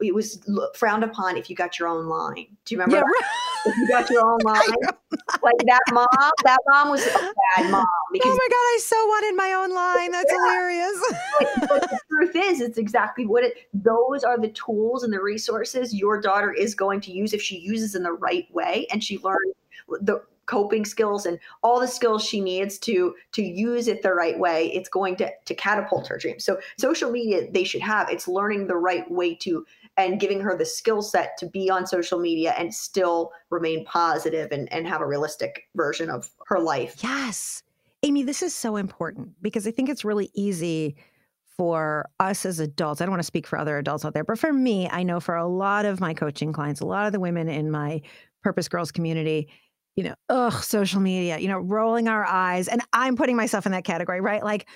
it 0.00 0.14
was 0.14 0.42
frowned 0.74 1.04
upon 1.04 1.36
if 1.36 1.48
you 1.50 1.56
got 1.56 1.78
your 1.78 1.88
own 1.88 2.06
line. 2.06 2.46
Do 2.64 2.74
you 2.74 2.80
remember? 2.80 2.96
Yeah, 2.96 3.02
right. 3.02 3.24
If 3.64 3.76
you 3.76 3.86
got 3.86 4.10
your 4.10 4.22
own 4.28 4.42
line, 4.44 4.88
like 5.42 5.54
that 5.66 5.82
mom, 5.90 6.30
that 6.44 6.58
mom 6.68 6.90
was 6.90 7.06
a 7.06 7.10
bad 7.56 7.70
mom 7.70 7.86
Oh 8.24 8.28
my 8.28 8.48
God, 8.50 8.56
I 8.56 8.78
so 8.82 9.06
wanted 9.06 9.36
my 9.36 9.52
own 9.52 9.74
line. 9.74 10.12
That's 10.12 10.30
Yeah. 10.30 10.38
hilarious. 10.38 11.12
but, 11.38 11.68
but 11.68 11.80
the 11.90 11.98
truth 12.10 12.36
is, 12.36 12.60
it's 12.60 12.78
exactly 12.78 13.26
what 13.26 13.44
it. 13.44 13.68
Those 13.72 14.24
are 14.24 14.38
the 14.38 14.48
tools 14.48 15.02
and 15.02 15.12
the 15.12 15.20
resources 15.20 15.94
your 15.94 16.20
daughter 16.20 16.52
is 16.52 16.74
going 16.74 17.00
to 17.02 17.12
use 17.12 17.32
if 17.32 17.42
she 17.42 17.58
uses 17.58 17.94
in 17.94 18.02
the 18.02 18.12
right 18.12 18.46
way, 18.52 18.86
and 18.92 19.02
she 19.02 19.18
learns 19.18 19.54
the 20.00 20.22
coping 20.46 20.84
skills 20.84 21.26
and 21.26 21.38
all 21.62 21.80
the 21.80 21.86
skills 21.86 22.24
she 22.24 22.40
needs 22.40 22.78
to 22.78 23.14
to 23.32 23.42
use 23.42 23.88
it 23.88 24.02
the 24.02 24.12
right 24.12 24.38
way. 24.38 24.72
It's 24.72 24.88
going 24.88 25.16
to 25.16 25.30
to 25.44 25.54
catapult 25.54 26.08
her 26.08 26.18
dreams. 26.18 26.44
So 26.44 26.58
social 26.78 27.10
media, 27.10 27.50
they 27.50 27.64
should 27.64 27.82
have. 27.82 28.08
It's 28.10 28.28
learning 28.28 28.66
the 28.66 28.76
right 28.76 29.08
way 29.10 29.34
to 29.36 29.64
and 29.96 30.18
giving 30.18 30.40
her 30.40 30.56
the 30.56 30.64
skill 30.64 31.02
set 31.02 31.36
to 31.38 31.46
be 31.46 31.70
on 31.70 31.86
social 31.86 32.18
media 32.18 32.54
and 32.56 32.74
still 32.74 33.32
remain 33.50 33.84
positive 33.84 34.50
and, 34.50 34.72
and 34.72 34.86
have 34.86 35.00
a 35.00 35.06
realistic 35.06 35.68
version 35.74 36.08
of 36.08 36.30
her 36.46 36.58
life. 36.58 36.96
Yes. 37.02 37.62
Amy, 38.02 38.22
this 38.22 38.42
is 38.42 38.54
so 38.54 38.76
important 38.76 39.30
because 39.42 39.66
I 39.66 39.70
think 39.70 39.88
it's 39.88 40.04
really 40.04 40.30
easy 40.34 40.96
for 41.56 42.08
us 42.18 42.46
as 42.46 42.58
adults. 42.58 43.00
I 43.00 43.04
don't 43.04 43.12
want 43.12 43.20
to 43.20 43.26
speak 43.26 43.46
for 43.46 43.58
other 43.58 43.78
adults 43.78 44.04
out 44.04 44.14
there, 44.14 44.24
but 44.24 44.38
for 44.38 44.52
me, 44.52 44.88
I 44.90 45.02
know 45.02 45.20
for 45.20 45.36
a 45.36 45.46
lot 45.46 45.84
of 45.84 46.00
my 46.00 46.14
coaching 46.14 46.52
clients, 46.52 46.80
a 46.80 46.86
lot 46.86 47.06
of 47.06 47.12
the 47.12 47.20
women 47.20 47.48
in 47.48 47.70
my 47.70 48.00
Purpose 48.42 48.68
Girls 48.68 48.90
community, 48.90 49.48
you 49.96 50.04
know, 50.04 50.14
ugh, 50.28 50.62
social 50.62 51.00
media, 51.00 51.38
you 51.38 51.48
know, 51.48 51.58
rolling 51.58 52.08
our 52.08 52.24
eyes. 52.24 52.68
And 52.68 52.82
I'm 52.92 53.16
putting 53.16 53.36
myself 53.36 53.66
in 53.66 53.72
that 53.72 53.84
category, 53.84 54.20
right? 54.20 54.42
Like, 54.42 54.66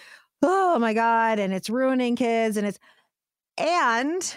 oh 0.43 0.79
my 0.79 0.93
God, 0.93 1.39
and 1.39 1.53
it's 1.53 1.71
ruining 1.71 2.17
kids 2.17 2.57
and 2.57 2.67
it's, 2.67 2.79
and 3.57 4.37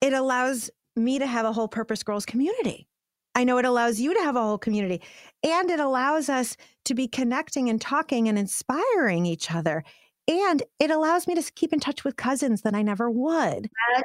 it 0.00 0.12
allows 0.12 0.70
me 0.96 1.18
to 1.18 1.26
have 1.26 1.44
a 1.44 1.52
whole 1.52 1.68
Purpose 1.68 2.02
Girls 2.02 2.24
community. 2.24 2.88
I 3.34 3.44
know 3.44 3.58
it 3.58 3.64
allows 3.64 4.00
you 4.00 4.14
to 4.14 4.20
have 4.20 4.36
a 4.36 4.42
whole 4.42 4.58
community 4.58 5.02
and 5.42 5.70
it 5.70 5.80
allows 5.80 6.28
us 6.28 6.56
to 6.84 6.94
be 6.94 7.08
connecting 7.08 7.68
and 7.68 7.80
talking 7.80 8.28
and 8.28 8.38
inspiring 8.38 9.26
each 9.26 9.50
other. 9.50 9.82
And 10.28 10.62
it 10.78 10.90
allows 10.90 11.26
me 11.26 11.34
to 11.34 11.52
keep 11.52 11.72
in 11.72 11.80
touch 11.80 12.04
with 12.04 12.16
cousins 12.16 12.62
that 12.62 12.74
I 12.74 12.82
never 12.82 13.10
would. 13.10 13.68
Imagine 13.68 14.04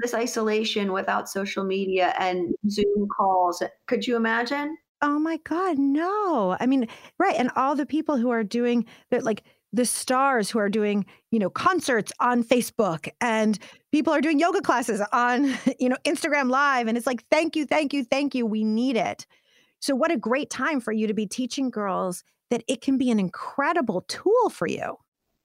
this 0.00 0.14
isolation 0.14 0.92
without 0.92 1.28
social 1.28 1.64
media 1.64 2.14
and 2.18 2.54
Zoom 2.70 3.08
calls. 3.14 3.62
Could 3.86 4.06
you 4.06 4.16
imagine? 4.16 4.76
Oh 5.02 5.18
my 5.18 5.38
God, 5.38 5.78
no. 5.78 6.56
I 6.60 6.66
mean, 6.66 6.86
right. 7.18 7.34
And 7.36 7.50
all 7.56 7.74
the 7.74 7.86
people 7.86 8.16
who 8.16 8.30
are 8.30 8.44
doing 8.44 8.84
that, 9.10 9.24
like 9.24 9.42
the 9.72 9.84
stars 9.84 10.50
who 10.50 10.58
are 10.58 10.68
doing, 10.68 11.06
you 11.30 11.38
know, 11.38 11.48
concerts 11.48 12.12
on 12.20 12.42
Facebook 12.42 13.08
and 13.20 13.58
people 13.92 14.12
are 14.12 14.20
doing 14.20 14.38
yoga 14.38 14.60
classes 14.60 15.00
on, 15.12 15.54
you 15.78 15.88
know, 15.88 15.96
Instagram 16.04 16.50
Live. 16.50 16.86
And 16.86 16.98
it's 16.98 17.06
like, 17.06 17.24
thank 17.30 17.56
you, 17.56 17.64
thank 17.66 17.92
you, 17.92 18.04
thank 18.04 18.34
you. 18.34 18.44
We 18.44 18.64
need 18.64 18.96
it. 18.96 19.26
So, 19.80 19.94
what 19.94 20.10
a 20.10 20.16
great 20.16 20.50
time 20.50 20.80
for 20.80 20.92
you 20.92 21.06
to 21.06 21.14
be 21.14 21.26
teaching 21.26 21.70
girls 21.70 22.22
that 22.50 22.62
it 22.68 22.82
can 22.82 22.98
be 22.98 23.10
an 23.10 23.18
incredible 23.18 24.02
tool 24.02 24.50
for 24.50 24.66
you. 24.66 24.96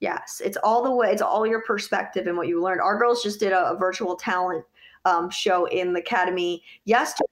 Yes, 0.01 0.41
it's 0.43 0.57
all 0.57 0.83
the 0.83 0.91
way. 0.91 1.11
It's 1.11 1.21
all 1.21 1.47
your 1.47 1.61
perspective 1.61 2.27
and 2.27 2.35
what 2.35 2.47
you 2.47 2.61
learned. 2.61 2.81
Our 2.81 2.97
girls 2.97 3.23
just 3.23 3.39
did 3.39 3.53
a, 3.53 3.71
a 3.71 3.77
virtual 3.77 4.17
talent 4.17 4.65
um, 5.05 5.29
show 5.29 5.65
in 5.65 5.93
the 5.93 5.99
academy 5.99 6.63
yesterday 6.85 7.29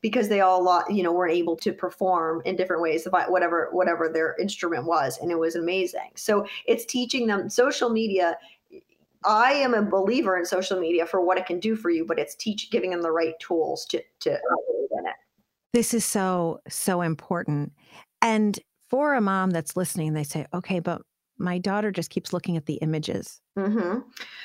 because 0.00 0.28
they 0.28 0.40
all, 0.40 0.62
lo- 0.62 0.82
you 0.88 1.02
know, 1.02 1.12
weren't 1.12 1.34
able 1.34 1.56
to 1.56 1.72
perform 1.72 2.42
in 2.44 2.56
different 2.56 2.80
ways, 2.80 3.06
whatever 3.10 3.68
whatever 3.72 4.08
their 4.08 4.36
instrument 4.40 4.84
was, 4.86 5.18
and 5.18 5.30
it 5.30 5.38
was 5.38 5.56
amazing. 5.56 6.10
So 6.14 6.46
it's 6.66 6.84
teaching 6.84 7.26
them 7.26 7.50
social 7.50 7.90
media. 7.90 8.36
I 9.24 9.52
am 9.52 9.74
a 9.74 9.82
believer 9.82 10.38
in 10.38 10.44
social 10.44 10.80
media 10.80 11.04
for 11.04 11.20
what 11.20 11.38
it 11.38 11.46
can 11.46 11.58
do 11.58 11.74
for 11.74 11.90
you, 11.90 12.06
but 12.06 12.18
it's 12.18 12.34
teach 12.34 12.70
giving 12.70 12.90
them 12.90 13.02
the 13.02 13.10
right 13.10 13.34
tools 13.40 13.84
to 13.86 14.02
to. 14.20 14.38
This 15.74 15.92
is 15.92 16.04
so, 16.04 16.60
so 16.68 17.02
important. 17.02 17.72
And 18.22 18.58
for 18.88 19.14
a 19.14 19.20
mom 19.20 19.50
that's 19.50 19.76
listening, 19.76 20.14
they 20.14 20.24
say, 20.24 20.46
okay, 20.54 20.80
but 20.80 21.02
my 21.38 21.58
daughter 21.58 21.90
just 21.90 22.10
keeps 22.10 22.32
looking 22.32 22.56
at 22.56 22.66
the 22.66 22.74
images. 22.74 23.40
hmm 23.58 23.98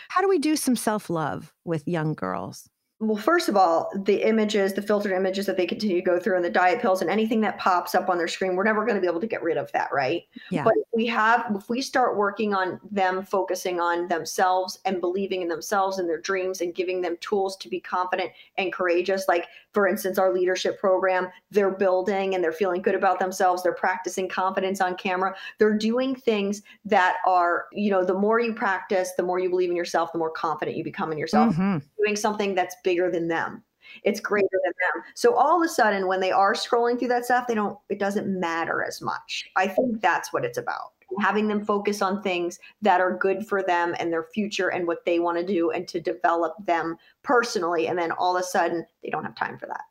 How 0.10 0.22
do 0.22 0.30
we 0.30 0.40
do 0.40 0.56
some 0.56 0.76
self 0.76 1.10
love 1.10 1.54
with 1.66 1.88
young 1.88 2.14
girls? 2.14 2.70
Well, 3.00 3.18
first 3.18 3.50
of 3.50 3.58
all, 3.58 3.92
the 3.96 4.26
images, 4.26 4.74
the 4.74 4.82
filtered 4.82 5.12
images 5.12 5.46
that 5.48 5.58
they 5.58 5.66
continue 5.66 5.98
to 5.98 6.02
go 6.02 6.20
through, 6.20 6.38
and 6.38 6.46
the 6.46 6.50
diet 6.50 6.80
pills, 6.80 7.02
and 7.02 7.10
anything 7.10 7.42
that 7.42 7.58
pops 7.58 7.96
up 7.96 8.08
on 8.08 8.18
their 8.18 8.30
screen, 8.30 8.56
we're 8.56 8.64
never 8.64 8.86
going 8.86 8.96
to 8.96 9.02
be 9.02 9.08
able 9.08 9.20
to 9.20 9.28
get 9.28 9.44
rid 9.44 9.58
of 9.58 9.70
that, 9.74 9.92
right? 9.92 10.24
Yeah. 10.52 10.64
But 10.64 10.76
if 10.78 10.88
we 10.94 11.06
have, 11.08 11.46
if 11.54 11.68
we 11.70 11.82
start 11.82 12.16
working 12.16 12.54
on 12.54 12.80
them 12.90 13.26
focusing 13.26 13.82
on 13.82 14.08
themselves 14.08 14.80
and 14.86 15.02
believing 15.02 15.42
in 15.42 15.50
themselves 15.50 16.00
and 16.00 16.08
their 16.08 16.22
dreams 16.22 16.62
and 16.62 16.74
giving 16.74 17.02
them 17.02 17.18
tools 17.20 17.58
to 17.58 17.68
be 17.68 17.82
confident 17.82 18.32
and 18.58 18.72
courageous, 18.72 19.28
like 19.28 19.48
for 19.74 19.88
instance, 19.88 20.20
our 20.20 20.32
leadership 20.32 20.80
program, 20.80 21.30
they're 21.50 21.72
building 21.72 22.36
and 22.36 22.44
they're 22.44 22.52
feeling 22.52 22.82
good 22.82 22.94
about 22.94 23.18
themselves. 23.20 23.64
They're 23.64 23.74
practicing 23.74 24.30
confidence 24.30 24.80
on 24.80 24.96
camera. 24.96 25.36
They're 25.58 25.76
doing 25.76 26.14
things 26.16 26.62
that 26.86 27.18
are, 27.26 27.66
you 27.74 27.90
know, 27.90 28.06
the 28.06 28.14
more 28.14 28.40
you 28.40 28.54
practice, 28.54 29.12
the 29.18 29.24
more 29.24 29.40
you 29.40 29.50
believe 29.50 29.72
in 29.72 29.76
yourself, 29.76 30.12
the 30.12 30.20
more 30.20 30.30
confident 30.30 30.78
you 30.78 30.84
become 30.84 31.12
in 31.12 31.18
yourself 31.18 31.56
Mhm. 31.56 31.82
doing 31.98 32.16
something 32.16 32.54
that's 32.54 32.76
bigger 32.84 33.10
than 33.10 33.28
them. 33.28 33.64
It's 34.04 34.20
greater 34.20 34.48
than 34.64 34.74
them. 34.94 35.04
So 35.16 35.36
all 35.36 35.62
of 35.62 35.66
a 35.66 35.70
sudden, 35.70 36.08
when 36.08 36.20
they 36.20 36.32
are 36.32 36.54
scrolling 36.54 36.98
through 36.98 37.10
that 37.10 37.26
stuff, 37.26 37.48
they 37.48 37.56
don't, 37.56 37.78
it 37.90 38.00
doesn't 38.00 38.28
matter 38.28 38.84
as 38.84 39.02
much. 39.02 39.46
I 39.56 39.68
think 39.68 40.02
that's 40.02 40.32
what 40.34 40.46
it's 40.46 40.58
about. 40.58 40.94
Having 41.20 41.48
them 41.48 41.64
focus 41.64 42.02
on 42.02 42.22
things 42.22 42.60
that 42.82 43.00
are 43.00 43.16
good 43.16 43.46
for 43.46 43.62
them 43.62 43.94
and 44.00 44.12
their 44.12 44.24
future 44.24 44.70
and 44.70 44.88
what 44.88 45.06
they 45.06 45.20
want 45.20 45.38
to 45.38 45.46
do 45.46 45.70
and 45.72 45.88
to 45.90 46.00
develop 46.00 46.56
them 46.66 46.98
personally. 47.24 47.88
And 47.88 48.00
then 48.00 48.12
all 48.12 48.36
of 48.36 48.42
a 48.42 48.46
sudden, 48.46 48.86
they 49.04 49.10
don't 49.10 49.24
have 49.24 49.36
time 49.36 49.60
for 49.60 49.68
that. 49.68 49.82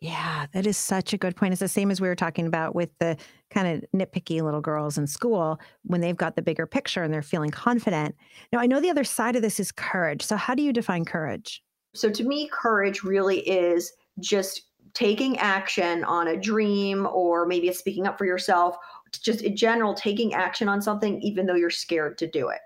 Yeah, 0.00 0.46
that 0.52 0.64
is 0.66 0.76
such 0.76 1.12
a 1.12 1.18
good 1.18 1.34
point. 1.34 1.52
It's 1.52 1.60
the 1.60 1.66
same 1.66 1.90
as 1.90 2.00
we 2.00 2.06
were 2.06 2.14
talking 2.14 2.46
about 2.46 2.74
with 2.74 2.90
the 3.00 3.16
kind 3.50 3.66
of 3.66 3.90
nitpicky 3.98 4.40
little 4.42 4.60
girls 4.60 4.96
in 4.96 5.08
school 5.08 5.58
when 5.82 6.00
they've 6.00 6.16
got 6.16 6.36
the 6.36 6.42
bigger 6.42 6.66
picture 6.66 7.02
and 7.02 7.12
they're 7.12 7.20
feeling 7.20 7.50
confident. 7.50 8.14
Now, 8.52 8.60
I 8.60 8.66
know 8.66 8.80
the 8.80 8.90
other 8.90 9.02
side 9.02 9.34
of 9.34 9.42
this 9.42 9.58
is 9.58 9.72
courage. 9.72 10.22
So, 10.22 10.36
how 10.36 10.54
do 10.54 10.62
you 10.62 10.72
define 10.72 11.04
courage? 11.04 11.64
So 11.94 12.10
to 12.10 12.24
me, 12.24 12.48
courage 12.52 13.02
really 13.02 13.40
is 13.40 13.92
just 14.20 14.62
taking 14.94 15.38
action 15.38 16.04
on 16.04 16.28
a 16.28 16.36
dream 16.36 17.06
or 17.12 17.46
maybe 17.46 17.68
it's 17.68 17.78
speaking 17.78 18.06
up 18.06 18.18
for 18.18 18.24
yourself, 18.24 18.76
just 19.12 19.42
in 19.42 19.56
general, 19.56 19.94
taking 19.94 20.34
action 20.34 20.68
on 20.68 20.82
something, 20.82 21.20
even 21.22 21.46
though 21.46 21.54
you're 21.54 21.70
scared 21.70 22.18
to 22.18 22.26
do 22.26 22.48
it. 22.48 22.60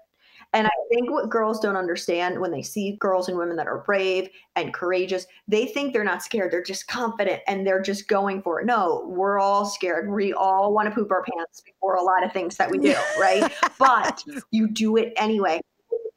And 0.55 0.67
I 0.67 0.71
think 0.91 1.11
what 1.11 1.31
girls 1.31 1.61
don't 1.61 1.77
understand 1.77 2.39
when 2.39 2.51
they 2.51 2.61
see 2.61 2.97
girls 3.01 3.29
and 3.29 3.39
women 3.39 3.57
that 3.57 3.67
are 3.67 3.83
brave 3.87 4.29
and 4.55 4.75
courageous, 4.75 5.27
they 5.49 5.65
think 5.65 5.93
they're 5.93 6.05
not 6.05 6.23
scared. 6.23 6.53
They're 6.53 6.63
just 6.63 6.89
confident 6.89 7.41
and 7.47 7.67
they're 7.67 7.81
just 7.81 8.07
going 8.07 8.43
for 8.43 8.61
it. 8.61 8.67
No, 8.67 9.05
we're 9.09 9.39
all 9.39 9.65
scared. 9.65 10.11
We 10.11 10.35
all 10.35 10.75
want 10.75 10.89
to 10.91 10.95
poop 10.95 11.11
our 11.11 11.25
pants 11.25 11.63
before 11.63 11.95
a 11.95 12.03
lot 12.03 12.23
of 12.23 12.33
things 12.33 12.57
that 12.57 12.71
we 12.71 12.79
do, 12.79 12.95
right? 13.19 13.51
But 13.79 14.23
you 14.53 14.69
do 14.69 14.97
it 14.97 15.13
anyway. 15.17 15.61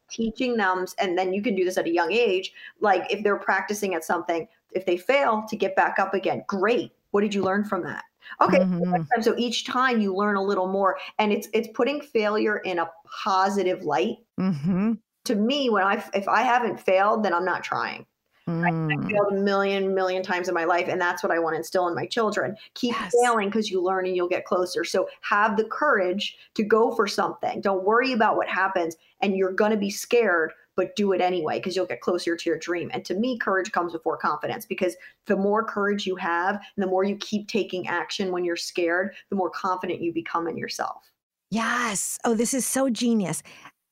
Teaching 0.10 0.58
them, 0.58 0.86
and 1.00 1.18
then 1.18 1.34
you 1.34 1.42
can 1.42 1.56
do 1.56 1.66
this 1.66 1.78
at 1.78 1.86
a 1.86 1.92
young 1.92 2.12
age. 2.12 2.54
Like 2.80 3.12
if 3.12 3.24
they're 3.24 3.38
practicing 3.40 3.96
at 3.96 4.04
something, 4.04 4.48
if 4.72 4.86
they 4.86 4.98
fail 4.98 5.46
to 5.50 5.56
get 5.56 5.76
back 5.76 6.00
up 6.00 6.14
again, 6.14 6.44
great. 6.48 6.92
What 7.12 7.22
did 7.22 7.34
you 7.34 7.44
learn 7.44 7.64
from 7.64 7.84
that? 7.84 8.04
Okay, 8.42 8.60
Mhm. 8.60 9.24
so 9.24 9.34
each 9.38 9.66
time 9.66 10.02
you 10.02 10.14
learn 10.16 10.36
a 10.36 10.42
little 10.44 10.68
more, 10.68 10.98
and 11.20 11.32
it's 11.32 11.48
it's 11.54 11.68
putting 11.74 12.02
failure 12.02 12.58
in 12.58 12.80
a 12.80 12.90
positive 13.24 13.84
light. 13.84 14.18
Mhm. 14.40 15.00
To 15.26 15.36
me, 15.36 15.70
when 15.70 15.84
I 15.84 16.04
if 16.14 16.28
I 16.28 16.42
haven't 16.42 16.80
failed, 16.80 17.24
then 17.24 17.34
I'm 17.34 17.46
not 17.46 17.64
trying. 17.64 18.06
Mm. 18.48 19.10
failed 19.10 19.34
a 19.34 19.36
million 19.42 19.96
million 19.96 20.22
times 20.22 20.48
in 20.48 20.54
my 20.54 20.66
life 20.66 20.88
and 20.88 21.02
that's 21.02 21.24
what 21.24 21.32
i 21.32 21.40
want 21.40 21.56
to 21.56 21.58
instill 21.58 21.88
in 21.88 21.96
my 21.96 22.06
children 22.06 22.56
keep 22.76 22.94
Yes. 22.94 23.12
failing 23.20 23.50
because 23.50 23.72
you 23.72 23.82
learn 23.82 24.06
and 24.06 24.16
you'll 24.16 24.30
get 24.30 24.46
closer 24.46 24.84
so 24.84 25.10
have 25.22 25.58
the 25.58 25.64
courage 25.64 26.38
to 26.54 26.64
go 26.64 26.94
for 26.94 27.08
something 27.08 27.60
don't 27.60 27.84
worry 27.84 28.14
about 28.14 28.38
what 28.38 28.48
happens 28.48 28.98
and 29.22 29.36
you're 29.36 29.52
going 29.52 29.72
to 29.72 29.78
be 29.78 29.90
scared 29.90 30.52
but 30.76 30.96
do 30.96 31.14
it 31.14 31.22
anyway 31.22 31.58
because 31.58 31.76
you'll 31.76 31.86
get 31.86 32.02
closer 32.02 32.36
to 32.36 32.50
your 32.50 32.60
dream. 32.60 32.92
And 32.94 33.04
to 33.06 33.14
me, 33.14 33.38
courage 33.38 33.72
comes 33.72 33.94
before 33.94 34.18
confidence 34.18 34.66
because 34.66 34.96
the 35.26 35.38
more 35.38 35.64
courage 35.64 36.06
you 36.06 36.18
have 36.18 36.56
and 36.56 36.84
the 36.84 36.88
more 36.88 37.06
you 37.06 37.16
keep 37.16 37.48
taking 37.48 37.88
action 37.88 38.32
when 38.32 38.44
you're 38.44 38.58
scared, 38.58 39.16
the 39.30 39.36
more 39.38 39.50
confident 39.50 40.02
you 40.02 40.14
become 40.14 40.48
in 40.48 40.58
yourself. 40.58 41.12
Yes. 41.50 42.20
Oh, 42.26 42.34
this 42.34 42.54
is 42.54 42.66
so 42.66 42.90
genius. 42.90 43.42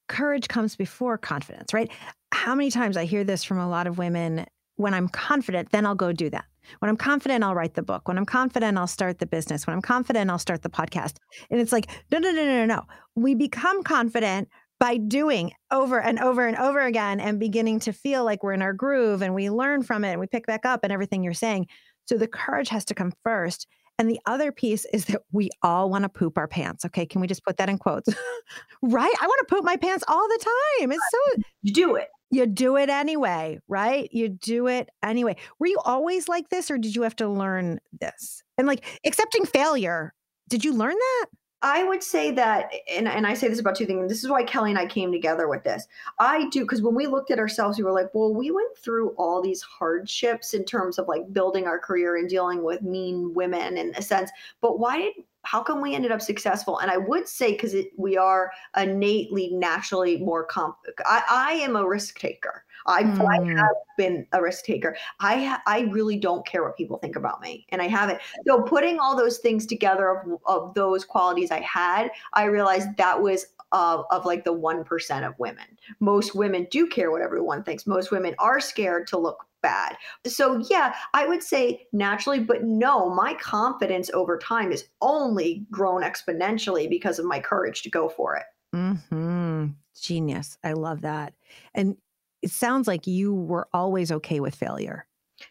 Courage 0.08 0.48
comes 0.48 0.76
before 0.76 1.18
confidence, 1.18 1.74
right? 1.74 1.92
How 2.32 2.56
many 2.56 2.72
times 2.72 2.98
I 2.98 3.06
hear 3.06 3.24
this 3.24 3.44
from 3.44 3.58
a 3.58 3.70
lot 3.70 3.88
of 3.88 3.98
women 3.98 4.46
when 4.76 4.94
I'm 4.94 5.08
confident, 5.08 5.72
then 5.72 5.86
I'll 5.86 5.96
go 5.96 6.12
do 6.12 6.30
that. 6.32 6.46
When 6.80 6.90
I'm 6.90 6.98
confident, 6.98 7.44
I'll 7.44 7.56
write 7.56 7.74
the 7.74 7.84
book. 7.84 8.08
When 8.08 8.18
I'm 8.18 8.26
confident, 8.26 8.78
I'll 8.78 8.88
start 8.88 9.20
the 9.20 9.26
business. 9.26 9.68
When 9.68 9.76
I'm 9.76 9.82
confident, 9.82 10.30
I'll 10.30 10.40
start 10.40 10.62
the 10.62 10.70
podcast. 10.70 11.16
And 11.52 11.60
it's 11.60 11.72
like, 11.72 11.90
no, 12.12 12.20
no, 12.20 12.32
no, 12.32 12.46
no, 12.46 12.66
no. 12.66 12.84
We 13.16 13.36
become 13.36 13.84
confident 13.84 14.50
by 14.80 14.98
doing 14.98 15.52
over 15.72 16.00
and 16.02 16.20
over 16.20 16.48
and 16.48 16.58
over 16.58 16.82
again 16.82 17.20
and 17.20 17.40
beginning 17.40 17.80
to 17.82 17.94
feel 17.94 18.24
like 18.24 18.44
we're 18.44 18.54
in 18.54 18.62
our 18.62 18.74
groove 18.74 19.22
and 19.22 19.36
we 19.36 19.50
learn 19.50 19.84
from 19.84 20.04
it 20.04 20.12
and 20.12 20.20
we 20.20 20.28
pick 20.28 20.46
back 20.46 20.66
up 20.66 20.82
and 20.84 20.92
everything 20.92 21.24
you're 21.24 21.34
saying. 21.34 21.68
So 22.06 22.18
the 22.18 22.28
courage 22.28 22.70
has 22.70 22.86
to 22.86 22.94
come 22.94 23.14
first. 23.24 23.68
And 24.04 24.12
the 24.12 24.20
other 24.26 24.52
piece 24.52 24.84
is 24.92 25.06
that 25.06 25.22
we 25.32 25.50
all 25.62 25.90
want 25.90 26.04
to 26.04 26.10
poop 26.10 26.38
our 26.38 26.46
pants. 26.46 26.84
Okay. 26.84 27.06
Can 27.06 27.22
we 27.22 27.28
just 27.28 27.46
put 27.46 27.56
that 27.56 27.70
in 27.70 27.78
quotes? 27.78 28.10
right? 28.82 29.14
I 29.22 29.26
want 29.26 29.48
to 29.48 29.56
poop 29.56 29.64
my 29.64 29.78
pants 29.78 30.04
all 30.10 30.28
the 30.28 30.46
time. 30.80 30.92
It's 30.92 31.02
so. 31.10 31.42
You 31.62 31.74
do 31.74 31.96
it. 31.96 32.10
You 32.30 32.46
do 32.46 32.76
it 32.76 32.90
anyway, 32.90 33.60
right? 33.70 34.10
You 34.12 34.28
do 34.28 34.68
it 34.68 34.90
anyway. 35.02 35.38
Were 35.58 35.68
you 35.68 35.80
always 35.86 36.28
like 36.28 36.50
this 36.50 36.70
or 36.70 36.78
did 36.78 36.98
you 36.98 37.04
have 37.04 37.16
to 37.16 37.30
learn 37.30 37.80
this? 38.02 38.44
And 38.58 38.68
like 38.68 38.84
accepting 39.06 39.46
failure, 39.46 40.14
did 40.50 40.66
you 40.66 40.74
learn 40.74 40.96
that? 40.96 41.26
I 41.64 41.86
would 41.86 42.04
say 42.04 42.30
that, 42.32 42.72
and, 42.92 43.08
and 43.08 43.26
I 43.26 43.34
say 43.34 43.48
this 43.48 43.60
about 43.60 43.76
two 43.76 43.86
things. 43.86 44.10
This 44.10 44.22
is 44.24 44.30
why 44.30 44.44
Kelly 44.44 44.70
and 44.70 44.78
I 44.78 44.86
came 44.86 45.14
together 45.14 45.48
with 45.48 45.64
this. 45.64 45.88
I 46.20 46.50
do, 46.50 46.62
because 46.62 46.82
when 46.82 46.94
we 46.94 47.08
looked 47.08 47.32
at 47.32 47.40
ourselves, 47.40 47.78
we 47.78 47.86
were 47.86 47.94
like, 47.94 48.14
well, 48.14 48.34
we 48.34 48.52
went 48.52 48.78
through 48.78 49.12
all 49.12 49.42
these 49.42 49.62
hardships 49.62 50.54
in 50.54 50.66
terms 50.66 51.00
of 51.00 51.08
like 51.08 51.32
building 51.32 51.66
our 51.66 51.80
career 51.80 52.18
and 52.18 52.30
dealing 52.30 52.64
with 52.64 52.82
mean 52.82 53.34
women 53.34 53.78
in 53.78 53.96
a 53.96 54.02
sense. 54.02 54.30
But 54.60 54.78
why 54.78 54.98
did 55.00 55.14
how 55.46 55.62
come 55.62 55.82
we 55.82 55.96
ended 55.96 56.12
up 56.12 56.22
successful? 56.22 56.80
And 56.80 56.90
I 56.92 56.98
would 56.98 57.28
say 57.28 57.54
because 57.54 57.76
we 57.98 58.18
are 58.18 58.52
innately, 58.78 59.50
naturally 59.54 60.18
more 60.18 60.44
comp. 60.46 60.76
I, 61.06 61.24
I 61.30 61.52
am 61.54 61.76
a 61.76 61.88
risk 61.88 62.20
taker. 62.20 62.66
I, 62.86 63.04
mm. 63.04 63.28
I, 63.28 63.62
have 63.62 63.76
been 63.98 64.26
a 64.32 64.42
risk 64.42 64.66
taker. 64.66 64.96
I 65.20 65.60
I 65.68 65.82
really 65.92 66.18
don't 66.18 66.46
care 66.46 66.64
what 66.64 66.78
people 66.78 66.98
think 66.98 67.16
about 67.16 67.42
me, 67.42 67.66
and 67.70 67.82
I 67.82 67.88
haven't. 67.88 68.20
So 68.48 68.62
putting 68.62 69.00
all 69.00 69.16
those 69.16 69.38
things 69.38 69.66
together 69.66 70.10
of, 70.10 70.40
of 70.46 70.74
those 70.74 71.06
qualities 71.06 71.52
I 71.52 71.62
had, 71.62 72.12
I 72.34 72.46
realized 72.46 72.90
that 72.98 73.22
was 73.22 73.46
of, 73.74 74.06
of 74.12 74.26
like 74.26 74.46
the 74.46 74.54
1% 74.54 75.28
of 75.28 75.34
women. 75.40 75.66
Most 76.00 76.36
women 76.36 76.68
do 76.72 76.88
care 76.88 77.12
what 77.12 77.22
everyone 77.22 77.64
thinks. 77.64 77.86
Most 77.86 78.12
women 78.12 78.36
are 78.40 78.60
scared 78.60 79.08
to 79.08 79.18
look 79.18 79.46
bad. 79.62 79.98
So, 80.26 80.64
yeah, 80.70 80.94
I 81.14 81.28
would 81.28 81.42
say 81.42 81.88
naturally, 81.92 82.40
but 82.40 82.64
no, 82.64 83.10
my 83.10 83.34
confidence 83.36 84.12
over 84.14 84.38
time 84.38 84.72
has 84.72 84.86
only 85.02 85.66
grown 85.72 86.04
exponentially 86.04 86.88
because 86.88 87.18
of 87.18 87.26
my 87.26 87.40
courage 87.40 87.82
to 87.82 87.90
go 87.90 88.10
for 88.10 88.36
it. 88.36 88.46
hmm 88.72 89.66
Genius. 90.00 90.58
I 90.64 90.74
love 90.74 91.02
that. 91.02 91.34
And 91.76 91.98
it 92.44 92.52
sounds 92.52 92.88
like 92.88 93.08
you 93.08 93.34
were 93.34 93.68
always 93.74 94.12
okay 94.12 94.40
with 94.40 94.54
failure. 94.54 95.08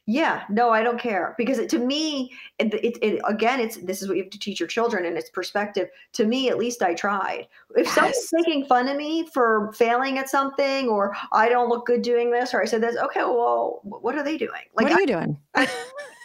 Yeah, 0.07 0.45
no, 0.49 0.71
I 0.71 0.83
don't 0.83 0.99
care 0.99 1.35
because 1.39 1.59
it, 1.59 1.69
to 1.71 1.79
me, 1.79 2.33
it, 2.59 2.73
it, 2.75 2.99
it, 3.03 3.21
again, 3.27 3.61
it's 3.61 3.77
this 3.79 4.03
is 4.03 4.09
what 4.09 4.17
you 4.17 4.23
have 4.23 4.33
to 4.33 4.39
teach 4.39 4.59
your 4.59 4.67
children, 4.67 5.05
and 5.05 5.17
it's 5.17 5.31
perspective. 5.31 5.89
To 6.15 6.27
me, 6.27 6.49
at 6.49 6.59
least 6.59 6.83
I 6.83 6.95
tried. 6.95 7.47
If 7.77 7.87
yes. 7.87 7.95
someone's 7.95 8.29
making 8.33 8.67
fun 8.67 8.89
of 8.89 8.97
me 8.97 9.27
for 9.33 9.73
failing 9.75 10.19
at 10.19 10.29
something, 10.29 10.89
or 10.89 11.15
I 11.33 11.49
don't 11.49 11.69
look 11.69 11.87
good 11.87 12.03
doing 12.03 12.31
this, 12.31 12.55
or 12.55 12.63
I 12.63 12.65
said 12.65 12.83
this, 12.83 12.97
okay, 12.97 13.21
well, 13.21 13.81
what 13.83 14.15
are 14.17 14.23
they 14.23 14.37
doing? 14.37 14.51
Like, 14.75 14.87
what 14.87 14.93
are 14.93 15.01
you 15.01 15.07
doing? 15.07 15.39
I, 15.55 15.69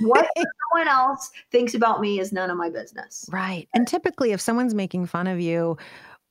what 0.02 0.28
someone 0.74 0.88
else 0.88 1.32
thinks 1.52 1.74
about 1.74 2.02
me 2.02 2.20
is 2.20 2.32
none 2.32 2.50
of 2.50 2.58
my 2.58 2.70
business. 2.70 3.28
Right. 3.32 3.68
And 3.74 3.88
typically, 3.88 4.32
if 4.32 4.42
someone's 4.42 4.76
making 4.76 5.08
fun 5.08 5.28
of 5.28 5.40
you 5.40 5.78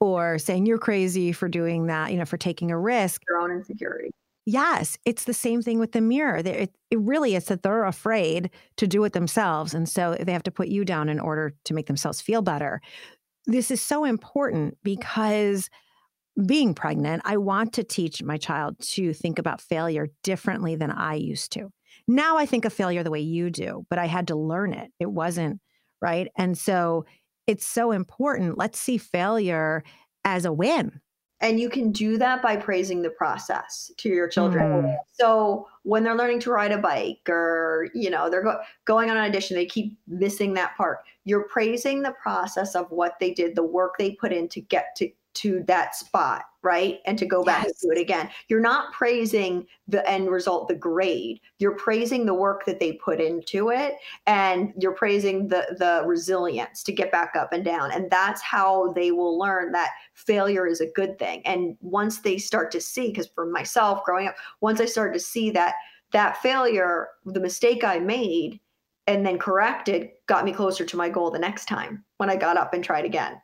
or 0.01 0.39
saying 0.39 0.66
you're 0.66 0.78
crazy 0.78 1.32
for 1.32 1.49
doing 1.49 1.87
that, 1.87 2.12
you 2.12 2.18
know, 2.18 2.24
for 2.24 2.37
taking 2.37 2.70
a 2.70 2.78
risk, 2.78 3.22
your 3.28 3.41
own 3.41 3.51
insecurity 3.51 4.11
Yes, 4.49 4.97
it's 5.05 5.25
the 5.25 5.35
same 5.35 5.61
thing 5.61 5.81
with 5.81 5.91
the 5.91 6.01
mirror. 6.01 6.37
It, 6.37 6.73
it 6.91 6.99
really 7.01 7.35
is 7.35 7.47
that 7.47 7.65
they're 7.65 7.85
afraid 7.85 8.49
to 8.77 8.87
do 8.87 9.03
it 9.03 9.13
themselves. 9.13 9.75
And 9.75 9.89
so 9.89 10.17
they 10.21 10.33
have 10.33 10.45
to 10.45 10.53
put 10.53 10.69
you 10.69 10.85
down 10.85 11.09
in 11.09 11.19
order 11.19 11.53
to 11.65 11.75
make 11.75 11.89
themselves 11.89 12.21
feel 12.21 12.43
better. 12.43 12.81
This 13.47 13.73
is 13.73 13.83
so 13.83 14.05
important 14.05 14.79
because 14.85 15.69
being 16.47 16.75
pregnant, 16.75 17.23
I 17.25 17.39
want 17.39 17.73
to 17.75 17.85
teach 17.85 18.23
my 18.23 18.37
child 18.37 18.79
to 18.81 19.13
think 19.13 19.39
about 19.39 19.61
failure 19.61 20.09
differently 20.23 20.77
than 20.77 20.93
I 20.93 21.15
used 21.15 21.53
to. 21.53 21.71
Now 22.07 22.37
I 22.37 22.47
think 22.47 22.65
of 22.65 22.73
failure 22.73 23.03
the 23.03 23.11
way 23.11 23.21
you 23.21 23.51
do, 23.51 23.85
but 23.91 23.99
I 23.99 24.07
had 24.07 24.29
to 24.29 24.37
learn 24.37 24.73
it. 24.73 24.93
It 25.01 25.11
wasn't 25.11 25.61
right. 26.01 26.29
And 26.37 26.57
so 26.57 27.05
it's 27.49 27.67
so 27.67 27.91
important. 27.91 28.59
Let's 28.59 28.79
see 28.79 28.99
failure 28.99 29.83
as 30.25 30.45
a 30.45 30.53
win 30.53 31.01
and 31.41 31.61
you 31.61 31.68
can 31.68 31.93
do 31.93 32.16
that 32.18 32.41
by 32.41 32.57
praising 32.57 33.03
the 33.03 33.11
process 33.11 33.91
to 33.99 34.09
your 34.09 34.28
children 34.28 34.82
mm. 34.82 34.97
so 35.12 35.66
when 35.82 36.03
they're 36.03 36.16
learning 36.16 36.41
to 36.41 36.51
ride 36.51 36.72
a 36.72 36.78
bike 36.78 37.28
or 37.28 37.89
you 37.95 38.11
know 38.11 38.30
they're 38.30 38.43
go- 38.43 38.61
going 38.84 39.11
on 39.11 39.16
an 39.16 39.24
audition 39.24 39.57
they 39.57 39.66
keep 39.66 39.97
missing 40.07 40.55
that 40.55 40.76
part 40.76 40.99
you're 41.24 41.45
praising 41.45 42.03
the 42.03 42.12
process 42.12 42.74
of 42.74 42.91
what 42.91 43.18
they 43.20 43.32
did 43.32 43.55
the 43.55 43.62
work 43.62 43.95
they 43.99 44.12
put 44.12 44.32
in 44.32 44.49
to 44.49 44.61
get 44.61 44.95
to 44.97 45.09
to 45.37 45.62
that 45.64 45.95
spot, 45.95 46.45
right? 46.62 47.01
And 47.07 47.18
to 47.18 47.26
go 47.26 47.45
back 47.45 47.64
yes. 47.64 47.82
and 47.82 47.91
do 47.91 47.99
it 47.99 48.01
again. 48.01 48.30
You're 48.49 48.61
not 48.61 48.93
praising 48.93 49.66
the 49.87 50.09
end 50.09 50.30
result, 50.30 50.68
the 50.68 50.74
grade. 50.74 51.41
You're 51.59 51.76
praising 51.76 52.26
the 52.26 52.34
work 52.34 52.64
that 52.66 52.80
they 52.80 52.95
put 52.95 53.20
into 53.20 53.70
it 53.70 53.97
and 54.26 54.72
you're 54.78 54.93
praising 54.93 55.49
the 55.49 55.76
the 55.78 56.03
resilience 56.07 56.82
to 56.84 56.93
get 56.93 57.12
back 57.12 57.37
up 57.37 57.53
and 57.53 57.64
down. 57.64 57.93
And 57.93 58.11
that's 58.11 58.41
how 58.43 58.93
they 58.93 59.12
will 59.12 59.39
learn 59.39 59.72
that 59.72 59.91
failure 60.14 60.66
is 60.66 60.80
a 60.80 60.91
good 60.91 61.18
thing. 61.18 61.43
And 61.45 61.76
once 61.80 62.20
they 62.20 62.39
start 62.39 62.70
to 62.72 62.80
see 62.80 63.09
because 63.09 63.28
for 63.28 63.47
myself 63.47 64.05
growing 64.05 64.28
up, 64.28 64.37
once 64.61 64.80
I 64.80 64.87
started 64.87 65.14
to 65.14 65.20
see 65.20 65.51
that 65.51 65.74
that 66.12 66.39
failure, 66.39 67.09
the 67.24 67.41
mistake 67.41 67.84
I 67.84 67.99
made 67.99 68.61
and 69.07 69.24
then 69.24 69.39
corrected 69.39 70.11
got 70.26 70.45
me 70.45 70.53
closer 70.53 70.84
to 70.84 70.97
my 70.97 71.09
goal 71.09 71.30
the 71.30 71.39
next 71.39 71.66
time 71.66 72.05
when 72.16 72.30
I 72.30 72.37
got 72.37 72.57
up 72.57 72.74
and 72.74 72.82
tried 72.82 73.05
again 73.05 73.41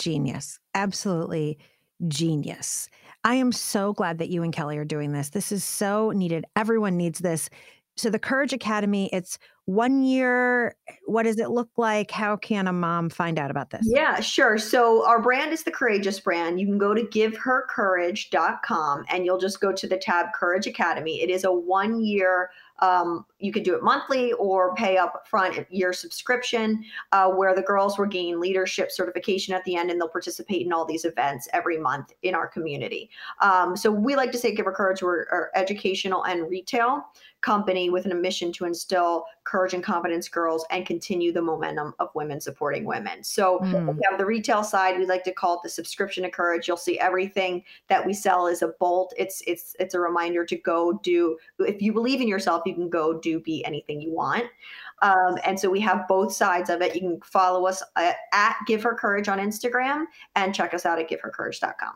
genius. 0.00 0.59
Absolutely 0.74 1.58
genius. 2.08 2.88
I 3.24 3.34
am 3.34 3.52
so 3.52 3.92
glad 3.92 4.18
that 4.18 4.30
you 4.30 4.42
and 4.42 4.52
Kelly 4.52 4.78
are 4.78 4.84
doing 4.84 5.12
this. 5.12 5.30
This 5.30 5.52
is 5.52 5.62
so 5.62 6.10
needed. 6.10 6.44
Everyone 6.56 6.96
needs 6.96 7.20
this. 7.20 7.48
So, 7.96 8.08
the 8.08 8.18
Courage 8.18 8.54
Academy, 8.54 9.10
it's 9.12 9.36
one 9.66 10.02
year. 10.02 10.74
Eh, 10.88 10.94
what 11.04 11.24
does 11.24 11.38
it 11.38 11.50
look 11.50 11.68
like? 11.76 12.10
How 12.10 12.36
can 12.36 12.66
a 12.66 12.72
mom 12.72 13.10
find 13.10 13.38
out 13.38 13.50
about 13.50 13.68
this? 13.70 13.82
Yeah, 13.84 14.20
sure. 14.20 14.56
So, 14.56 15.06
our 15.06 15.20
brand 15.20 15.52
is 15.52 15.64
the 15.64 15.70
Courageous 15.70 16.18
brand. 16.18 16.58
You 16.58 16.66
can 16.66 16.78
go 16.78 16.94
to 16.94 17.02
givehercourage.com 17.02 19.04
and 19.10 19.26
you'll 19.26 19.38
just 19.38 19.60
go 19.60 19.70
to 19.72 19.86
the 19.86 19.98
tab 19.98 20.32
Courage 20.34 20.66
Academy. 20.66 21.20
It 21.20 21.28
is 21.28 21.44
a 21.44 21.52
one 21.52 22.02
year 22.02 22.50
um, 22.80 23.24
you 23.38 23.52
could 23.52 23.62
do 23.62 23.74
it 23.74 23.82
monthly 23.82 24.32
or 24.34 24.74
pay 24.74 24.96
up 24.96 25.26
front 25.28 25.66
year 25.70 25.92
subscription, 25.92 26.84
uh, 27.12 27.28
where 27.28 27.54
the 27.54 27.62
girls 27.62 27.98
will 27.98 28.06
gain 28.06 28.40
leadership 28.40 28.90
certification 28.90 29.54
at 29.54 29.64
the 29.64 29.76
end 29.76 29.90
and 29.90 30.00
they'll 30.00 30.08
participate 30.08 30.66
in 30.66 30.72
all 30.72 30.84
these 30.84 31.04
events 31.04 31.48
every 31.52 31.78
month 31.78 32.12
in 32.22 32.34
our 32.34 32.48
community. 32.48 33.10
Um, 33.40 33.76
so 33.76 33.90
we 33.90 34.16
like 34.16 34.32
to 34.32 34.38
say 34.38 34.54
Give 34.54 34.66
Her 34.66 34.72
Courage, 34.72 35.02
we're 35.02 35.50
educational 35.54 36.24
and 36.24 36.48
retail 36.48 37.04
company 37.40 37.90
with 37.90 38.06
an 38.06 38.20
mission 38.20 38.52
to 38.52 38.64
instill 38.64 39.24
courage 39.44 39.74
and 39.74 39.82
confidence 39.82 40.28
girls 40.28 40.64
and 40.70 40.86
continue 40.86 41.32
the 41.32 41.40
momentum 41.40 41.94
of 41.98 42.10
women 42.14 42.40
supporting 42.40 42.84
women. 42.84 43.24
So 43.24 43.58
mm. 43.60 43.96
we 43.96 44.00
have 44.08 44.18
the 44.18 44.26
retail 44.26 44.62
side. 44.62 44.98
We 44.98 45.06
like 45.06 45.24
to 45.24 45.32
call 45.32 45.54
it 45.54 45.60
the 45.62 45.68
subscription 45.68 46.24
to 46.24 46.30
courage. 46.30 46.68
You'll 46.68 46.76
see 46.76 46.98
everything 46.98 47.64
that 47.88 48.04
we 48.04 48.12
sell 48.12 48.46
is 48.46 48.62
a 48.62 48.68
bolt. 48.78 49.14
It's 49.16 49.42
it's 49.46 49.74
it's 49.80 49.94
a 49.94 50.00
reminder 50.00 50.44
to 50.44 50.56
go 50.56 51.00
do. 51.02 51.38
If 51.58 51.80
you 51.80 51.92
believe 51.92 52.20
in 52.20 52.28
yourself, 52.28 52.62
you 52.66 52.74
can 52.74 52.88
go 52.88 53.18
do 53.18 53.40
be 53.40 53.64
anything 53.64 54.00
you 54.00 54.12
want. 54.12 54.44
Um, 55.02 55.38
and 55.44 55.58
so 55.58 55.70
we 55.70 55.80
have 55.80 56.06
both 56.08 56.32
sides 56.32 56.68
of 56.68 56.82
it. 56.82 56.94
You 56.94 57.00
can 57.00 57.20
follow 57.22 57.66
us 57.66 57.82
at, 57.96 58.16
at 58.32 58.56
Give 58.66 58.82
Her 58.82 58.94
Courage 58.94 59.28
on 59.28 59.38
Instagram 59.38 60.04
and 60.36 60.54
check 60.54 60.74
us 60.74 60.84
out 60.84 60.98
at 60.98 61.08
givehercourage.com. 61.08 61.94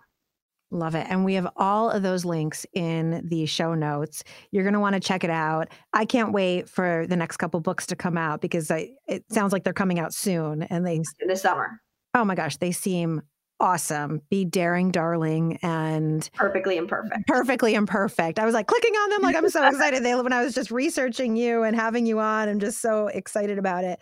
Love 0.74 0.96
it. 0.96 1.06
And 1.08 1.24
we 1.24 1.34
have 1.34 1.46
all 1.56 1.88
of 1.88 2.02
those 2.02 2.24
links 2.24 2.66
in 2.72 3.22
the 3.28 3.46
show 3.46 3.74
notes. 3.74 4.24
You're 4.50 4.64
going 4.64 4.74
to 4.74 4.80
want 4.80 4.94
to 4.94 5.00
check 5.00 5.22
it 5.22 5.30
out. 5.30 5.68
I 5.92 6.04
can't 6.04 6.32
wait 6.32 6.68
for 6.68 7.06
the 7.08 7.14
next 7.14 7.36
couple 7.36 7.60
books 7.60 7.86
to 7.86 7.96
come 7.96 8.18
out 8.18 8.40
because 8.40 8.72
I, 8.72 8.90
it 9.06 9.24
sounds 9.30 9.52
like 9.52 9.62
they're 9.62 9.72
coming 9.72 10.00
out 10.00 10.12
soon 10.12 10.64
and 10.64 10.84
they 10.84 10.96
in 10.96 11.28
the 11.28 11.36
summer. 11.36 11.80
Oh 12.12 12.24
my 12.24 12.34
gosh, 12.34 12.56
they 12.56 12.72
seem 12.72 13.22
awesome. 13.60 14.20
Be 14.30 14.44
daring, 14.44 14.90
darling, 14.90 15.60
and 15.62 16.28
perfectly 16.34 16.76
imperfect. 16.76 17.28
Perfectly 17.28 17.74
imperfect. 17.74 18.40
I 18.40 18.44
was 18.44 18.54
like 18.54 18.66
clicking 18.66 18.94
on 18.94 19.10
them, 19.10 19.22
like 19.22 19.36
I'm 19.36 19.48
so 19.50 19.64
excited. 19.68 20.02
They 20.02 20.16
when 20.16 20.32
I 20.32 20.42
was 20.42 20.54
just 20.54 20.72
researching 20.72 21.36
you 21.36 21.62
and 21.62 21.76
having 21.76 22.04
you 22.04 22.18
on, 22.18 22.48
I'm 22.48 22.58
just 22.58 22.80
so 22.80 23.06
excited 23.06 23.58
about 23.58 23.84
it. 23.84 24.00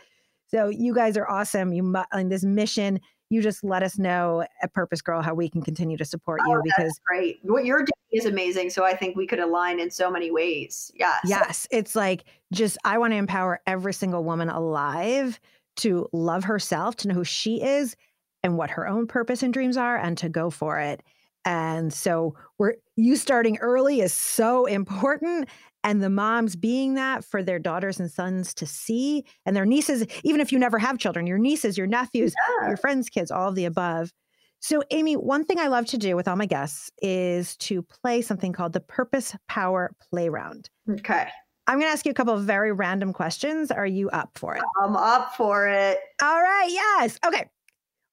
So 0.48 0.68
you 0.68 0.94
guys 0.94 1.18
are 1.18 1.28
awesome. 1.28 1.74
You 1.74 1.94
and 2.12 2.32
this 2.32 2.44
mission 2.44 3.00
you 3.32 3.40
just 3.40 3.64
let 3.64 3.82
us 3.82 3.98
know 3.98 4.44
at 4.62 4.72
Purpose 4.74 5.00
Girl 5.00 5.22
how 5.22 5.34
we 5.34 5.48
can 5.48 5.62
continue 5.62 5.96
to 5.96 6.04
support 6.04 6.40
oh, 6.44 6.50
you 6.50 6.58
Oh, 6.58 6.62
because 6.62 6.84
That's 6.84 7.00
great. 7.06 7.38
What 7.42 7.64
you're 7.64 7.78
doing 7.78 7.88
is 8.12 8.26
amazing. 8.26 8.70
So 8.70 8.84
I 8.84 8.94
think 8.94 9.16
we 9.16 9.26
could 9.26 9.38
align 9.38 9.80
in 9.80 9.90
so 9.90 10.10
many 10.10 10.30
ways. 10.30 10.90
Yes. 10.94 11.20
Yes, 11.24 11.66
it's 11.70 11.96
like 11.96 12.24
just 12.52 12.76
I 12.84 12.98
want 12.98 13.12
to 13.12 13.16
empower 13.16 13.60
every 13.66 13.94
single 13.94 14.22
woman 14.22 14.50
alive 14.50 15.40
to 15.76 16.08
love 16.12 16.44
herself, 16.44 16.96
to 16.96 17.08
know 17.08 17.14
who 17.14 17.24
she 17.24 17.62
is 17.62 17.96
and 18.42 18.58
what 18.58 18.70
her 18.70 18.86
own 18.86 19.06
purpose 19.06 19.42
and 19.42 19.54
dreams 19.54 19.76
are 19.78 19.96
and 19.96 20.18
to 20.18 20.28
go 20.28 20.50
for 20.50 20.78
it. 20.78 21.02
And 21.44 21.92
so 21.92 22.36
we're 22.58 22.74
you 22.96 23.16
starting 23.16 23.56
early 23.58 24.00
is 24.00 24.12
so 24.12 24.66
important 24.66 25.48
and 25.84 26.02
the 26.02 26.10
moms 26.10 26.56
being 26.56 26.94
that 26.94 27.24
for 27.24 27.42
their 27.42 27.58
daughters 27.58 27.98
and 28.00 28.10
sons 28.10 28.54
to 28.54 28.66
see 28.66 29.24
and 29.46 29.54
their 29.56 29.66
nieces 29.66 30.06
even 30.24 30.40
if 30.40 30.52
you 30.52 30.58
never 30.58 30.78
have 30.78 30.98
children, 30.98 31.26
your 31.26 31.38
nieces, 31.38 31.76
your 31.78 31.86
nephews, 31.86 32.34
Yeah. 32.60 32.68
your 32.68 32.76
friends' 32.76 33.08
kids, 33.08 33.30
all 33.30 33.48
of 33.48 33.54
the 33.54 33.64
above. 33.64 34.12
So, 34.60 34.82
Amy, 34.92 35.14
one 35.16 35.44
thing 35.44 35.58
I 35.58 35.66
love 35.66 35.86
to 35.86 35.98
do 35.98 36.14
with 36.14 36.28
all 36.28 36.36
my 36.36 36.46
guests 36.46 36.90
is 37.02 37.56
to 37.56 37.82
play 37.82 38.22
something 38.22 38.52
called 38.52 38.72
the 38.72 38.80
Purpose 38.80 39.34
Power 39.48 39.92
Play 40.10 40.28
Round. 40.28 40.70
Okay. 40.88 41.26
I'm 41.66 41.78
going 41.78 41.88
to 41.88 41.92
ask 41.92 42.04
you 42.06 42.10
a 42.12 42.14
couple 42.14 42.34
of 42.34 42.44
very 42.44 42.72
random 42.72 43.12
questions. 43.12 43.70
Are 43.72 43.86
you 43.86 44.08
up 44.10 44.30
for 44.36 44.54
it? 44.56 44.62
I'm 44.82 44.96
up 44.96 45.34
for 45.36 45.66
it. 45.68 45.98
All 46.22 46.40
right. 46.42 46.68
Yes. 46.70 47.18
Okay. 47.26 47.48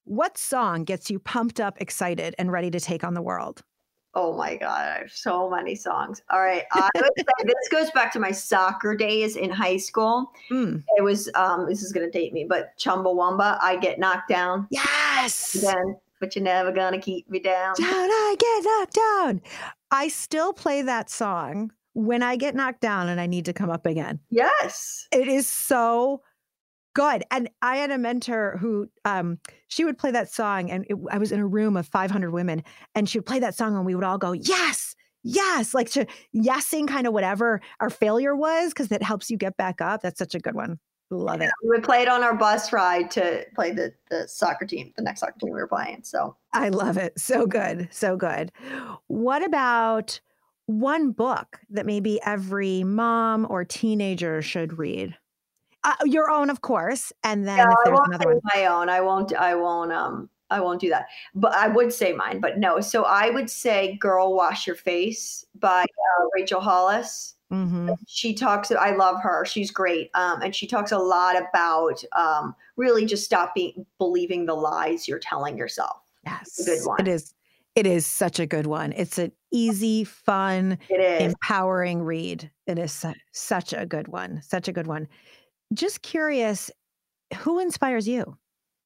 What 0.04 0.38
song 0.38 0.82
gets 0.84 1.08
you 1.08 1.20
pumped 1.20 1.60
up, 1.60 1.80
excited, 1.80 2.34
and 2.38 2.50
ready 2.50 2.70
to 2.72 2.80
take 2.80 3.04
on 3.04 3.14
the 3.14 3.22
world? 3.22 3.62
Oh 4.14 4.36
my 4.36 4.56
God. 4.56 4.88
I 4.88 4.98
have 5.00 5.12
so 5.12 5.48
many 5.48 5.74
songs. 5.74 6.20
All 6.30 6.40
right. 6.40 6.64
I 6.72 6.88
would 6.96 7.10
say 7.16 7.24
this 7.44 7.68
goes 7.70 7.90
back 7.92 8.12
to 8.14 8.18
my 8.18 8.32
soccer 8.32 8.96
days 8.96 9.36
in 9.36 9.50
high 9.50 9.76
school. 9.76 10.32
Mm. 10.50 10.82
It 10.96 11.02
was, 11.02 11.30
um, 11.36 11.66
this 11.68 11.82
is 11.82 11.92
going 11.92 12.10
to 12.10 12.18
date 12.18 12.32
me, 12.32 12.44
but 12.48 12.76
Chumbawamba, 12.78 13.58
I 13.62 13.76
get 13.76 13.98
knocked 14.00 14.28
down 14.28 14.66
Yes. 14.70 15.54
again, 15.54 15.96
but 16.18 16.34
you're 16.34 16.44
never 16.44 16.72
going 16.72 16.92
to 16.92 16.98
keep 16.98 17.30
me 17.30 17.38
down. 17.38 17.74
Down, 17.78 17.88
I 17.88 18.36
get 18.38 18.64
knocked 18.64 18.94
down. 18.94 19.42
I 19.92 20.08
still 20.08 20.52
play 20.52 20.82
that 20.82 21.08
song 21.08 21.70
when 21.92 22.22
I 22.22 22.36
get 22.36 22.54
knocked 22.54 22.80
down 22.80 23.08
and 23.08 23.20
I 23.20 23.26
need 23.26 23.44
to 23.44 23.52
come 23.52 23.70
up 23.70 23.86
again. 23.86 24.18
Yes. 24.30 25.06
It 25.12 25.28
is 25.28 25.46
so 25.46 26.22
good. 26.94 27.24
And 27.30 27.50
I 27.62 27.76
had 27.76 27.90
a 27.90 27.98
mentor 27.98 28.56
who 28.60 28.88
um 29.04 29.38
she 29.68 29.84
would 29.84 29.98
play 29.98 30.10
that 30.10 30.32
song 30.32 30.70
and 30.70 30.84
it, 30.88 30.96
I 31.10 31.18
was 31.18 31.32
in 31.32 31.40
a 31.40 31.46
room 31.46 31.76
of 31.76 31.86
500 31.86 32.30
women 32.30 32.62
and 32.94 33.08
she 33.08 33.18
would 33.18 33.26
play 33.26 33.40
that 33.40 33.54
song 33.54 33.76
and 33.76 33.86
we 33.86 33.94
would 33.94 34.04
all 34.04 34.18
go, 34.18 34.32
"Yes." 34.32 34.94
Yes, 35.22 35.74
like 35.74 35.90
to 35.90 36.06
yesing 36.34 36.88
kind 36.88 37.06
of 37.06 37.12
whatever 37.12 37.60
our 37.78 37.90
failure 37.90 38.34
was 38.34 38.70
because 38.72 38.88
that 38.88 39.02
helps 39.02 39.28
you 39.28 39.36
get 39.36 39.54
back 39.58 39.82
up. 39.82 40.00
That's 40.00 40.18
such 40.18 40.34
a 40.34 40.38
good 40.38 40.54
one. 40.54 40.78
Love 41.10 41.40
it. 41.40 41.50
We 41.62 41.70
would 41.70 41.82
play 41.82 42.02
it 42.02 42.08
on 42.08 42.22
our 42.22 42.34
bus 42.34 42.72
ride 42.72 43.10
to 43.12 43.44
play 43.54 43.72
the, 43.72 43.92
the 44.10 44.28
soccer 44.28 44.64
team, 44.64 44.92
the 44.96 45.02
next 45.02 45.20
soccer 45.20 45.34
team 45.40 45.50
we 45.50 45.60
were 45.60 45.66
playing. 45.66 46.04
So 46.04 46.36
I 46.52 46.68
love 46.68 46.96
it. 46.96 47.18
So 47.18 47.46
good. 47.46 47.88
So 47.90 48.16
good. 48.16 48.52
What 49.08 49.44
about 49.44 50.20
one 50.66 51.10
book 51.10 51.58
that 51.70 51.84
maybe 51.84 52.20
every 52.24 52.84
mom 52.84 53.46
or 53.50 53.64
teenager 53.64 54.40
should 54.40 54.78
read? 54.78 55.16
Uh, 55.82 55.94
your 56.04 56.30
own, 56.30 56.50
of 56.50 56.60
course. 56.60 57.12
And 57.24 57.46
then 57.48 57.58
if 57.68 57.74
there's 57.84 57.98
another 58.04 58.28
one. 58.34 58.40
my 58.54 58.66
own. 58.66 58.88
I 58.88 59.00
won't. 59.00 59.32
I 59.34 59.54
won't. 59.54 59.92
Um, 59.92 60.28
I 60.50 60.60
won't 60.60 60.80
do 60.80 60.88
that. 60.90 61.06
But 61.34 61.54
I 61.54 61.68
would 61.68 61.92
say 61.92 62.12
mine. 62.12 62.40
But 62.40 62.58
no. 62.58 62.80
So 62.80 63.04
I 63.04 63.30
would 63.30 63.48
say 63.48 63.96
"Girl, 64.00 64.34
Wash 64.34 64.66
Your 64.66 64.76
Face" 64.76 65.44
by 65.58 65.82
uh, 65.82 66.24
Rachel 66.34 66.60
Hollis. 66.60 67.34
Mhm. 67.50 67.96
She 68.06 68.34
talks. 68.34 68.70
I 68.70 68.92
love 68.94 69.20
her. 69.22 69.44
She's 69.44 69.70
great. 69.70 70.10
Um, 70.14 70.42
and 70.42 70.54
she 70.54 70.66
talks 70.66 70.92
a 70.92 70.98
lot 70.98 71.36
about 71.36 72.02
um, 72.12 72.54
really 72.76 73.06
just 73.06 73.24
stop 73.24 73.54
being 73.54 73.86
believing 73.98 74.46
the 74.46 74.54
lies 74.54 75.08
you're 75.08 75.18
telling 75.18 75.56
yourself. 75.56 75.96
Yes. 76.26 76.62
good 76.64 76.86
one. 76.86 77.00
It 77.00 77.08
is. 77.08 77.32
It 77.76 77.86
is 77.86 78.04
such 78.04 78.40
a 78.40 78.46
good 78.46 78.66
one. 78.66 78.92
It's 78.92 79.16
an 79.16 79.30
easy, 79.52 80.02
fun, 80.02 80.76
It 80.88 81.00
is. 81.00 81.32
empowering 81.32 82.02
read. 82.02 82.50
It 82.66 82.80
is 82.80 82.90
su- 82.92 83.14
such 83.32 83.72
a 83.72 83.86
good 83.86 84.08
one. 84.08 84.42
Such 84.42 84.66
a 84.66 84.72
good 84.72 84.88
one. 84.88 85.06
Just 85.72 86.02
curious, 86.02 86.70
who 87.38 87.58
inspires 87.60 88.08
you? 88.08 88.36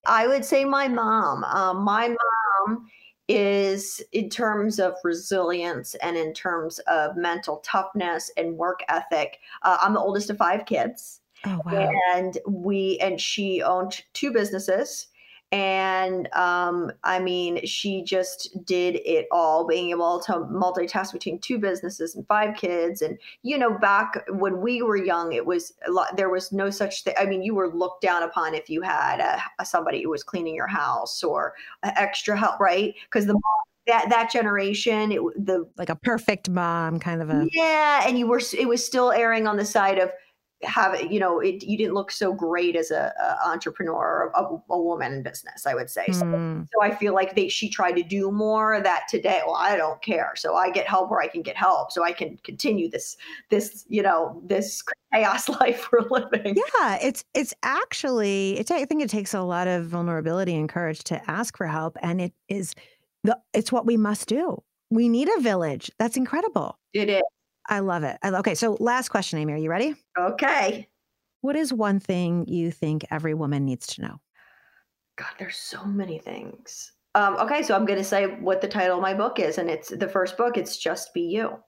I 0.07 0.27
would 0.27 0.45
say 0.45 0.65
my 0.65 0.89
mom. 0.89 1.45
Um, 1.45 1.83
my 1.83 2.09
mom 2.09 2.89
is, 3.27 4.03
in 4.13 4.29
terms 4.29 4.79
of 4.79 4.95
resilience 5.03 5.95
and 5.97 6.17
in 6.17 6.35
terms 6.35 6.79
of 6.81 7.17
mental 7.17 7.59
toughness 7.65 8.31
and 8.37 8.59
work 8.59 8.81
ethic. 8.89 9.39
Uh, 9.63 9.79
I'm 9.81 9.95
the 9.95 10.01
oldest 10.01 10.29
of 10.29 10.37
five 10.37 10.67
kids, 10.67 11.21
Oh 11.47 11.63
wow. 11.65 11.91
and 12.15 12.39
we 12.47 12.99
and 13.01 13.19
she 13.21 13.63
owned 13.63 14.03
two 14.13 14.31
businesses. 14.31 15.07
And 15.53 16.33
um, 16.35 16.91
I 17.05 17.21
mean, 17.21 17.65
she 17.65 18.03
just 18.03 18.65
did 18.65 18.97
it 19.05 19.27
all, 19.31 19.67
being 19.67 19.91
able 19.91 20.21
to 20.23 20.33
multitask 20.33 21.13
between 21.13 21.39
two 21.39 21.59
businesses 21.59 22.17
and 22.17 22.27
five 22.27 22.57
kids. 22.57 23.03
And 23.03 23.19
you 23.43 23.57
know, 23.57 23.79
back 23.79 24.25
when 24.31 24.61
we 24.61 24.83
were 24.83 24.97
young, 24.97 25.33
it 25.33 25.47
was 25.47 25.73
a 25.87 25.93
lot. 25.93 26.17
There 26.17 26.31
was 26.31 26.51
no 26.51 26.71
such 26.71 27.05
thing. 27.05 27.15
I 27.19 27.27
mean, 27.27 27.43
you 27.43 27.55
were 27.55 27.73
looked 27.73 28.03
down 28.03 28.25
upon 28.25 28.55
if 28.55 28.69
you 28.69 28.83
had 28.83 29.21
a, 29.21 29.41
a 29.61 29.65
somebody 29.65 30.03
who 30.03 30.11
was 30.11 30.25
cleaning 30.25 30.57
your 30.57 30.67
house 30.67 31.23
or 31.23 31.55
extra 31.85 32.37
help, 32.37 32.59
right? 32.59 32.95
Because 33.05 33.27
the 33.27 33.39
that 33.87 34.09
that 34.11 34.31
generation, 34.33 35.13
it, 35.13 35.21
the 35.37 35.69
Like 35.77 35.91
a 35.91 35.97
perfect 35.97 36.49
mom, 36.49 36.99
kind 36.99 37.23
of 37.23 37.31
a 37.31 37.47
yeah, 37.53 38.03
and 38.07 38.19
you 38.19 38.27
were 38.27 38.41
it 38.59 38.67
was 38.67 38.85
still 38.85 39.13
airing 39.13 39.47
on 39.47 39.57
the 39.57 39.65
side 39.65 39.99
of 39.99 40.11
having 40.65 41.13
you 41.13 41.21
know 41.21 41.41
it, 41.41 41.63
you 41.63 41.77
didn't 41.77 41.95
look 41.95 42.11
so 42.11 42.33
great 42.33 42.77
as 42.77 42.91
a, 42.91 43.13
a 43.21 43.49
entrepreneur 43.49 44.33
a, 44.35 44.43
a 44.73 44.81
woman 44.81 45.13
in 45.13 45.23
business 45.23 45.67
i 45.67 45.75
would 45.75 45.91
say 45.91 46.07
so, 46.11 46.25
Mm, 46.25 46.67
so 46.73 46.83
i 46.83 46.95
feel 46.95 47.15
like 47.15 47.35
they 47.35 47.49
she 47.49 47.69
tried 47.69 47.93
to 47.93 48.03
do 48.03 48.31
more 48.31 48.81
that 48.81 49.05
today 49.09 49.41
well 49.47 49.57
i 49.57 49.77
don't 49.77 50.01
care 50.03 50.33
so 50.37 50.57
i 50.57 50.71
get 50.71 50.87
help 50.87 51.11
where 51.11 51.21
i 51.21 51.27
can 51.27 51.43
get 51.43 51.57
help 51.57 51.93
so 51.93 52.03
i 52.03 52.13
can 52.13 52.39
continue 52.45 52.91
this 52.91 53.17
this 53.51 53.85
you 53.89 54.03
know 54.03 54.43
this 54.47 54.83
chaos 55.13 55.49
life 55.61 55.89
we're 55.93 56.01
living 56.09 56.57
yeah, 56.75 56.99
it's 57.03 57.25
it's 57.35 57.55
actually 57.63 58.59
it's 58.59 58.71
I 58.71 58.85
think 58.85 59.03
it 59.03 59.11
takes 59.11 59.35
a 59.35 59.43
lot 59.43 59.67
of 59.69 59.87
vulnerability 59.87 60.55
and 60.55 60.69
courage 60.69 61.05
to 61.05 61.31
ask 61.31 61.57
for 61.57 61.67
help, 61.67 61.97
and 62.03 62.21
it 62.21 62.33
is 62.49 62.75
the 63.23 63.39
it's 63.53 63.73
what 63.73 63.87
we 63.87 63.97
must 63.97 64.29
do. 64.29 64.63
We 64.91 65.09
need 65.09 65.29
a 65.37 65.41
village. 65.41 65.91
That's 65.99 66.17
incredible. 66.17 66.79
it 66.93 67.09
is 67.09 67.23
I 67.69 67.81
love 67.81 68.05
it. 68.05 68.19
I, 68.23 68.31
okay, 68.31 68.55
so 68.55 68.77
last 68.81 69.09
question, 69.09 69.39
Amy. 69.39 69.53
Are 69.53 69.59
you 69.59 69.71
ready? 69.71 69.95
okay 70.19 70.89
What 71.41 71.57
is 71.57 71.73
one 71.73 72.01
thing 72.01 72.47
you 72.49 72.71
think 72.71 73.05
every 73.11 73.35
woman 73.35 73.65
needs 73.65 73.87
to 73.89 74.03
know? 74.03 74.21
God, 75.17 75.31
there's 75.39 75.57
so 75.57 75.85
many 75.85 76.19
things. 76.19 76.93
Um, 77.15 77.37
okay, 77.37 77.63
so 77.63 77.77
I'm 77.77 77.85
going 77.87 77.99
to 77.99 78.05
say 78.05 78.27
what 78.27 78.61
the 78.61 78.69
title 78.69 78.97
of 78.97 79.03
my 79.03 79.15
book 79.15 79.39
is, 79.39 79.59
and 79.59 79.71
it's 79.71 79.91
the 79.91 80.09
first 80.09 80.37
book. 80.37 80.57
It's 80.57 80.77
Just 80.77 81.15
Be 81.15 81.21
You. 81.23 81.59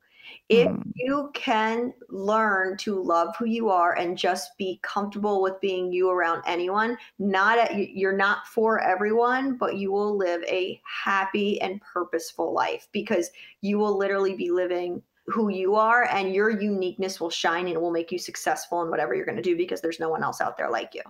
If 0.49 0.73
Mm. 0.73 0.93
you 0.97 1.31
can 1.35 1.95
learn 2.09 2.77
to 2.79 3.01
love 3.01 3.37
who 3.37 3.45
you 3.45 3.69
are 3.69 3.95
and 3.97 4.19
just 4.19 4.57
be 4.59 4.81
comfortable 4.83 5.41
with 5.41 5.61
being 5.61 5.93
you 5.93 6.11
around 6.11 6.43
anyone, 6.47 6.99
not 7.21 7.59
at, 7.59 7.77
you're 7.95 8.17
not 8.17 8.47
for 8.49 8.81
everyone, 8.81 9.57
but 9.57 9.77
you 9.77 9.93
will 9.93 10.17
live 10.17 10.43
a 10.49 10.81
happy 11.05 11.61
and 11.61 11.81
purposeful 11.81 12.53
life 12.53 12.89
because 12.91 13.31
you 13.61 13.79
will 13.79 13.97
literally 13.97 14.35
be 14.35 14.51
living 14.51 15.01
who 15.27 15.49
you 15.49 15.75
are, 15.75 16.05
and 16.05 16.33
your 16.35 16.51
uniqueness 16.51 17.21
will 17.21 17.31
shine 17.31 17.67
and 17.69 17.81
will 17.81 17.91
make 17.91 18.13
you 18.13 18.19
successful 18.19 18.83
in 18.83 18.91
whatever 18.91 19.15
you're 19.15 19.27
going 19.27 19.37
to 19.37 19.43
do 19.43 19.57
because 19.57 19.81
there's 19.81 20.01
no 20.01 20.09
one 20.09 20.23
else 20.23 20.41
out 20.41 20.57
there 20.57 20.71
like 20.71 20.95
you. 20.95 21.03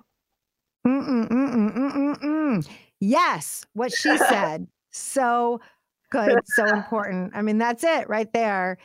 Mm-mm, 0.86 1.28
mm-mm, 1.28 1.74
mm-mm, 1.74 2.22
mm. 2.22 2.68
Yes, 3.00 3.64
what 3.74 3.92
she 3.92 4.16
said. 4.28 4.66
so 4.90 5.60
good, 6.10 6.38
so 6.46 6.70
important. 6.72 7.32
I 7.34 7.42
mean, 7.42 7.58
that's 7.58 7.84
it 7.84 8.08
right 8.08 8.32
there. 8.32 8.78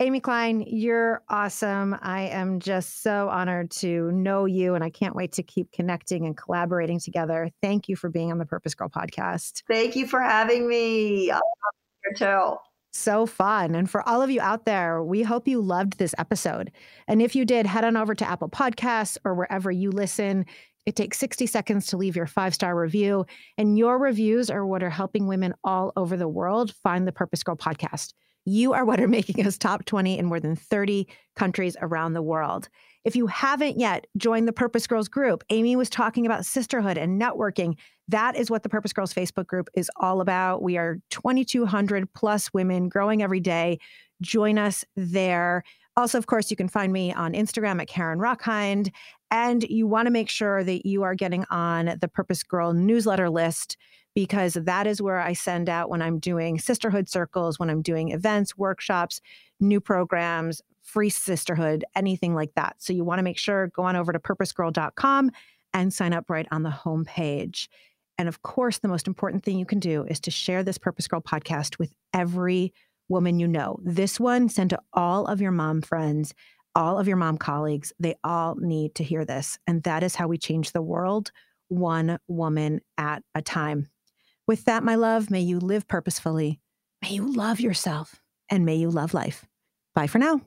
Amy 0.00 0.20
Klien, 0.20 0.62
you're 0.64 1.22
awesome. 1.28 1.96
I 2.00 2.28
am 2.28 2.60
just 2.60 3.02
so 3.02 3.28
honored 3.28 3.72
to 3.72 4.12
know 4.12 4.44
you, 4.44 4.76
and 4.76 4.84
I 4.84 4.90
can't 4.90 5.16
wait 5.16 5.32
to 5.32 5.42
keep 5.42 5.72
connecting 5.72 6.24
and 6.24 6.36
collaborating 6.36 7.00
together. 7.00 7.50
Thank 7.62 7.88
you 7.88 7.96
for 7.96 8.08
being 8.08 8.30
on 8.30 8.38
the 8.38 8.46
Purpose 8.46 8.76
Girl 8.76 8.88
podcast. 8.88 9.64
Thank 9.66 9.96
you 9.96 10.06
for 10.06 10.20
having 10.20 10.68
me. 10.68 11.32
I 11.32 11.34
love 11.34 11.42
you 12.04 12.14
too. 12.16 12.56
So 12.92 13.26
fun. 13.26 13.74
And 13.74 13.88
for 13.88 14.06
all 14.08 14.22
of 14.22 14.30
you 14.30 14.40
out 14.40 14.64
there, 14.64 15.02
we 15.02 15.22
hope 15.22 15.46
you 15.46 15.60
loved 15.60 15.98
this 15.98 16.14
episode. 16.18 16.72
And 17.06 17.20
if 17.20 17.36
you 17.36 17.44
did, 17.44 17.66
head 17.66 17.84
on 17.84 17.96
over 17.96 18.14
to 18.14 18.28
Apple 18.28 18.48
Podcasts 18.48 19.18
or 19.24 19.34
wherever 19.34 19.70
you 19.70 19.90
listen. 19.90 20.46
It 20.86 20.96
takes 20.96 21.18
60 21.18 21.46
seconds 21.46 21.86
to 21.88 21.98
leave 21.98 22.16
your 22.16 22.26
five 22.26 22.54
star 22.54 22.74
review. 22.74 23.26
And 23.58 23.76
your 23.78 23.98
reviews 23.98 24.48
are 24.48 24.66
what 24.66 24.82
are 24.82 24.90
helping 24.90 25.26
women 25.26 25.52
all 25.62 25.92
over 25.96 26.16
the 26.16 26.28
world 26.28 26.72
find 26.82 27.06
the 27.06 27.12
Purpose 27.12 27.42
Girl 27.42 27.56
podcast. 27.56 28.14
You 28.48 28.72
are 28.72 28.84
what 28.84 28.98
are 28.98 29.08
making 29.08 29.46
us 29.46 29.58
top 29.58 29.84
20 29.84 30.18
in 30.18 30.24
more 30.24 30.40
than 30.40 30.56
30 30.56 31.06
countries 31.36 31.76
around 31.82 32.14
the 32.14 32.22
world. 32.22 32.68
If 33.04 33.14
you 33.14 33.26
haven't 33.26 33.78
yet 33.78 34.06
joined 34.16 34.48
the 34.48 34.52
Purpose 34.52 34.86
Girls 34.86 35.08
group, 35.08 35.44
Amy 35.50 35.76
was 35.76 35.90
talking 35.90 36.24
about 36.24 36.46
sisterhood 36.46 36.96
and 36.96 37.20
networking. 37.20 37.76
That 38.08 38.36
is 38.36 38.50
what 38.50 38.62
the 38.62 38.68
Purpose 38.68 38.92
Girls 38.92 39.12
Facebook 39.12 39.46
group 39.46 39.68
is 39.74 39.90
all 39.96 40.22
about. 40.22 40.62
We 40.62 40.78
are 40.78 40.98
2,200 41.10 42.12
plus 42.14 42.52
women 42.54 42.88
growing 42.88 43.22
every 43.22 43.40
day. 43.40 43.78
Join 44.22 44.58
us 44.58 44.84
there. 44.96 45.62
Also, 45.96 46.16
of 46.16 46.26
course, 46.26 46.50
you 46.50 46.56
can 46.56 46.68
find 46.68 46.92
me 46.92 47.12
on 47.12 47.34
Instagram 47.34 47.82
at 47.82 47.88
Karen 47.88 48.18
Rosskind. 48.18 48.90
And 49.30 49.62
you 49.64 49.86
want 49.86 50.06
to 50.06 50.10
make 50.10 50.30
sure 50.30 50.64
that 50.64 50.86
you 50.86 51.02
are 51.02 51.14
getting 51.14 51.44
on 51.50 51.98
the 52.00 52.08
Purpose 52.08 52.42
Girl 52.42 52.72
newsletter 52.72 53.28
list 53.28 53.76
because 54.18 54.54
that 54.54 54.88
is 54.88 55.00
where 55.00 55.20
I 55.20 55.32
send 55.32 55.68
out 55.68 55.88
when 55.88 56.02
I'm 56.02 56.18
doing 56.18 56.58
sisterhood 56.58 57.08
circles, 57.08 57.60
when 57.60 57.70
I'm 57.70 57.82
doing 57.82 58.10
events, 58.10 58.58
workshops, 58.58 59.20
new 59.60 59.80
programs, 59.80 60.60
free 60.82 61.08
sisterhood, 61.08 61.84
anything 61.94 62.34
like 62.34 62.52
that. 62.56 62.74
So 62.78 62.92
you 62.92 63.04
want 63.04 63.20
to 63.20 63.22
make 63.22 63.38
sure 63.38 63.68
go 63.68 63.84
on 63.84 63.94
over 63.94 64.12
to 64.12 64.18
purposegirl.com 64.18 65.30
and 65.72 65.94
sign 65.94 66.12
up 66.12 66.28
right 66.28 66.48
on 66.50 66.64
the 66.64 66.68
homepage. 66.68 67.68
And 68.18 68.28
of 68.28 68.42
course, 68.42 68.78
the 68.78 68.88
most 68.88 69.06
important 69.06 69.44
thing 69.44 69.56
you 69.56 69.64
can 69.64 69.78
do 69.78 70.02
is 70.08 70.18
to 70.22 70.32
share 70.32 70.64
this 70.64 70.78
Purpose 70.78 71.06
Girl 71.06 71.20
podcast 71.20 71.78
with 71.78 71.94
every 72.12 72.74
woman 73.08 73.38
you 73.38 73.46
know. 73.46 73.78
This 73.84 74.18
one, 74.18 74.48
send 74.48 74.70
to 74.70 74.80
all 74.92 75.26
of 75.26 75.40
your 75.40 75.52
mom 75.52 75.80
friends, 75.80 76.34
all 76.74 76.98
of 76.98 77.06
your 77.06 77.18
mom 77.18 77.38
colleagues. 77.38 77.92
They 78.00 78.16
all 78.24 78.56
need 78.56 78.96
to 78.96 79.04
hear 79.04 79.24
this. 79.24 79.60
And 79.68 79.84
that 79.84 80.02
is 80.02 80.16
how 80.16 80.26
we 80.26 80.38
change 80.38 80.72
the 80.72 80.82
world, 80.82 81.30
one 81.68 82.18
woman 82.26 82.80
at 82.96 83.22
a 83.36 83.42
time. 83.42 83.86
With 84.48 84.64
that, 84.64 84.82
my 84.82 84.94
love, 84.94 85.30
may 85.30 85.42
you 85.42 85.60
live 85.60 85.86
purposefully, 85.86 86.58
may 87.02 87.10
you 87.10 87.30
love 87.30 87.60
yourself, 87.60 88.22
and 88.48 88.64
may 88.64 88.76
you 88.76 88.90
love 88.90 89.12
life. 89.12 89.44
Bye 89.94 90.06
for 90.06 90.18
now. 90.18 90.40